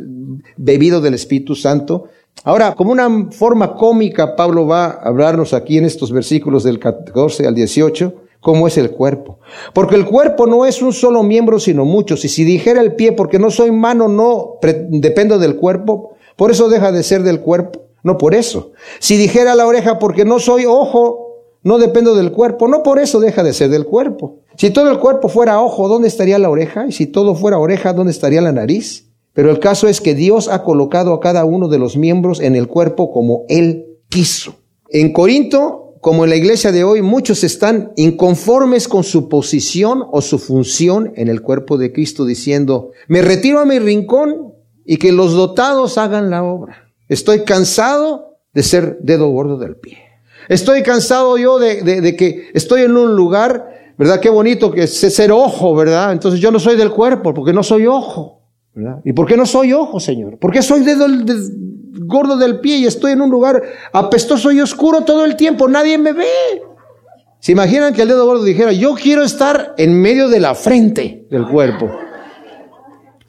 bebido 0.56 1.00
del 1.00 1.14
Espíritu 1.14 1.54
Santo. 1.54 2.04
Ahora, 2.44 2.74
como 2.74 2.92
una 2.92 3.30
forma 3.30 3.76
cómica, 3.76 4.34
Pablo 4.34 4.66
va 4.66 4.86
a 4.86 4.90
hablarnos 5.08 5.52
aquí 5.52 5.78
en 5.78 5.84
estos 5.84 6.10
versículos 6.10 6.64
del 6.64 6.78
14 6.78 7.46
al 7.46 7.54
18, 7.54 8.14
cómo 8.40 8.66
es 8.66 8.78
el 8.78 8.90
cuerpo. 8.90 9.38
Porque 9.72 9.96
el 9.96 10.06
cuerpo 10.06 10.46
no 10.46 10.64
es 10.66 10.82
un 10.82 10.92
solo 10.92 11.22
miembro, 11.22 11.60
sino 11.60 11.84
muchos. 11.84 12.24
Y 12.24 12.28
si 12.28 12.44
dijera 12.44 12.80
el 12.80 12.94
pie, 12.94 13.12
porque 13.12 13.38
no 13.38 13.50
soy 13.50 13.70
mano, 13.70 14.08
no 14.08 14.58
dependo 14.90 15.38
del 15.38 15.56
cuerpo, 15.56 16.16
por 16.36 16.50
eso 16.50 16.68
deja 16.68 16.92
de 16.92 17.02
ser 17.02 17.22
del 17.22 17.40
cuerpo. 17.40 17.82
No 18.02 18.18
por 18.18 18.34
eso. 18.34 18.72
Si 18.98 19.16
dijera 19.16 19.54
la 19.54 19.66
oreja, 19.66 19.98
porque 19.98 20.24
no 20.24 20.40
soy 20.40 20.64
ojo, 20.66 21.32
no 21.62 21.78
dependo 21.78 22.14
del 22.14 22.32
cuerpo, 22.32 22.66
no 22.66 22.82
por 22.82 22.98
eso 22.98 23.20
deja 23.20 23.42
de 23.44 23.52
ser 23.52 23.70
del 23.70 23.84
cuerpo. 23.86 24.41
Si 24.56 24.70
todo 24.70 24.90
el 24.90 24.98
cuerpo 24.98 25.28
fuera 25.28 25.60
ojo, 25.60 25.88
¿dónde 25.88 26.08
estaría 26.08 26.38
la 26.38 26.50
oreja? 26.50 26.86
Y 26.86 26.92
si 26.92 27.06
todo 27.06 27.34
fuera 27.34 27.58
oreja, 27.58 27.92
¿dónde 27.92 28.12
estaría 28.12 28.40
la 28.40 28.52
nariz? 28.52 29.08
Pero 29.32 29.50
el 29.50 29.60
caso 29.60 29.88
es 29.88 30.00
que 30.00 30.14
Dios 30.14 30.48
ha 30.48 30.62
colocado 30.62 31.14
a 31.14 31.20
cada 31.20 31.44
uno 31.44 31.68
de 31.68 31.78
los 31.78 31.96
miembros 31.96 32.40
en 32.40 32.54
el 32.54 32.68
cuerpo 32.68 33.10
como 33.10 33.44
Él 33.48 33.98
quiso. 34.08 34.56
En 34.90 35.12
Corinto, 35.12 35.94
como 36.00 36.24
en 36.24 36.30
la 36.30 36.36
iglesia 36.36 36.72
de 36.72 36.84
hoy, 36.84 37.00
muchos 37.00 37.44
están 37.44 37.92
inconformes 37.96 38.88
con 38.88 39.04
su 39.04 39.28
posición 39.28 40.04
o 40.10 40.20
su 40.20 40.38
función 40.38 41.12
en 41.16 41.28
el 41.28 41.40
cuerpo 41.40 41.78
de 41.78 41.92
Cristo, 41.92 42.26
diciendo, 42.26 42.90
me 43.08 43.22
retiro 43.22 43.60
a 43.60 43.64
mi 43.64 43.78
rincón 43.78 44.52
y 44.84 44.96
que 44.98 45.12
los 45.12 45.32
dotados 45.32 45.96
hagan 45.98 46.28
la 46.28 46.42
obra. 46.42 46.92
Estoy 47.08 47.44
cansado 47.44 48.38
de 48.52 48.62
ser 48.62 48.98
dedo 49.00 49.28
gordo 49.28 49.56
del 49.56 49.76
pie. 49.76 49.98
Estoy 50.48 50.82
cansado 50.82 51.38
yo 51.38 51.58
de, 51.58 52.16
que 52.16 52.48
estoy 52.52 52.82
en 52.82 52.96
un 52.96 53.14
lugar, 53.14 53.71
¿verdad? 53.96 54.20
Qué 54.20 54.30
bonito 54.30 54.70
que 54.70 54.84
es 54.84 54.98
ser 54.98 55.32
ojo, 55.32 55.74
¿verdad? 55.74 56.12
Entonces 56.12 56.40
yo 56.40 56.50
no 56.50 56.58
soy 56.58 56.76
del 56.76 56.90
cuerpo 56.90 57.34
porque 57.34 57.52
no 57.52 57.62
soy 57.62 57.86
ojo, 57.86 58.40
¿verdad? 58.74 59.00
¿Y 59.04 59.12
por 59.12 59.26
qué 59.26 59.36
no 59.36 59.46
soy 59.46 59.72
ojo, 59.72 60.00
Señor? 60.00 60.38
Porque 60.38 60.62
soy 60.62 60.82
dedo 60.82 61.06
gordo 62.06 62.36
del 62.36 62.60
pie 62.60 62.78
y 62.78 62.86
estoy 62.86 63.12
en 63.12 63.20
un 63.20 63.30
lugar 63.30 63.62
apestoso 63.92 64.50
y 64.50 64.60
oscuro 64.60 65.02
todo 65.02 65.24
el 65.24 65.36
tiempo, 65.36 65.68
nadie 65.68 65.98
me 65.98 66.12
ve. 66.12 66.62
¿Se 67.38 67.52
imaginan 67.52 67.92
que 67.92 68.02
el 68.02 68.08
dedo 68.08 68.24
gordo 68.24 68.44
dijera, 68.44 68.72
yo 68.72 68.94
quiero 68.94 69.22
estar 69.22 69.74
en 69.76 70.00
medio 70.00 70.28
de 70.28 70.40
la 70.40 70.54
frente 70.54 71.26
del 71.30 71.46
cuerpo? 71.46 71.90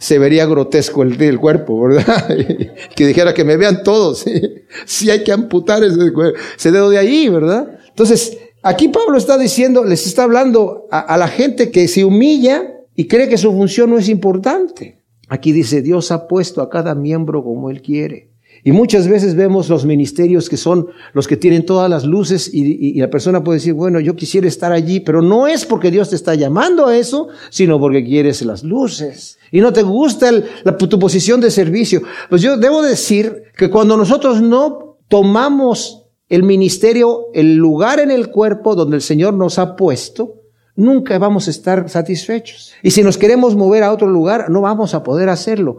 se 0.03 0.19
vería 0.19 0.45
grotesco 0.45 1.01
el, 1.01 1.21
el 1.21 1.39
cuerpo, 1.39 1.81
¿verdad? 1.81 2.27
que 2.95 3.07
dijera 3.07 3.33
que 3.33 3.45
me 3.45 3.55
vean 3.55 3.83
todos, 3.83 4.25
¿sí? 4.85 5.09
hay 5.09 5.23
que 5.23 5.31
amputar 5.31 5.81
ese, 5.81 6.11
ese, 6.57 6.71
dedo 6.73 6.89
de 6.89 6.97
ahí, 6.97 7.29
¿verdad? 7.29 7.79
Entonces, 7.87 8.37
aquí 8.63 8.87
Pablo 8.87 9.17
está 9.17 9.37
diciendo, 9.37 9.83
les 9.83 10.07
está 10.07 10.23
hablando 10.23 10.87
a, 10.89 11.17
la 11.17 11.27
gente 11.27 11.69
que 11.69 11.87
se 11.87 12.03
humilla 12.03 12.79
y 12.95 13.07
cree 13.07 13.29
que 13.29 13.37
su 13.37 13.51
función 13.51 13.91
no 13.91 13.97
es 13.97 14.09
importante. 14.09 15.01
Aquí 15.29 15.51
dice, 15.51 15.81
Dios 15.81 16.11
ha 16.11 16.27
puesto 16.27 16.61
a 16.61 16.69
cada 16.69 16.95
miembro 16.95 17.43
como 17.43 17.69
Él 17.69 17.81
quiere. 17.81 18.29
Y 18.65 18.71
muchas 18.71 19.09
veces 19.09 19.35
vemos 19.35 19.67
los 19.67 19.85
ministerios 19.85 20.47
que 20.47 20.55
son 20.55 20.87
los 21.11 21.27
que 21.27 21.35
tienen 21.35 21.65
todas 21.65 21.89
las 21.89 22.05
luces 22.05 22.49
y, 22.53 22.97
la 22.99 23.09
persona 23.09 23.43
puede 23.43 23.57
decir, 23.57 23.73
bueno, 23.73 23.99
yo 23.99 24.15
quisiera 24.15 24.47
estar 24.47 24.71
allí, 24.71 25.01
pero 25.01 25.21
no 25.21 25.47
es 25.47 25.65
porque 25.65 25.91
Dios 25.91 26.09
te 26.09 26.15
está 26.15 26.33
llamando 26.35 26.87
a 26.87 26.95
eso, 26.95 27.27
sino 27.49 27.77
porque 27.77 28.05
quieres 28.05 28.41
las 28.43 28.63
luces. 28.63 29.37
Y 29.51 29.59
no 29.59 29.73
te 29.73 29.83
gusta 29.83 30.31
tu 30.77 30.97
posición 30.97 31.41
de 31.41 31.51
servicio. 31.51 32.03
Pues 32.29 32.41
yo 32.41 32.55
debo 32.55 32.81
decir 32.81 33.43
que 33.57 33.69
cuando 33.69 33.97
nosotros 33.97 34.41
no 34.41 34.97
tomamos 35.09 36.02
el 36.29 36.43
ministerio, 36.43 37.27
el 37.33 37.55
lugar 37.55 37.99
en 37.99 38.11
el 38.11 38.29
cuerpo 38.29 38.75
donde 38.75 38.95
el 38.95 39.01
Señor 39.01 39.33
nos 39.33 39.59
ha 39.59 39.75
puesto, 39.75 40.43
nunca 40.75 41.17
vamos 41.19 41.47
a 41.47 41.51
estar 41.51 41.89
satisfechos. 41.89 42.73
Y 42.81 42.91
si 42.91 43.03
nos 43.03 43.17
queremos 43.17 43.55
mover 43.55 43.83
a 43.83 43.91
otro 43.91 44.07
lugar, 44.07 44.49
no 44.49 44.61
vamos 44.61 44.93
a 44.93 45.03
poder 45.03 45.29
hacerlo. 45.29 45.77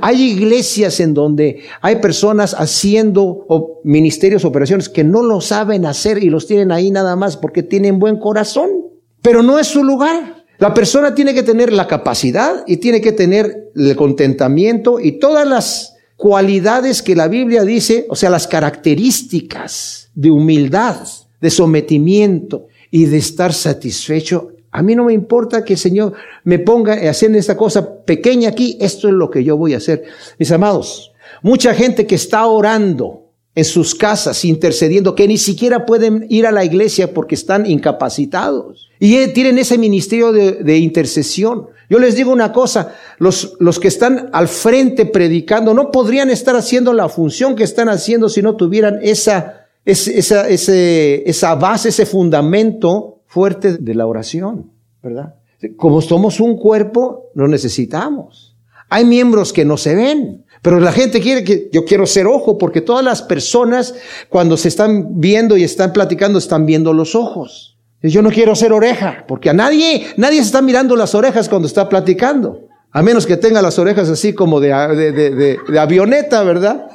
hay 0.00 0.22
iglesias 0.22 1.00
en 1.00 1.14
donde 1.14 1.62
hay 1.80 1.96
personas 1.96 2.54
haciendo 2.54 3.80
ministerios, 3.84 4.44
operaciones 4.44 4.88
que 4.88 5.04
no 5.04 5.22
lo 5.22 5.40
saben 5.40 5.86
hacer 5.86 6.22
y 6.22 6.30
los 6.30 6.46
tienen 6.46 6.72
ahí 6.72 6.90
nada 6.90 7.16
más 7.16 7.36
porque 7.36 7.62
tienen 7.62 7.98
buen 7.98 8.18
corazón, 8.18 8.70
pero 9.22 9.42
no 9.42 9.58
es 9.58 9.66
su 9.66 9.82
lugar. 9.82 10.44
La 10.58 10.74
persona 10.74 11.14
tiene 11.14 11.34
que 11.34 11.44
tener 11.44 11.72
la 11.72 11.86
capacidad 11.86 12.64
y 12.66 12.78
tiene 12.78 13.00
que 13.00 13.12
tener 13.12 13.70
el 13.76 13.94
contentamiento 13.94 14.98
y 14.98 15.20
todas 15.20 15.46
las 15.46 15.97
cualidades 16.18 17.00
que 17.00 17.16
la 17.16 17.28
Biblia 17.28 17.62
dice, 17.62 18.04
o 18.10 18.16
sea, 18.16 18.28
las 18.28 18.46
características 18.46 20.10
de 20.14 20.30
humildad, 20.30 20.98
de 21.40 21.48
sometimiento, 21.48 22.66
y 22.90 23.06
de 23.06 23.18
estar 23.18 23.52
satisfecho. 23.52 24.52
A 24.70 24.82
mí 24.82 24.94
no 24.94 25.04
me 25.04 25.12
importa 25.12 25.64
que 25.64 25.74
el 25.74 25.78
Señor 25.78 26.12
me 26.44 26.58
ponga 26.58 26.94
hacer 27.08 27.34
esta 27.36 27.56
cosa 27.56 28.02
pequeña 28.04 28.50
aquí, 28.50 28.76
esto 28.80 29.08
es 29.08 29.14
lo 29.14 29.30
que 29.30 29.44
yo 29.44 29.56
voy 29.56 29.74
a 29.74 29.78
hacer. 29.78 30.04
Mis 30.38 30.50
amados, 30.50 31.12
mucha 31.42 31.74
gente 31.74 32.06
que 32.06 32.16
está 32.16 32.46
orando 32.46 33.24
en 33.54 33.64
sus 33.64 33.94
casas, 33.94 34.44
intercediendo, 34.44 35.14
que 35.14 35.26
ni 35.26 35.38
siquiera 35.38 35.86
pueden 35.86 36.26
ir 36.28 36.46
a 36.46 36.52
la 36.52 36.64
iglesia 36.64 37.12
porque 37.12 37.34
están 37.34 37.66
incapacitados. 37.66 38.88
Y 39.00 39.16
eh, 39.16 39.28
tienen 39.28 39.58
ese 39.58 39.78
ministerio 39.78 40.32
de 40.32 40.78
intercesión. 40.78 41.66
Yo 41.88 41.98
les 41.98 42.16
digo 42.16 42.32
una 42.32 42.52
cosa, 42.52 42.94
los, 43.18 43.56
los 43.60 43.78
que 43.80 43.88
están 43.88 44.30
al 44.32 44.48
frente 44.48 45.06
predicando 45.06 45.72
no 45.72 45.90
podrían 45.90 46.30
estar 46.30 46.54
haciendo 46.54 46.92
la 46.92 47.08
función 47.08 47.56
que 47.56 47.64
están 47.64 47.88
haciendo 47.88 48.28
si 48.28 48.42
no 48.42 48.56
tuvieran 48.56 48.98
esa 49.02 49.68
esa, 49.88 50.48
esa 50.48 51.54
base, 51.54 51.88
ese 51.88 52.04
fundamento 52.04 53.20
fuerte 53.26 53.78
de 53.78 53.94
la 53.94 54.06
oración, 54.06 54.70
¿verdad? 55.02 55.34
Como 55.76 56.02
somos 56.02 56.40
un 56.40 56.56
cuerpo, 56.58 57.30
lo 57.34 57.48
necesitamos. 57.48 58.54
Hay 58.90 59.04
miembros 59.04 59.52
que 59.52 59.64
no 59.64 59.76
se 59.76 59.94
ven, 59.94 60.44
pero 60.62 60.78
la 60.78 60.92
gente 60.92 61.20
quiere 61.20 61.42
que 61.42 61.68
yo 61.72 61.84
quiero 61.84 62.06
ser 62.06 62.26
ojo 62.26 62.58
porque 62.58 62.80
todas 62.80 63.04
las 63.04 63.22
personas 63.22 63.94
cuando 64.28 64.56
se 64.56 64.68
están 64.68 65.20
viendo 65.20 65.56
y 65.56 65.64
están 65.64 65.92
platicando 65.92 66.38
están 66.38 66.66
viendo 66.66 66.92
los 66.92 67.14
ojos. 67.14 67.77
Yo 68.02 68.22
no 68.22 68.30
quiero 68.30 68.54
ser 68.54 68.72
oreja 68.72 69.24
porque 69.26 69.50
a 69.50 69.52
nadie, 69.52 70.06
nadie 70.16 70.38
se 70.38 70.46
está 70.46 70.62
mirando 70.62 70.96
las 70.96 71.14
orejas 71.14 71.48
cuando 71.48 71.66
está 71.66 71.88
platicando. 71.88 72.60
A 72.90 73.02
menos 73.02 73.26
que 73.26 73.36
tenga 73.36 73.60
las 73.60 73.78
orejas 73.78 74.08
así 74.08 74.32
como 74.32 74.60
de, 74.60 74.68
de, 74.70 75.58
de 75.68 75.78
avioneta, 75.78 76.42
¿verdad? 76.42 76.88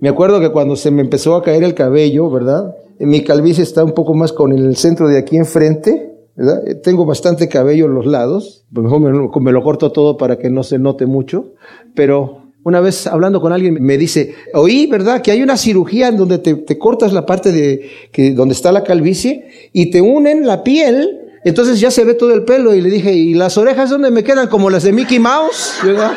Me 0.00 0.08
acuerdo 0.08 0.40
que 0.40 0.50
cuando 0.50 0.74
se 0.74 0.90
me 0.90 1.00
empezó 1.00 1.36
a 1.36 1.44
caer 1.44 1.62
el 1.62 1.74
cabello, 1.74 2.28
¿verdad? 2.28 2.74
Mi 2.98 3.22
calvicie 3.22 3.62
está 3.62 3.84
un 3.84 3.92
poco 3.92 4.14
más 4.14 4.32
con 4.32 4.52
el 4.52 4.74
centro 4.76 5.06
de 5.06 5.16
aquí 5.16 5.36
enfrente, 5.36 6.12
¿verdad? 6.34 6.60
Tengo 6.82 7.04
bastante 7.04 7.48
cabello 7.48 7.86
en 7.86 7.94
los 7.94 8.06
lados, 8.06 8.64
pues 8.72 8.84
mejor 8.84 9.00
me, 9.40 9.52
lo 9.52 9.62
corto 9.62 9.92
todo 9.92 10.16
para 10.16 10.38
que 10.38 10.50
no 10.50 10.64
se 10.64 10.80
note 10.80 11.06
mucho, 11.06 11.52
pero 11.94 12.41
una 12.64 12.80
vez 12.80 13.06
hablando 13.06 13.40
con 13.40 13.52
alguien 13.52 13.78
me 13.80 13.98
dice, 13.98 14.34
oí, 14.54 14.86
¿verdad? 14.86 15.22
Que 15.22 15.32
hay 15.32 15.42
una 15.42 15.56
cirugía 15.56 16.08
en 16.08 16.16
donde 16.16 16.38
te, 16.38 16.78
cortas 16.78 17.12
la 17.12 17.26
parte 17.26 17.52
de 17.52 17.90
que, 18.12 18.32
donde 18.32 18.54
está 18.54 18.70
la 18.72 18.84
calvicie 18.84 19.70
y 19.72 19.90
te 19.90 20.00
unen 20.00 20.46
la 20.46 20.62
piel, 20.62 21.18
entonces 21.44 21.80
ya 21.80 21.90
se 21.90 22.04
ve 22.04 22.14
todo 22.14 22.32
el 22.32 22.44
pelo 22.44 22.74
y 22.74 22.80
le 22.80 22.90
dije, 22.90 23.12
¿y 23.12 23.34
las 23.34 23.58
orejas 23.58 23.90
dónde 23.90 24.10
me 24.10 24.22
quedan? 24.22 24.48
Como 24.48 24.70
las 24.70 24.84
de 24.84 24.92
Mickey 24.92 25.18
Mouse, 25.18 25.78
¿verdad? 25.84 26.12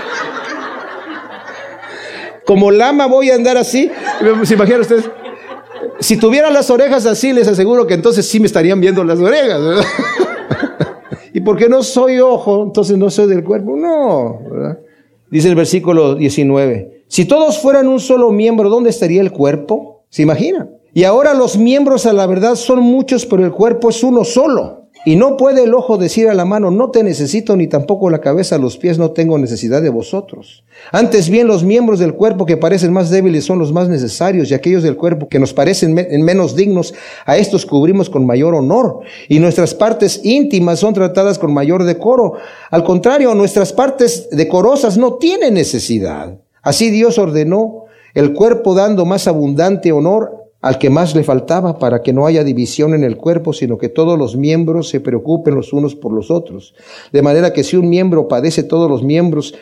como 2.46 2.72
lama 2.72 3.08
voy 3.08 3.32
a 3.32 3.36
andar 3.36 3.58
así. 3.58 3.92
¿Se 4.44 4.54
imaginan 4.54 4.82
ustedes? 4.82 5.10
Si 6.00 6.18
tuvieran 6.18 6.54
las 6.54 6.70
orejas 6.70 7.06
así, 7.06 7.34
les 7.34 7.48
aseguro 7.48 7.88
que 7.88 7.96
entonces 7.96 8.28
sí 8.28 8.40
me 8.40 8.46
estarían 8.46 8.80
viendo 8.80 9.04
las 9.04 9.20
orejas. 9.20 9.62
¿verdad? 9.62 9.86
y 11.34 11.42
porque 11.42 11.68
no 11.68 11.84
soy 11.84 12.20
ojo, 12.20 12.64
entonces 12.64 12.98
no 12.98 13.10
soy 13.10 13.28
del 13.28 13.44
cuerpo. 13.44 13.76
No, 13.76 14.42
¿verdad? 14.50 14.80
Dice 15.30 15.50
el 15.50 15.56
versículo 15.56 16.16
19. 16.16 17.04
si 17.08 17.26
todos 17.26 17.60
fueran 17.60 17.88
un 17.88 18.00
solo 18.00 18.32
miembro, 18.32 18.70
¿dónde 18.70 18.90
estaría 18.90 19.22
el 19.22 19.32
cuerpo? 19.32 20.04
¿Se 20.10 20.22
imaginan? 20.22 20.70
Y 20.94 21.04
ahora 21.04 21.34
los 21.34 21.58
miembros 21.58 22.06
a 22.06 22.14
la 22.14 22.26
verdad 22.26 22.56
son 22.56 22.80
muchos, 22.80 23.26
pero 23.26 23.44
el 23.44 23.52
cuerpo 23.52 23.90
es 23.90 24.02
uno 24.04 24.24
solo. 24.24 24.85
Y 25.08 25.18
no 25.18 25.38
puede 25.38 25.64
el 25.64 25.76
ojo 25.76 26.00
decir 26.00 26.30
a 26.30 26.34
la 26.34 26.46
mano, 26.46 26.72
no 26.72 26.90
te 26.90 27.04
necesito, 27.04 27.56
ni 27.56 27.68
tampoco 27.68 28.10
la 28.10 28.22
cabeza, 28.22 28.58
los 28.58 28.78
pies, 28.78 28.98
no 28.98 29.12
tengo 29.12 29.38
necesidad 29.38 29.84
de 29.84 29.90
vosotros. 29.90 30.64
Antes 30.92 31.30
bien, 31.30 31.46
los 31.46 31.64
miembros 31.64 32.00
del 32.00 32.16
cuerpo 32.16 32.48
que 32.48 32.58
parecen 32.58 32.92
más 32.92 33.12
débiles 33.12 33.46
son 33.46 33.60
los 33.60 33.72
más 33.72 33.88
necesarios, 33.88 34.50
y 34.50 34.56
aquellos 34.56 34.82
del 34.82 34.98
cuerpo 34.98 35.30
que 35.30 35.38
nos 35.38 35.54
parecen 35.54 35.94
menos 35.94 36.56
dignos, 36.56 36.96
a 37.28 37.38
estos 37.38 37.68
cubrimos 37.68 38.10
con 38.10 38.26
mayor 38.26 38.56
honor. 38.56 39.02
Y 39.30 39.38
nuestras 39.38 39.76
partes 39.76 40.22
íntimas 40.24 40.80
son 40.80 40.96
tratadas 40.96 41.38
con 41.38 41.54
mayor 41.54 41.84
decoro. 41.84 42.34
Al 42.72 42.84
contrario, 42.84 43.36
nuestras 43.36 43.74
partes 43.74 44.28
decorosas 44.32 44.98
no 44.98 45.14
tienen 45.14 45.54
necesidad. 45.54 46.40
Así 46.64 46.90
Dios 46.90 47.20
ordenó 47.20 47.86
el 48.16 48.34
cuerpo 48.34 48.74
dando 48.74 49.06
más 49.06 49.28
abundante 49.28 49.92
honor 49.92 50.45
al 50.66 50.80
que 50.80 50.90
más 50.90 51.14
le 51.14 51.24
faltaba 51.24 51.78
para 51.78 52.02
que 52.02 52.12
no 52.12 52.26
haya 52.26 52.44
división 52.44 52.96
en 52.96 53.04
el 53.04 53.18
cuerpo, 53.18 53.54
sino 53.54 53.78
que 53.78 53.88
todos 53.88 54.18
los 54.18 54.36
miembros 54.36 54.90
se 54.90 55.00
preocupen 55.00 55.54
los 55.54 55.74
unos 55.74 55.94
por 55.94 56.12
los 56.12 56.32
otros. 56.32 56.74
De 57.12 57.22
manera 57.22 57.54
que 57.54 57.64
si 57.64 57.78
un 57.78 57.88
miembro 57.88 58.28
padece, 58.28 58.64
todos 58.64 58.90
los 58.90 59.04
miembros 59.04 59.54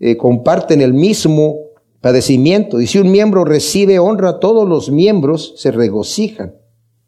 eh, 0.00 0.16
comparten 0.16 0.80
el 0.80 0.94
mismo 0.94 1.58
padecimiento. 2.00 2.80
Y 2.80 2.86
si 2.86 2.98
un 2.98 3.10
miembro 3.10 3.44
recibe 3.44 3.98
honra, 3.98 4.40
todos 4.40 4.66
los 4.66 4.90
miembros 4.90 5.52
se 5.58 5.72
regocijan. 5.72 6.54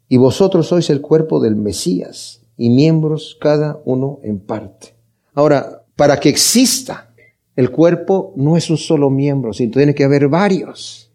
Y 0.07 0.17
vosotros 0.17 0.67
sois 0.67 0.91
el 0.91 1.01
cuerpo 1.01 1.39
del 1.39 1.55
Mesías 1.55 2.43
y 2.55 2.69
miembros 2.69 3.35
cada 3.41 3.81
uno 3.83 4.19
en 4.21 4.41
parte. 4.41 4.93
Ahora, 5.33 5.87
para 5.95 6.19
que 6.19 6.29
exista 6.29 7.15
el 7.55 7.71
cuerpo 7.71 8.31
no 8.35 8.57
es 8.57 8.69
un 8.69 8.77
solo 8.77 9.09
miembro, 9.09 9.53
sino 9.53 9.71
tiene 9.71 9.95
que 9.95 10.03
haber 10.03 10.27
varios 10.27 11.08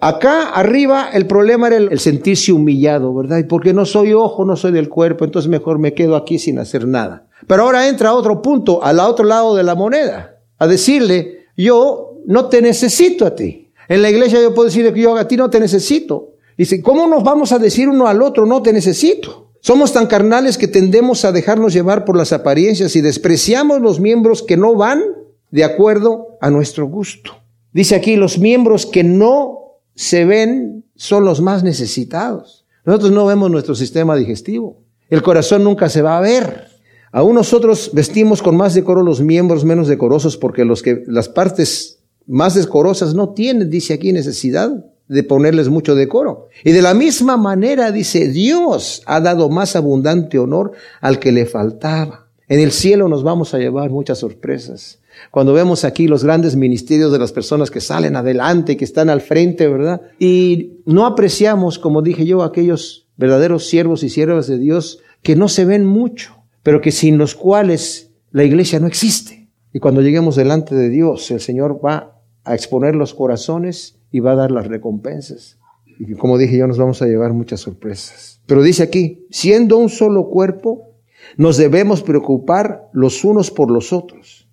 acá 0.00 0.50
arriba 0.50 1.10
el 1.12 1.26
problema 1.26 1.66
era 1.66 1.76
el, 1.76 1.98
sentirse 1.98 2.52
humillado, 2.52 3.12
¿verdad? 3.14 3.38
Y 3.38 3.44
porque 3.44 3.72
no 3.72 3.84
soy 3.84 4.12
ojo, 4.12 4.44
no 4.44 4.56
soy 4.56 4.72
del 4.72 4.88
cuerpo, 4.88 5.24
entonces 5.24 5.50
mejor 5.50 5.78
me 5.78 5.92
quedo 5.92 6.14
aquí 6.14 6.38
sin 6.38 6.58
hacer 6.58 6.86
nada. 6.86 7.26
Pero 7.46 7.64
ahora 7.64 7.88
entra 7.88 8.14
otro 8.14 8.40
punto, 8.42 8.82
al 8.84 9.00
otro 9.00 9.24
lado 9.24 9.56
de 9.56 9.64
la 9.64 9.74
moneda, 9.74 10.38
a 10.58 10.66
decirle, 10.66 11.46
yo 11.56 12.20
no 12.26 12.46
te 12.46 12.62
necesito 12.62 13.26
a 13.26 13.34
ti. 13.34 13.72
En 13.88 14.02
la 14.02 14.10
iglesia 14.10 14.40
yo 14.40 14.54
puedo 14.54 14.66
decirle 14.66 14.92
que 14.92 15.00
yo 15.00 15.16
a 15.16 15.26
ti 15.26 15.36
no 15.36 15.50
te 15.50 15.60
necesito. 15.60 16.34
Dice, 16.56 16.80
¿cómo 16.80 17.06
nos 17.06 17.22
vamos 17.24 17.52
a 17.52 17.58
decir 17.58 17.88
uno 17.88 18.06
al 18.06 18.22
otro 18.22 18.46
no 18.46 18.62
te 18.62 18.72
necesito? 18.72 19.50
Somos 19.60 19.92
tan 19.92 20.06
carnales 20.06 20.58
que 20.58 20.68
tendemos 20.68 21.24
a 21.24 21.32
dejarnos 21.32 21.72
llevar 21.72 22.04
por 22.04 22.16
las 22.16 22.32
apariencias 22.32 22.94
y 22.94 23.00
despreciamos 23.00 23.80
los 23.80 23.98
miembros 23.98 24.42
que 24.42 24.56
no 24.56 24.76
van 24.76 25.02
de 25.50 25.64
acuerdo 25.64 26.38
a 26.40 26.50
nuestro 26.50 26.86
gusto. 26.86 27.32
Dice 27.76 27.94
aquí, 27.94 28.16
los 28.16 28.38
miembros 28.38 28.86
que 28.86 29.04
no 29.04 29.80
se 29.94 30.24
ven 30.24 30.86
son 30.94 31.26
los 31.26 31.42
más 31.42 31.62
necesitados. 31.62 32.64
Nosotros 32.86 33.12
no 33.12 33.26
vemos 33.26 33.50
nuestro 33.50 33.74
sistema 33.74 34.16
digestivo. 34.16 34.78
El 35.10 35.20
corazón 35.20 35.62
nunca 35.62 35.90
se 35.90 36.00
va 36.00 36.16
a 36.16 36.22
ver. 36.22 36.68
Aún 37.12 37.34
nosotros 37.34 37.90
vestimos 37.92 38.40
con 38.40 38.56
más 38.56 38.72
decoro 38.72 39.02
los 39.02 39.20
miembros 39.20 39.66
menos 39.66 39.88
decorosos 39.88 40.38
porque 40.38 40.64
los 40.64 40.82
que, 40.82 41.04
las 41.06 41.28
partes 41.28 41.98
más 42.26 42.54
decorosas 42.54 43.12
no 43.12 43.34
tienen, 43.34 43.68
dice 43.68 43.92
aquí, 43.92 44.10
necesidad 44.10 44.70
de 45.06 45.22
ponerles 45.22 45.68
mucho 45.68 45.94
decoro. 45.94 46.48
Y 46.64 46.72
de 46.72 46.80
la 46.80 46.94
misma 46.94 47.36
manera, 47.36 47.92
dice, 47.92 48.30
Dios 48.30 49.02
ha 49.04 49.20
dado 49.20 49.50
más 49.50 49.76
abundante 49.76 50.38
honor 50.38 50.72
al 51.02 51.18
que 51.18 51.30
le 51.30 51.44
faltaba. 51.44 52.28
En 52.48 52.58
el 52.58 52.72
cielo 52.72 53.06
nos 53.10 53.22
vamos 53.22 53.52
a 53.52 53.58
llevar 53.58 53.90
muchas 53.90 54.16
sorpresas. 54.20 54.98
Cuando 55.30 55.52
vemos 55.52 55.84
aquí 55.84 56.08
los 56.08 56.24
grandes 56.24 56.56
ministerios 56.56 57.12
de 57.12 57.18
las 57.18 57.32
personas 57.32 57.70
que 57.70 57.80
salen 57.80 58.16
adelante, 58.16 58.76
que 58.76 58.84
están 58.84 59.10
al 59.10 59.20
frente, 59.20 59.68
¿verdad? 59.68 60.02
Y 60.18 60.80
no 60.84 61.06
apreciamos, 61.06 61.78
como 61.78 62.02
dije 62.02 62.26
yo, 62.26 62.42
aquellos 62.42 63.08
verdaderos 63.16 63.68
siervos 63.68 64.02
y 64.02 64.10
siervas 64.10 64.46
de 64.46 64.58
Dios 64.58 65.00
que 65.22 65.36
no 65.36 65.48
se 65.48 65.64
ven 65.64 65.84
mucho, 65.84 66.36
pero 66.62 66.80
que 66.80 66.92
sin 66.92 67.18
los 67.18 67.34
cuales 67.34 68.12
la 68.30 68.44
iglesia 68.44 68.80
no 68.80 68.86
existe. 68.86 69.48
Y 69.72 69.78
cuando 69.78 70.00
lleguemos 70.00 70.36
delante 70.36 70.74
de 70.74 70.88
Dios, 70.88 71.30
el 71.30 71.40
Señor 71.40 71.80
va 71.84 72.20
a 72.44 72.54
exponer 72.54 72.94
los 72.94 73.12
corazones 73.12 73.98
y 74.10 74.20
va 74.20 74.32
a 74.32 74.36
dar 74.36 74.50
las 74.50 74.66
recompensas. 74.66 75.58
Y 75.98 76.14
como 76.14 76.38
dije 76.38 76.56
yo, 76.56 76.66
nos 76.66 76.78
vamos 76.78 77.02
a 77.02 77.06
llevar 77.06 77.32
muchas 77.32 77.60
sorpresas. 77.60 78.40
Pero 78.46 78.62
dice 78.62 78.82
aquí, 78.82 79.26
siendo 79.30 79.78
un 79.78 79.88
solo 79.88 80.28
cuerpo, 80.28 80.94
nos 81.36 81.56
debemos 81.56 82.02
preocupar 82.02 82.88
los 82.92 83.24
unos 83.24 83.50
por 83.50 83.70
los 83.70 83.92
otros. 83.92 84.45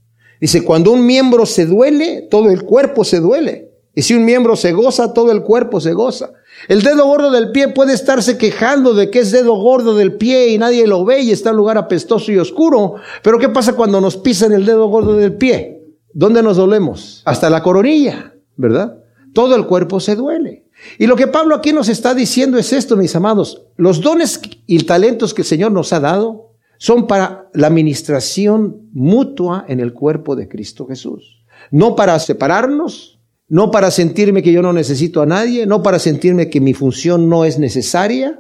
Dice, 0.44 0.66
cuando 0.66 0.91
un 0.91 1.06
miembro 1.06 1.46
se 1.46 1.66
duele, 1.66 2.28
todo 2.30 2.50
el 2.50 2.64
cuerpo 2.64 3.06
se 3.06 3.22
duele. 3.22 3.72
Y 3.96 4.02
si 4.02 4.14
un 4.14 4.26
miembro 4.26 4.58
se 4.58 4.74
goza, 4.74 5.14
todo 5.14 5.32
el 5.32 5.41
cuerpo 5.41 5.80
se 5.80 5.94
goza. 5.94 6.34
El 6.68 6.82
dedo 6.82 7.06
gordo 7.06 7.32
del 7.32 7.54
pie 7.54 7.70
puede 7.70 7.94
estarse 7.94 8.38
quejando 8.38 8.94
de 8.94 9.10
que 9.10 9.20
es 9.20 9.32
dedo 9.32 9.56
gordo 9.56 9.96
del 9.96 10.18
pie 10.18 10.50
y 10.50 10.58
nadie 10.58 10.86
lo 10.86 11.06
ve 11.06 11.22
y 11.22 11.32
está 11.32 11.52
en 11.52 11.56
lugar 11.56 11.78
apestoso 11.78 12.30
y 12.30 12.39
oscuro. 12.39 12.96
Pero 13.22 13.39
¿qué 13.39 13.48
pasa 13.48 13.72
cuando 13.72 14.02
nos 14.02 14.18
pisan 14.18 14.52
el 14.52 14.66
dedo 14.66 14.88
gordo 14.88 15.16
del 15.16 15.38
pie? 15.38 15.82
¿Dónde 16.14 16.44
nos 16.44 16.58
dolemos? 16.58 17.22
Hasta 17.24 17.50
la 17.50 17.64
coronilla, 17.64 18.34
¿verdad? 18.58 18.98
Todo 19.34 19.56
el 19.56 19.66
cuerpo 19.66 20.02
se 20.02 20.18
duele. 20.18 20.66
Y 21.00 21.08
lo 21.08 21.16
que 21.16 21.28
Pablo 21.28 21.56
aquí 21.56 21.72
nos 21.72 21.88
está 21.88 22.14
diciendo 22.14 22.58
es 22.58 22.74
esto, 22.74 22.98
mis 22.98 23.16
amados. 23.16 23.62
Los 23.78 24.02
dones 24.02 24.41
y 24.68 24.84
talentos 24.84 25.34
que 25.34 25.44
el 25.44 25.48
Señor 25.48 25.72
nos 25.72 25.94
ha 25.94 26.02
dado 26.02 26.53
son 26.84 27.07
para 27.07 27.49
la 27.53 27.67
administración 27.67 28.89
mutua 28.91 29.63
en 29.69 29.79
el 29.79 29.93
cuerpo 29.93 30.36
de 30.36 30.49
Cristo 30.49 30.86
Jesús. 30.86 31.45
No 31.71 31.95
para 31.95 32.19
separarnos, 32.19 33.21
no 33.47 33.71
para 33.71 33.89
sentirme 33.89 34.43
que 34.43 34.51
yo 34.51 34.61
no 34.61 34.73
necesito 34.73 35.21
a 35.21 35.25
nadie, 35.25 35.65
no 35.65 35.81
para 35.81 35.97
sentirme 35.97 36.49
que 36.49 36.59
mi 36.59 36.73
función 36.73 37.29
no 37.29 37.45
es 37.45 37.57
necesaria, 37.57 38.38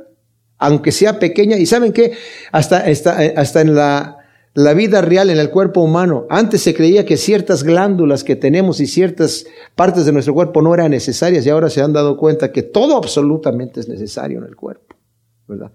aunque 0.57 0.91
sea 0.91 1.19
pequeña. 1.19 1.55
Y 1.55 1.65
saben 1.65 1.93
que 1.93 2.17
hasta, 2.51 2.83
hasta, 3.37 3.61
en 3.61 3.75
la, 3.75 4.17
la 4.55 4.73
vida 4.73 5.01
real, 5.01 5.29
en 5.29 5.39
el 5.39 5.49
cuerpo 5.49 5.79
humano, 5.79 6.25
antes 6.29 6.63
se 6.63 6.73
creía 6.73 7.05
que 7.05 7.15
ciertas 7.15 7.63
glándulas 7.63 8.25
que 8.25 8.35
tenemos 8.35 8.81
y 8.81 8.87
ciertas 8.87 9.45
partes 9.73 10.05
de 10.05 10.11
nuestro 10.11 10.33
cuerpo 10.33 10.61
no 10.61 10.73
eran 10.73 10.91
necesarias 10.91 11.45
y 11.45 11.49
ahora 11.49 11.69
se 11.69 11.81
han 11.81 11.93
dado 11.93 12.17
cuenta 12.17 12.51
que 12.51 12.63
todo 12.63 12.97
absolutamente 12.97 13.79
es 13.79 13.87
necesario 13.87 14.39
en 14.39 14.43
el 14.43 14.57
cuerpo, 14.57 14.97
¿verdad? 15.47 15.71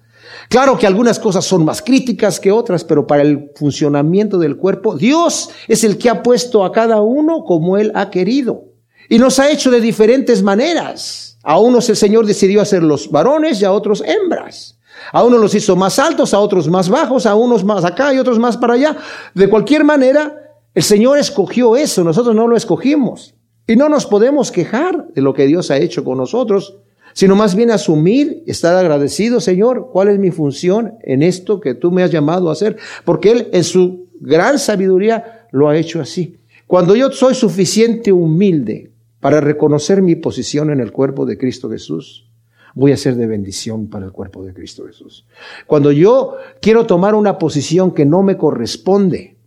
Claro 0.48 0.78
que 0.78 0.86
algunas 0.86 1.18
cosas 1.18 1.44
son 1.44 1.64
más 1.64 1.82
críticas 1.82 2.40
que 2.40 2.50
otras, 2.50 2.82
pero 2.82 3.06
para 3.06 3.22
el 3.22 3.50
funcionamiento 3.54 4.38
del 4.38 4.56
cuerpo, 4.56 4.96
Dios 4.96 5.50
es 5.66 5.84
el 5.84 5.98
que 5.98 6.08
ha 6.08 6.22
puesto 6.22 6.64
a 6.64 6.72
cada 6.72 7.02
uno 7.02 7.44
como 7.44 7.76
Él 7.76 7.92
ha 7.94 8.10
querido. 8.10 8.64
Y 9.10 9.18
nos 9.18 9.38
ha 9.38 9.50
hecho 9.50 9.70
de 9.70 9.80
diferentes 9.80 10.42
maneras. 10.42 11.38
A 11.42 11.58
unos 11.58 11.88
el 11.90 11.96
Señor 11.96 12.26
decidió 12.26 12.60
hacer 12.62 12.82
los 12.82 13.10
varones 13.10 13.60
y 13.60 13.64
a 13.64 13.72
otros 13.72 14.02
hembras. 14.02 14.78
A 15.12 15.22
unos 15.22 15.40
los 15.40 15.54
hizo 15.54 15.76
más 15.76 15.98
altos, 15.98 16.34
a 16.34 16.40
otros 16.40 16.68
más 16.68 16.88
bajos, 16.88 17.26
a 17.26 17.34
unos 17.34 17.64
más 17.64 17.84
acá 17.84 18.12
y 18.12 18.18
otros 18.18 18.38
más 18.38 18.56
para 18.56 18.74
allá. 18.74 18.96
De 19.34 19.48
cualquier 19.48 19.84
manera, 19.84 20.34
el 20.74 20.82
Señor 20.82 21.18
escogió 21.18 21.76
eso, 21.76 22.04
nosotros 22.04 22.34
no 22.34 22.48
lo 22.48 22.56
escogimos. 22.56 23.34
Y 23.66 23.76
no 23.76 23.88
nos 23.88 24.06
podemos 24.06 24.50
quejar 24.50 25.08
de 25.08 25.20
lo 25.20 25.34
que 25.34 25.46
Dios 25.46 25.70
ha 25.70 25.76
hecho 25.76 26.04
con 26.04 26.18
nosotros, 26.18 26.78
sino 27.12 27.36
más 27.36 27.54
bien 27.54 27.70
asumir, 27.70 28.42
estar 28.46 28.76
agradecido, 28.76 29.40
Señor, 29.40 29.90
cuál 29.92 30.08
es 30.08 30.18
mi 30.18 30.30
función 30.30 30.94
en 31.02 31.22
esto 31.22 31.60
que 31.60 31.74
tú 31.74 31.90
me 31.90 32.02
has 32.02 32.10
llamado 32.10 32.48
a 32.48 32.52
hacer, 32.52 32.76
porque 33.04 33.30
Él 33.30 33.48
en 33.52 33.64
su 33.64 34.08
gran 34.20 34.58
sabiduría 34.58 35.46
lo 35.50 35.68
ha 35.68 35.76
hecho 35.76 36.00
así. 36.00 36.36
Cuando 36.66 36.94
yo 36.94 37.10
soy 37.10 37.34
suficiente 37.34 38.12
humilde 38.12 38.92
para 39.20 39.40
reconocer 39.40 40.02
mi 40.02 40.16
posición 40.16 40.70
en 40.70 40.80
el 40.80 40.92
cuerpo 40.92 41.24
de 41.26 41.38
Cristo 41.38 41.70
Jesús, 41.70 42.28
voy 42.74 42.92
a 42.92 42.96
ser 42.96 43.16
de 43.16 43.26
bendición 43.26 43.88
para 43.88 44.06
el 44.06 44.12
cuerpo 44.12 44.44
de 44.44 44.52
Cristo 44.52 44.86
Jesús. 44.86 45.26
Cuando 45.66 45.90
yo 45.90 46.36
quiero 46.60 46.86
tomar 46.86 47.14
una 47.14 47.38
posición 47.38 47.92
que 47.92 48.04
no 48.04 48.22
me 48.22 48.36
corresponde, 48.36 49.38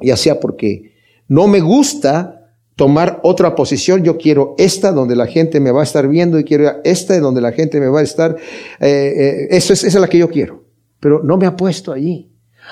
ya 0.00 0.16
sea 0.16 0.40
porque 0.40 0.94
no 1.26 1.48
me 1.48 1.60
gusta 1.60 2.37
tomar 2.78 3.18
otra 3.24 3.56
posición. 3.56 4.04
Yo 4.04 4.16
quiero 4.16 4.54
esta 4.56 4.92
donde 4.92 5.16
la 5.16 5.26
gente 5.26 5.58
me 5.58 5.72
va 5.72 5.80
a 5.80 5.82
estar 5.82 6.06
viendo 6.06 6.38
y 6.38 6.44
quiero 6.44 6.76
esta 6.84 7.18
donde 7.18 7.40
la 7.40 7.50
gente 7.50 7.80
me 7.80 7.88
va 7.88 7.98
a 7.98 8.04
estar. 8.04 8.36
Eh, 8.78 8.86
eh, 8.88 9.48
eso 9.50 9.72
es, 9.72 9.82
esa 9.82 9.98
es 9.98 10.00
la 10.00 10.08
que 10.08 10.18
yo 10.18 10.30
quiero. 10.30 10.64
Pero 11.00 11.20
no 11.24 11.36
me 11.36 11.46
ha 11.46 11.56
puesto 11.56 11.90
allí. 11.90 12.30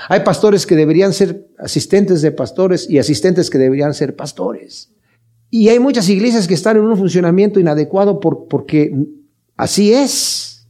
Hay 0.08 0.20
pastores 0.20 0.64
que 0.64 0.76
deberían 0.76 1.12
ser 1.12 1.48
asistentes 1.58 2.22
de 2.22 2.30
pastores 2.30 2.88
y 2.88 3.00
asistentes 3.00 3.50
que 3.50 3.58
deberían 3.58 3.94
ser 3.94 4.14
pastores. 4.14 4.92
Y 5.50 5.70
hay 5.70 5.80
muchas 5.80 6.08
iglesias 6.08 6.46
que 6.46 6.54
están 6.54 6.76
en 6.76 6.84
un 6.84 6.96
funcionamiento 6.96 7.58
inadecuado 7.58 8.20
por, 8.20 8.46
porque 8.46 8.94
así 9.56 9.92
es, 9.92 10.68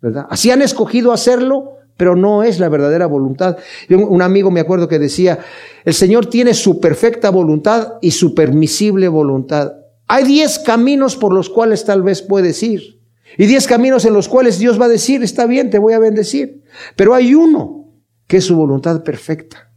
¿verdad? 0.00 0.26
Así 0.30 0.50
han 0.50 0.62
escogido 0.62 1.12
hacerlo 1.12 1.74
pero 2.00 2.16
no 2.16 2.42
es 2.42 2.58
la 2.58 2.70
verdadera 2.70 3.04
voluntad. 3.04 3.58
un 3.90 4.22
amigo 4.22 4.50
me 4.50 4.60
acuerdo 4.60 4.88
que 4.88 4.98
decía, 4.98 5.40
el 5.84 5.92
Señor 5.92 6.30
tiene 6.30 6.54
su 6.54 6.80
perfecta 6.80 7.28
voluntad 7.28 7.98
y 8.00 8.12
su 8.12 8.34
permisible 8.34 9.06
voluntad. 9.08 9.74
Hay 10.06 10.24
diez 10.24 10.58
caminos 10.58 11.14
por 11.14 11.34
los 11.34 11.50
cuales 11.50 11.84
tal 11.84 12.02
vez 12.02 12.22
puedes 12.22 12.62
ir. 12.62 13.02
Y 13.36 13.44
diez 13.44 13.66
caminos 13.66 14.06
en 14.06 14.14
los 14.14 14.28
cuales 14.28 14.58
Dios 14.58 14.80
va 14.80 14.86
a 14.86 14.88
decir, 14.88 15.22
está 15.22 15.44
bien, 15.44 15.68
te 15.68 15.78
voy 15.78 15.92
a 15.92 15.98
bendecir. 15.98 16.62
Pero 16.96 17.12
hay 17.14 17.34
uno 17.34 17.92
que 18.26 18.38
es 18.38 18.44
su 18.44 18.56
voluntad 18.56 19.04
perfecta. 19.04 19.70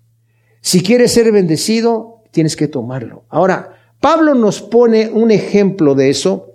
Si 0.61 0.81
quieres 0.81 1.11
ser 1.11 1.29
bendecido, 1.33 2.23
tienes 2.31 2.55
que 2.55 2.69
tomarlo. 2.69 3.25
Ahora, 3.27 3.79
Pablo 3.99 4.33
nos 4.33 4.61
pone 4.61 5.09
un 5.09 5.29
ejemplo 5.29 5.93
de 5.93 6.09
eso, 6.09 6.53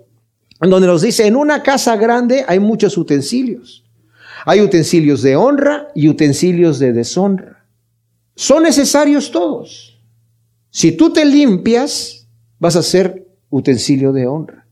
donde 0.59 0.87
nos 0.87 1.03
dice, 1.03 1.27
en 1.27 1.35
una 1.35 1.61
casa 1.61 1.95
grande 1.95 2.43
hay 2.47 2.57
muchos 2.57 2.97
utensilios. 2.97 3.83
Hay 4.45 4.61
utensilios 4.61 5.21
de 5.21 5.35
honra 5.35 5.89
y 5.95 6.07
utensilios 6.07 6.79
de 6.79 6.93
deshonra. 6.93 7.65
Son 8.35 8.63
necesarios 8.63 9.31
todos. 9.31 9.99
Si 10.69 10.91
tú 10.93 11.11
te 11.11 11.25
limpias, 11.25 12.27
vas 12.59 12.75
a 12.75 12.83
ser 12.83 13.27
utensilio 13.49 14.13
de 14.13 14.27
honra. 14.27 14.65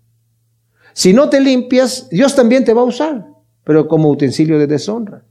Si 0.93 1.13
no 1.13 1.29
te 1.29 1.39
limpias, 1.39 2.09
Dios 2.09 2.35
también 2.35 2.65
te 2.65 2.73
va 2.73 2.81
a 2.81 2.85
usar, 2.85 3.27
pero 3.63 3.87
como 3.87 4.09
utensilio 4.09 4.57
de 4.57 4.67
deshonra. 4.67 5.23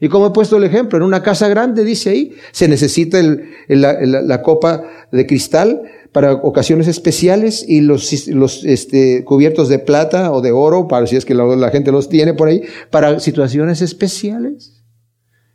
Y 0.00 0.08
como 0.08 0.26
he 0.26 0.30
puesto 0.30 0.56
el 0.56 0.64
ejemplo, 0.64 0.98
en 0.98 1.04
una 1.04 1.22
casa 1.22 1.46
grande, 1.48 1.84
dice 1.84 2.10
ahí, 2.10 2.34
se 2.50 2.66
necesita 2.66 3.20
la, 3.68 4.42
copa 4.42 4.82
de 5.12 5.26
cristal 5.28 5.82
para 6.12 6.34
ocasiones 6.34 6.88
especiales 6.88 7.64
y 7.66 7.80
los, 7.80 8.28
los 8.28 8.64
este, 8.64 9.24
cubiertos 9.24 9.68
de 9.68 9.78
plata 9.78 10.30
o 10.30 10.42
de 10.42 10.52
oro, 10.52 10.86
para 10.86 11.06
si 11.06 11.16
es 11.16 11.24
que 11.24 11.34
la, 11.34 11.70
gente 11.70 11.90
los 11.90 12.08
tiene 12.08 12.34
por 12.34 12.48
ahí, 12.48 12.62
para 12.90 13.18
situaciones 13.18 13.80
especiales. 13.80 14.82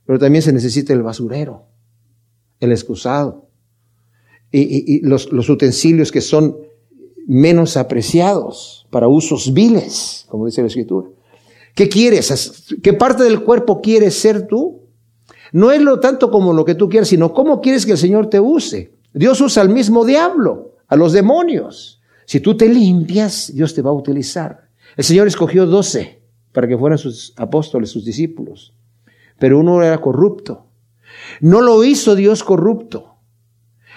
Pero 0.06 0.20
también 0.20 0.42
se 0.42 0.54
necesita 0.54 0.94
el 0.94 1.04
basurero, 1.04 1.68
el 2.60 2.72
excusado 2.72 3.48
y, 4.52 5.02
los, 5.06 5.32
los 5.32 5.50
utensilios 5.50 6.12
que 6.12 6.22
son 6.22 6.58
menos 7.28 7.78
apreciados 7.78 8.88
para 8.90 9.08
usos 9.08 9.54
viles, 9.54 10.26
como 10.30 10.46
dice 10.46 10.62
la 10.62 10.68
Escritura. 10.68 11.10
¿Qué 11.76 11.90
quieres? 11.90 12.64
¿Qué 12.82 12.94
parte 12.94 13.24
del 13.24 13.44
cuerpo 13.44 13.82
quieres 13.82 14.16
ser 14.16 14.48
tú? 14.48 14.88
No 15.52 15.72
es 15.72 15.82
lo 15.82 16.00
tanto 16.00 16.32
como 16.32 16.54
lo 16.54 16.66
que 16.66 16.76
tú 16.76 16.90
quieres, 16.90 17.10
sino 17.10 17.34
cómo 17.34 17.62
quieres 17.62 17.86
que 17.86 17.94
el 17.94 17.98
Señor 17.98 18.30
te 18.30 18.40
use. 18.40 18.97
Dios 19.18 19.42
usa 19.42 19.64
al 19.64 19.70
mismo 19.70 20.06
diablo, 20.06 20.76
a 20.88 20.96
los 20.96 21.14
demonios. 21.14 22.02
Si 22.26 22.40
tú 22.40 22.56
te 22.56 22.70
limpias, 22.70 23.52
Dios 23.54 23.74
te 23.74 23.82
va 23.82 23.90
a 23.90 23.94
utilizar. 23.94 24.70
El 24.96 25.04
Señor 25.04 25.28
escogió 25.28 25.66
doce 25.66 26.22
para 26.52 26.68
que 26.68 26.78
fueran 26.78 26.98
sus 26.98 27.34
apóstoles, 27.38 27.90
sus 27.90 28.06
discípulos. 28.06 28.74
Pero 29.40 29.60
uno 29.60 29.82
era 29.84 30.00
corrupto. 30.00 30.68
No 31.42 31.62
lo 31.62 31.84
hizo 31.84 32.16
Dios 32.16 32.44
corrupto. 32.44 33.16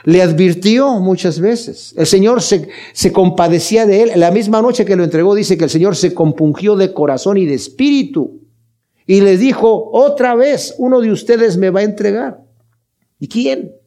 Le 0.04 0.22
advirtió 0.22 1.00
muchas 1.00 1.40
veces. 1.40 1.94
El 1.96 2.06
Señor 2.06 2.40
se, 2.40 2.68
se, 2.92 3.12
compadecía 3.12 3.84
de 3.84 4.02
él. 4.02 4.12
La 4.16 4.30
misma 4.30 4.62
noche 4.62 4.86
que 4.86 4.96
lo 4.96 5.04
entregó 5.04 5.34
dice 5.34 5.58
que 5.58 5.64
el 5.64 5.70
Señor 5.70 5.96
se 5.96 6.14
compungió 6.14 6.76
de 6.76 6.94
corazón 6.94 7.36
y 7.36 7.44
de 7.44 7.54
espíritu. 7.54 8.40
Y 9.06 9.20
le 9.20 9.36
dijo, 9.36 9.90
otra 9.92 10.34
vez, 10.34 10.74
uno 10.78 11.00
de 11.00 11.10
ustedes 11.10 11.56
me 11.56 11.70
va 11.70 11.80
a 11.80 11.84
entregar. 11.84 12.42
¿Y 13.18 13.28
quién? 13.28 13.79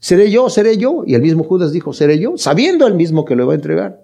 ¿Seré 0.00 0.30
yo? 0.30 0.48
¿Seré 0.48 0.76
yo? 0.76 1.02
Y 1.06 1.14
el 1.14 1.22
mismo 1.22 1.44
Judas 1.44 1.72
dijo, 1.72 1.92
¿seré 1.92 2.18
yo? 2.18 2.36
Sabiendo 2.36 2.86
el 2.86 2.94
mismo 2.94 3.24
que 3.24 3.34
lo 3.34 3.46
va 3.46 3.52
a 3.54 3.56
entregar. 3.56 4.00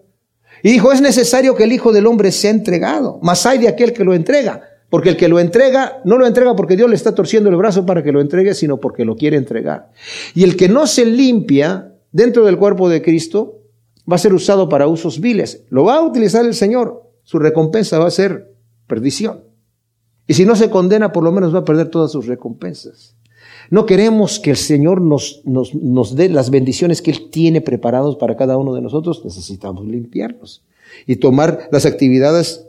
Y 0.62 0.72
dijo, 0.72 0.92
es 0.92 1.00
necesario 1.00 1.54
que 1.54 1.64
el 1.64 1.72
Hijo 1.72 1.92
del 1.92 2.06
Hombre 2.06 2.32
sea 2.32 2.50
entregado. 2.50 3.18
Mas 3.22 3.44
hay 3.46 3.58
de 3.58 3.68
aquel 3.68 3.92
que 3.92 4.04
lo 4.04 4.14
entrega. 4.14 4.62
Porque 4.90 5.08
el 5.10 5.16
que 5.16 5.28
lo 5.28 5.40
entrega, 5.40 6.00
no 6.04 6.18
lo 6.18 6.26
entrega 6.26 6.54
porque 6.54 6.76
Dios 6.76 6.88
le 6.88 6.96
está 6.96 7.14
torciendo 7.14 7.50
el 7.50 7.56
brazo 7.56 7.84
para 7.84 8.02
que 8.02 8.12
lo 8.12 8.20
entregue, 8.20 8.54
sino 8.54 8.78
porque 8.78 9.04
lo 9.04 9.16
quiere 9.16 9.36
entregar. 9.36 9.90
Y 10.34 10.44
el 10.44 10.56
que 10.56 10.68
no 10.68 10.86
se 10.86 11.04
limpia 11.04 11.94
dentro 12.12 12.44
del 12.44 12.58
cuerpo 12.58 12.88
de 12.88 13.02
Cristo 13.02 13.60
va 14.10 14.16
a 14.16 14.20
ser 14.20 14.32
usado 14.32 14.68
para 14.68 14.86
usos 14.86 15.20
viles. 15.20 15.64
Lo 15.68 15.84
va 15.84 15.96
a 15.96 16.02
utilizar 16.02 16.44
el 16.44 16.54
Señor. 16.54 17.10
Su 17.24 17.38
recompensa 17.38 17.98
va 17.98 18.06
a 18.06 18.10
ser 18.10 18.54
perdición. 18.86 19.44
Y 20.26 20.34
si 20.34 20.46
no 20.46 20.56
se 20.56 20.70
condena, 20.70 21.12
por 21.12 21.24
lo 21.24 21.32
menos 21.32 21.54
va 21.54 21.60
a 21.60 21.64
perder 21.64 21.88
todas 21.88 22.12
sus 22.12 22.26
recompensas. 22.26 23.16
No 23.74 23.86
queremos 23.86 24.38
que 24.38 24.50
el 24.50 24.56
Señor 24.56 25.00
nos, 25.00 25.42
nos, 25.44 25.74
nos 25.74 26.14
dé 26.14 26.28
las 26.28 26.50
bendiciones 26.50 27.02
que 27.02 27.10
Él 27.10 27.28
tiene 27.28 27.60
preparados 27.60 28.14
para 28.14 28.36
cada 28.36 28.56
uno 28.56 28.72
de 28.72 28.80
nosotros. 28.80 29.22
Necesitamos 29.24 29.84
limpiarnos 29.84 30.62
y 31.08 31.16
tomar 31.16 31.68
las 31.72 31.84
actividades 31.84 32.66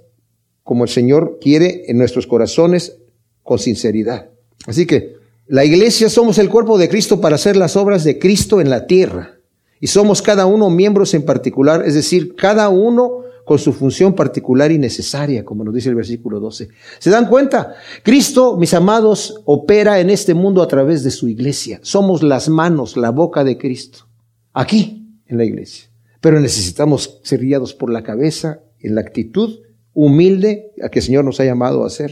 como 0.64 0.84
el 0.84 0.90
Señor 0.90 1.38
quiere 1.40 1.84
en 1.90 2.00
nuestros 2.00 2.26
corazones 2.26 2.98
con 3.44 3.60
sinceridad. 3.60 4.32
Así 4.66 4.88
que 4.88 5.18
la 5.46 5.64
iglesia 5.64 6.10
somos 6.10 6.40
el 6.40 6.50
cuerpo 6.50 6.80
de 6.80 6.90
Cristo 6.90 7.22
para 7.22 7.36
hacer 7.36 7.56
las 7.56 7.76
obras 7.76 8.04
de 8.04 8.18
Cristo 8.18 8.60
en 8.60 8.72
la 8.72 8.88
tierra. 8.88 9.36
Y 9.80 9.86
somos 9.86 10.24
cada 10.24 10.48
uno 10.48 10.72
miembros 10.72 11.14
en 11.14 11.22
particular, 11.22 11.84
es 11.86 11.94
decir, 11.94 12.36
cada 12.36 12.70
uno 12.70 13.25
con 13.46 13.60
su 13.60 13.72
función 13.72 14.14
particular 14.14 14.72
y 14.72 14.80
necesaria, 14.80 15.46
como 15.46 15.64
nos 15.64 15.74
dice 15.74 15.90
el 15.90 15.96
versículo 15.96 16.40
12. 16.40 16.68
¿Se 17.00 17.10
dan 17.12 17.30
cuenta? 17.30 17.76
Cristo, 18.04 18.58
mis 18.58 18.74
amados, 18.74 19.42
opera 19.46 20.00
en 20.00 20.10
este 20.10 20.34
mundo 20.34 20.64
a 20.64 20.68
través 20.68 21.04
de 21.04 21.12
su 21.12 21.28
iglesia. 21.28 21.80
Somos 21.84 22.24
las 22.24 22.50
manos, 22.50 22.98
la 22.98 23.12
boca 23.12 23.44
de 23.44 23.58
Cristo, 23.58 24.08
aquí 24.52 25.22
en 25.28 25.38
la 25.38 25.46
iglesia. 25.46 25.90
Pero 26.20 26.40
necesitamos 26.40 27.20
ser 27.24 27.42
guiados 27.42 27.76
por 27.76 27.92
la 27.92 28.04
cabeza, 28.04 28.62
en 28.80 28.96
la 28.96 29.02
actitud 29.02 29.60
humilde 29.94 30.72
a 30.84 30.90
que 30.90 31.00
el 31.00 31.06
Señor 31.06 31.24
nos 31.24 31.40
ha 31.40 31.46
llamado 31.46 31.84
a 31.84 31.88
hacer. 31.88 32.12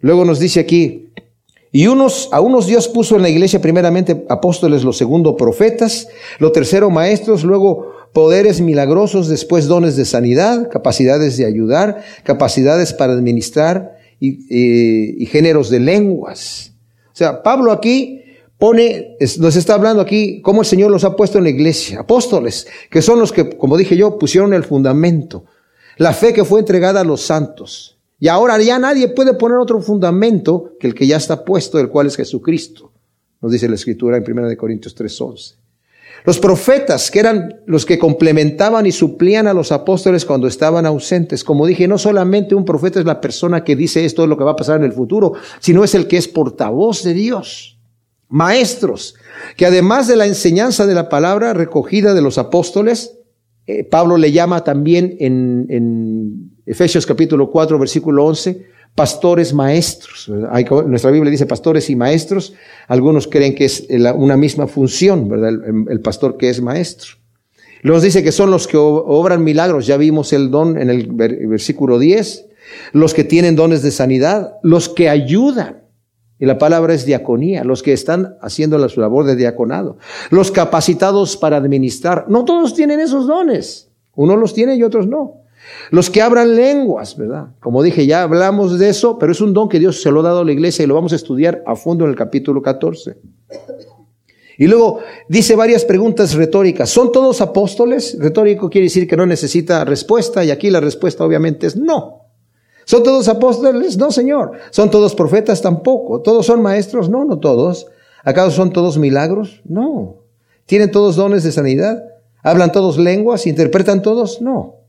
Luego 0.00 0.24
nos 0.24 0.38
dice 0.38 0.60
aquí, 0.60 1.12
y 1.70 1.86
unos, 1.86 2.28
a 2.32 2.42
unos 2.42 2.66
Dios 2.66 2.88
puso 2.88 3.16
en 3.16 3.22
la 3.22 3.30
iglesia 3.30 3.62
primeramente 3.62 4.26
apóstoles, 4.28 4.84
los 4.84 4.98
segundo 4.98 5.34
profetas, 5.36 6.08
lo 6.38 6.52
tercero 6.52 6.90
maestros, 6.90 7.42
luego 7.44 7.91
poderes 8.12 8.60
milagrosos, 8.60 9.28
después 9.28 9.66
dones 9.66 9.96
de 9.96 10.04
sanidad, 10.04 10.70
capacidades 10.70 11.36
de 11.36 11.46
ayudar, 11.46 12.04
capacidades 12.24 12.92
para 12.92 13.12
administrar 13.12 13.96
y, 14.20 15.22
y 15.22 15.26
géneros 15.26 15.70
de 15.70 15.80
lenguas. 15.80 16.72
O 17.12 17.16
sea, 17.16 17.42
Pablo 17.42 17.72
aquí 17.72 18.22
pone, 18.58 19.16
nos 19.38 19.56
está 19.56 19.74
hablando 19.74 20.00
aquí 20.00 20.40
cómo 20.40 20.60
el 20.60 20.66
Señor 20.66 20.90
los 20.90 21.04
ha 21.04 21.16
puesto 21.16 21.38
en 21.38 21.44
la 21.44 21.50
iglesia, 21.50 22.00
apóstoles, 22.00 22.66
que 22.90 23.02
son 23.02 23.18
los 23.18 23.32
que, 23.32 23.56
como 23.56 23.76
dije 23.76 23.96
yo, 23.96 24.18
pusieron 24.18 24.54
el 24.54 24.62
fundamento. 24.62 25.44
La 25.96 26.12
fe 26.12 26.32
que 26.32 26.44
fue 26.44 26.60
entregada 26.60 27.00
a 27.00 27.04
los 27.04 27.22
santos. 27.22 27.98
Y 28.20 28.28
ahora 28.28 28.56
ya 28.62 28.78
nadie 28.78 29.08
puede 29.08 29.34
poner 29.34 29.58
otro 29.58 29.82
fundamento 29.82 30.74
que 30.78 30.86
el 30.86 30.94
que 30.94 31.08
ya 31.08 31.16
está 31.16 31.44
puesto, 31.44 31.80
el 31.80 31.88
cual 31.88 32.06
es 32.06 32.16
Jesucristo. 32.16 32.92
Nos 33.40 33.50
dice 33.50 33.68
la 33.68 33.74
escritura 33.74 34.16
en 34.16 34.22
1 34.22 34.56
Corintios 34.56 34.94
3:11. 34.94 35.56
Los 36.24 36.38
profetas, 36.38 37.10
que 37.10 37.18
eran 37.18 37.62
los 37.66 37.84
que 37.84 37.98
complementaban 37.98 38.86
y 38.86 38.92
suplían 38.92 39.48
a 39.48 39.54
los 39.54 39.72
apóstoles 39.72 40.24
cuando 40.24 40.46
estaban 40.46 40.86
ausentes. 40.86 41.42
Como 41.42 41.66
dije, 41.66 41.88
no 41.88 41.98
solamente 41.98 42.54
un 42.54 42.64
profeta 42.64 43.00
es 43.00 43.06
la 43.06 43.20
persona 43.20 43.64
que 43.64 43.74
dice 43.74 44.04
esto 44.04 44.22
es 44.22 44.28
lo 44.28 44.38
que 44.38 44.44
va 44.44 44.52
a 44.52 44.56
pasar 44.56 44.76
en 44.78 44.84
el 44.84 44.92
futuro, 44.92 45.32
sino 45.58 45.82
es 45.82 45.94
el 45.94 46.06
que 46.06 46.16
es 46.16 46.28
portavoz 46.28 47.02
de 47.02 47.14
Dios. 47.14 47.78
Maestros, 48.28 49.16
que 49.56 49.66
además 49.66 50.08
de 50.08 50.16
la 50.16 50.26
enseñanza 50.26 50.86
de 50.86 50.94
la 50.94 51.08
palabra 51.08 51.52
recogida 51.52 52.14
de 52.14 52.22
los 52.22 52.38
apóstoles, 52.38 53.18
eh, 53.66 53.84
Pablo 53.84 54.16
le 54.16 54.32
llama 54.32 54.64
también 54.64 55.16
en, 55.20 56.51
Efesios 56.64 57.06
capítulo 57.06 57.50
4, 57.50 57.78
versículo 57.78 58.24
11, 58.24 58.66
pastores 58.94 59.52
maestros. 59.52 60.30
nuestra 60.86 61.10
Biblia 61.10 61.30
dice 61.30 61.46
pastores 61.46 61.90
y 61.90 61.96
maestros. 61.96 62.54
Algunos 62.88 63.26
creen 63.26 63.54
que 63.54 63.64
es 63.64 63.86
una 64.14 64.36
misma 64.36 64.66
función, 64.66 65.28
¿verdad? 65.28 65.50
El, 65.88 66.00
pastor 66.00 66.36
que 66.36 66.50
es 66.50 66.60
maestro. 66.60 67.16
Luego 67.82 68.00
dice 68.00 68.22
que 68.22 68.30
son 68.30 68.50
los 68.50 68.68
que 68.68 68.76
obran 68.76 69.42
milagros. 69.42 69.86
Ya 69.86 69.96
vimos 69.96 70.32
el 70.32 70.50
don 70.50 70.78
en 70.78 70.88
el 70.88 71.08
versículo 71.08 71.98
10. 71.98 72.46
Los 72.92 73.12
que 73.12 73.24
tienen 73.24 73.56
dones 73.56 73.82
de 73.82 73.90
sanidad. 73.90 74.54
Los 74.62 74.88
que 74.88 75.08
ayudan. 75.08 75.82
Y 76.38 76.46
la 76.46 76.58
palabra 76.58 76.92
es 76.92 77.04
diaconía, 77.06 77.62
los 77.62 77.84
que 77.84 77.92
están 77.92 78.36
haciendo 78.40 78.88
su 78.88 79.00
labor 79.00 79.24
de 79.24 79.36
diaconado, 79.36 79.98
los 80.30 80.50
capacitados 80.50 81.36
para 81.36 81.56
administrar. 81.56 82.24
No 82.28 82.44
todos 82.44 82.74
tienen 82.74 82.98
esos 82.98 83.28
dones. 83.28 83.92
Unos 84.16 84.40
los 84.40 84.52
tiene 84.52 84.74
y 84.74 84.82
otros 84.82 85.06
no. 85.06 85.41
Los 85.90 86.10
que 86.10 86.22
abran 86.22 86.54
lenguas, 86.56 87.16
¿verdad? 87.16 87.48
Como 87.60 87.82
dije, 87.82 88.06
ya 88.06 88.22
hablamos 88.22 88.78
de 88.78 88.88
eso, 88.88 89.18
pero 89.18 89.32
es 89.32 89.40
un 89.40 89.52
don 89.52 89.68
que 89.68 89.78
Dios 89.78 90.02
se 90.02 90.10
lo 90.10 90.20
ha 90.20 90.24
dado 90.24 90.40
a 90.40 90.44
la 90.44 90.52
iglesia 90.52 90.84
y 90.84 90.86
lo 90.86 90.94
vamos 90.94 91.12
a 91.12 91.16
estudiar 91.16 91.62
a 91.66 91.76
fondo 91.76 92.04
en 92.04 92.10
el 92.10 92.16
capítulo 92.16 92.62
14. 92.62 93.16
Y 94.58 94.66
luego 94.66 95.00
dice 95.28 95.56
varias 95.56 95.84
preguntas 95.84 96.34
retóricas. 96.34 96.90
¿Son 96.90 97.10
todos 97.10 97.40
apóstoles? 97.40 98.16
Retórico 98.18 98.70
quiere 98.70 98.86
decir 98.86 99.08
que 99.08 99.16
no 99.16 99.26
necesita 99.26 99.84
respuesta 99.84 100.44
y 100.44 100.50
aquí 100.50 100.70
la 100.70 100.80
respuesta 100.80 101.24
obviamente 101.24 101.66
es 101.66 101.76
no. 101.76 102.28
¿Son 102.84 103.02
todos 103.02 103.28
apóstoles? 103.28 103.96
No, 103.96 104.10
Señor. 104.10 104.52
¿Son 104.70 104.90
todos 104.90 105.14
profetas? 105.14 105.62
Tampoco. 105.62 106.20
¿Todos 106.20 106.46
son 106.46 106.62
maestros? 106.62 107.08
No, 107.08 107.24
no 107.24 107.38
todos. 107.38 107.86
¿Acaso 108.24 108.50
son 108.50 108.72
todos 108.72 108.98
milagros? 108.98 109.62
No. 109.64 110.16
¿Tienen 110.66 110.90
todos 110.90 111.16
dones 111.16 111.44
de 111.44 111.52
sanidad? 111.52 112.02
¿Hablan 112.42 112.72
todos 112.72 112.98
lenguas? 112.98 113.46
¿Interpretan 113.46 114.02
todos? 114.02 114.40
No. 114.40 114.81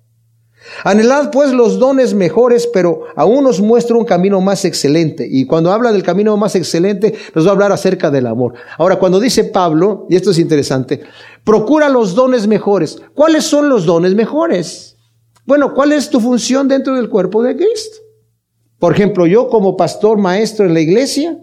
Anhelad 0.84 1.32
pues 1.32 1.52
los 1.52 1.80
dones 1.80 2.14
mejores, 2.14 2.68
pero 2.68 3.04
aún 3.16 3.44
nos 3.44 3.62
muestra 3.62 3.98
un 3.98 4.06
camino 4.06 4.42
más 4.42 4.66
excelente. 4.66 5.28
Y 5.30 5.46
cuando 5.46 5.72
habla 5.72 5.92
del 5.92 6.04
camino 6.04 6.36
más 6.38 6.56
excelente, 6.56 7.14
nos 7.36 7.46
va 7.46 7.50
a 7.50 7.54
hablar 7.54 7.72
acerca 7.72 8.10
del 8.12 8.28
amor. 8.28 8.54
Ahora, 8.78 8.98
cuando 8.98 9.20
dice 9.20 9.44
Pablo, 9.46 10.08
y 10.10 10.16
esto 10.16 10.32
es 10.32 10.40
interesante, 10.40 11.02
procura 11.44 11.90
los 11.90 12.16
dones 12.16 12.48
mejores. 12.48 13.02
¿Cuáles 13.14 13.44
son 13.44 13.70
los 13.70 13.86
dones 13.86 14.16
mejores? 14.16 14.98
Bueno, 15.46 15.74
¿cuál 15.74 15.92
es 15.92 16.10
tu 16.10 16.20
función 16.20 16.68
dentro 16.68 16.96
del 16.96 17.10
cuerpo 17.10 17.44
de 17.44 17.56
Cristo? 17.56 17.98
Por 18.80 18.94
ejemplo, 18.94 19.26
yo 19.26 19.50
como 19.50 19.78
pastor 19.78 20.18
maestro 20.18 20.66
en 20.66 20.74
la 20.74 20.82
iglesia, 20.82 21.40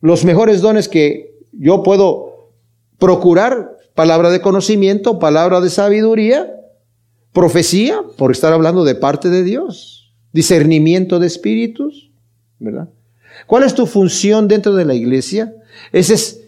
los 0.00 0.24
mejores 0.24 0.60
dones 0.60 0.88
que 0.88 1.38
yo 1.52 1.82
puedo 1.82 2.52
procurar 2.98 3.76
palabra 3.94 4.30
de 4.30 4.40
conocimiento, 4.40 5.18
palabra 5.18 5.60
de 5.60 5.70
sabiduría, 5.70 6.57
profecía, 7.38 8.02
por 8.16 8.32
estar 8.32 8.52
hablando 8.52 8.82
de 8.82 8.96
parte 8.96 9.28
de 9.28 9.44
Dios, 9.44 10.12
discernimiento 10.32 11.20
de 11.20 11.28
espíritus, 11.28 12.10
¿verdad? 12.58 12.88
¿Cuál 13.46 13.62
es 13.62 13.76
tu 13.76 13.86
función 13.86 14.48
dentro 14.48 14.74
de 14.74 14.84
la 14.84 14.94
iglesia? 14.94 15.54
Ese 15.92 16.14
es 16.14 16.40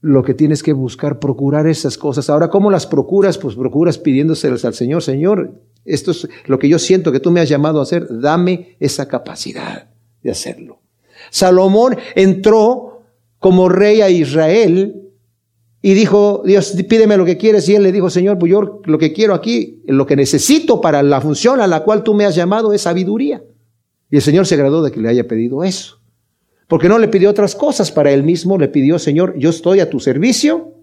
lo 0.00 0.22
que 0.22 0.34
tienes 0.34 0.62
que 0.62 0.72
buscar, 0.72 1.18
procurar 1.18 1.66
esas 1.66 1.98
cosas. 1.98 2.30
Ahora, 2.30 2.48
¿cómo 2.48 2.70
las 2.70 2.86
procuras? 2.86 3.38
Pues 3.38 3.56
procuras 3.56 3.98
pidiéndoselas 3.98 4.64
al 4.64 4.74
Señor. 4.74 5.02
Señor, 5.02 5.60
esto 5.84 6.12
es 6.12 6.28
lo 6.46 6.60
que 6.60 6.68
yo 6.68 6.78
siento 6.78 7.10
que 7.10 7.18
tú 7.18 7.32
me 7.32 7.40
has 7.40 7.48
llamado 7.48 7.80
a 7.80 7.82
hacer. 7.82 8.06
Dame 8.08 8.76
esa 8.78 9.08
capacidad 9.08 9.88
de 10.22 10.30
hacerlo. 10.30 10.78
Salomón 11.30 11.96
entró 12.14 13.02
como 13.40 13.68
rey 13.68 14.00
a 14.00 14.10
Israel 14.10 15.09
y 15.82 15.94
dijo, 15.94 16.42
Dios, 16.44 16.74
pídeme 16.88 17.16
lo 17.16 17.24
que 17.24 17.38
quieres. 17.38 17.68
Y 17.68 17.74
él 17.74 17.82
le 17.82 17.92
dijo, 17.92 18.10
Señor, 18.10 18.38
pues 18.38 18.50
yo 18.50 18.80
lo 18.84 18.98
que 18.98 19.12
quiero 19.12 19.32
aquí, 19.34 19.82
lo 19.86 20.06
que 20.06 20.16
necesito 20.16 20.80
para 20.80 21.02
la 21.02 21.20
función 21.20 21.60
a 21.60 21.66
la 21.66 21.84
cual 21.84 22.02
tú 22.02 22.12
me 22.12 22.26
has 22.26 22.34
llamado 22.34 22.72
es 22.72 22.82
sabiduría. 22.82 23.42
Y 24.10 24.16
el 24.16 24.22
Señor 24.22 24.46
se 24.46 24.56
agradó 24.56 24.82
de 24.82 24.90
que 24.90 25.00
le 25.00 25.08
haya 25.08 25.26
pedido 25.26 25.64
eso. 25.64 26.00
Porque 26.68 26.88
no 26.88 26.98
le 26.98 27.08
pidió 27.08 27.30
otras 27.30 27.54
cosas 27.54 27.90
para 27.90 28.12
él 28.12 28.22
mismo, 28.22 28.58
le 28.58 28.68
pidió, 28.68 28.98
Señor, 28.98 29.34
yo 29.38 29.50
estoy 29.50 29.80
a 29.80 29.88
tu 29.88 30.00
servicio, 30.00 30.74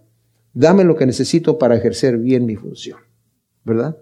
dame 0.53 0.83
lo 0.83 0.95
que 0.95 1.05
necesito 1.05 1.57
para 1.57 1.77
ejercer 1.77 2.17
bien 2.17 2.45
mi 2.45 2.55
función. 2.55 2.99
¿Verdad? 3.63 3.97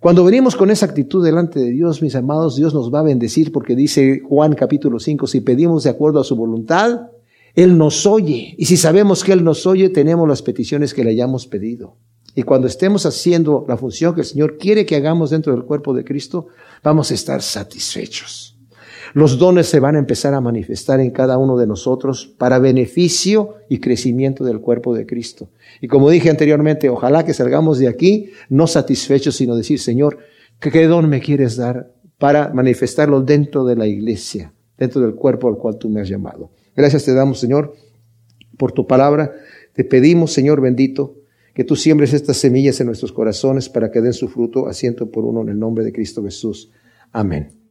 Cuando 0.00 0.24
venimos 0.24 0.56
con 0.56 0.70
esa 0.70 0.86
actitud 0.86 1.24
delante 1.24 1.60
de 1.60 1.70
Dios, 1.70 2.02
mis 2.02 2.14
amados, 2.14 2.56
Dios 2.56 2.74
nos 2.74 2.92
va 2.92 3.00
a 3.00 3.04
bendecir 3.04 3.52
porque 3.52 3.74
dice 3.76 4.20
Juan 4.28 4.54
capítulo 4.54 4.98
5, 4.98 5.26
si 5.26 5.40
pedimos 5.40 5.84
de 5.84 5.90
acuerdo 5.90 6.20
a 6.20 6.24
su 6.24 6.36
voluntad, 6.36 7.08
Él 7.54 7.78
nos 7.78 8.06
oye. 8.06 8.54
Y 8.58 8.66
si 8.66 8.76
sabemos 8.76 9.22
que 9.22 9.32
Él 9.32 9.44
nos 9.44 9.66
oye, 9.66 9.88
tenemos 9.88 10.28
las 10.28 10.42
peticiones 10.42 10.92
que 10.92 11.04
le 11.04 11.10
hayamos 11.10 11.46
pedido. 11.46 11.96
Y 12.34 12.42
cuando 12.42 12.66
estemos 12.66 13.06
haciendo 13.06 13.64
la 13.68 13.76
función 13.76 14.14
que 14.14 14.22
el 14.22 14.26
Señor 14.26 14.58
quiere 14.58 14.84
que 14.84 14.96
hagamos 14.96 15.30
dentro 15.30 15.52
del 15.52 15.64
cuerpo 15.64 15.94
de 15.94 16.04
Cristo, 16.04 16.48
vamos 16.82 17.10
a 17.10 17.14
estar 17.14 17.42
satisfechos. 17.42 18.58
Los 19.12 19.38
dones 19.38 19.68
se 19.68 19.78
van 19.78 19.94
a 19.94 20.00
empezar 20.00 20.34
a 20.34 20.40
manifestar 20.40 20.98
en 20.98 21.12
cada 21.12 21.38
uno 21.38 21.56
de 21.56 21.68
nosotros 21.68 22.34
para 22.36 22.58
beneficio 22.58 23.54
y 23.68 23.78
crecimiento 23.78 24.42
del 24.42 24.60
cuerpo 24.60 24.92
de 24.92 25.06
Cristo. 25.06 25.50
Y 25.80 25.86
como 25.86 26.10
dije 26.10 26.30
anteriormente, 26.30 26.88
ojalá 26.88 27.24
que 27.24 27.34
salgamos 27.34 27.78
de 27.78 27.86
aquí 27.86 28.30
no 28.48 28.66
satisfechos, 28.66 29.36
sino 29.36 29.54
decir, 29.54 29.78
Señor, 29.78 30.18
¿qué 30.58 30.88
don 30.88 31.08
me 31.08 31.20
quieres 31.20 31.54
dar 31.54 31.92
para 32.18 32.52
manifestarlo 32.52 33.20
dentro 33.20 33.64
de 33.64 33.76
la 33.76 33.86
iglesia, 33.86 34.52
dentro 34.76 35.00
del 35.02 35.14
cuerpo 35.14 35.46
al 35.46 35.58
cual 35.58 35.78
tú 35.78 35.88
me 35.88 36.00
has 36.00 36.08
llamado? 36.08 36.50
Gracias 36.76 37.04
te 37.04 37.14
damos, 37.14 37.40
Señor, 37.40 37.74
por 38.56 38.72
tu 38.72 38.86
palabra. 38.86 39.34
Te 39.72 39.84
pedimos, 39.84 40.32
Señor 40.32 40.60
bendito, 40.60 41.16
que 41.54 41.64
tú 41.64 41.76
siembres 41.76 42.12
estas 42.12 42.36
semillas 42.36 42.80
en 42.80 42.86
nuestros 42.86 43.12
corazones 43.12 43.68
para 43.68 43.90
que 43.90 44.00
den 44.00 44.12
su 44.12 44.28
fruto 44.28 44.68
asiento 44.68 45.10
por 45.10 45.24
uno 45.24 45.42
en 45.42 45.48
el 45.50 45.58
nombre 45.58 45.84
de 45.84 45.92
Cristo 45.92 46.22
Jesús. 46.22 46.70
Amén. 47.12 47.63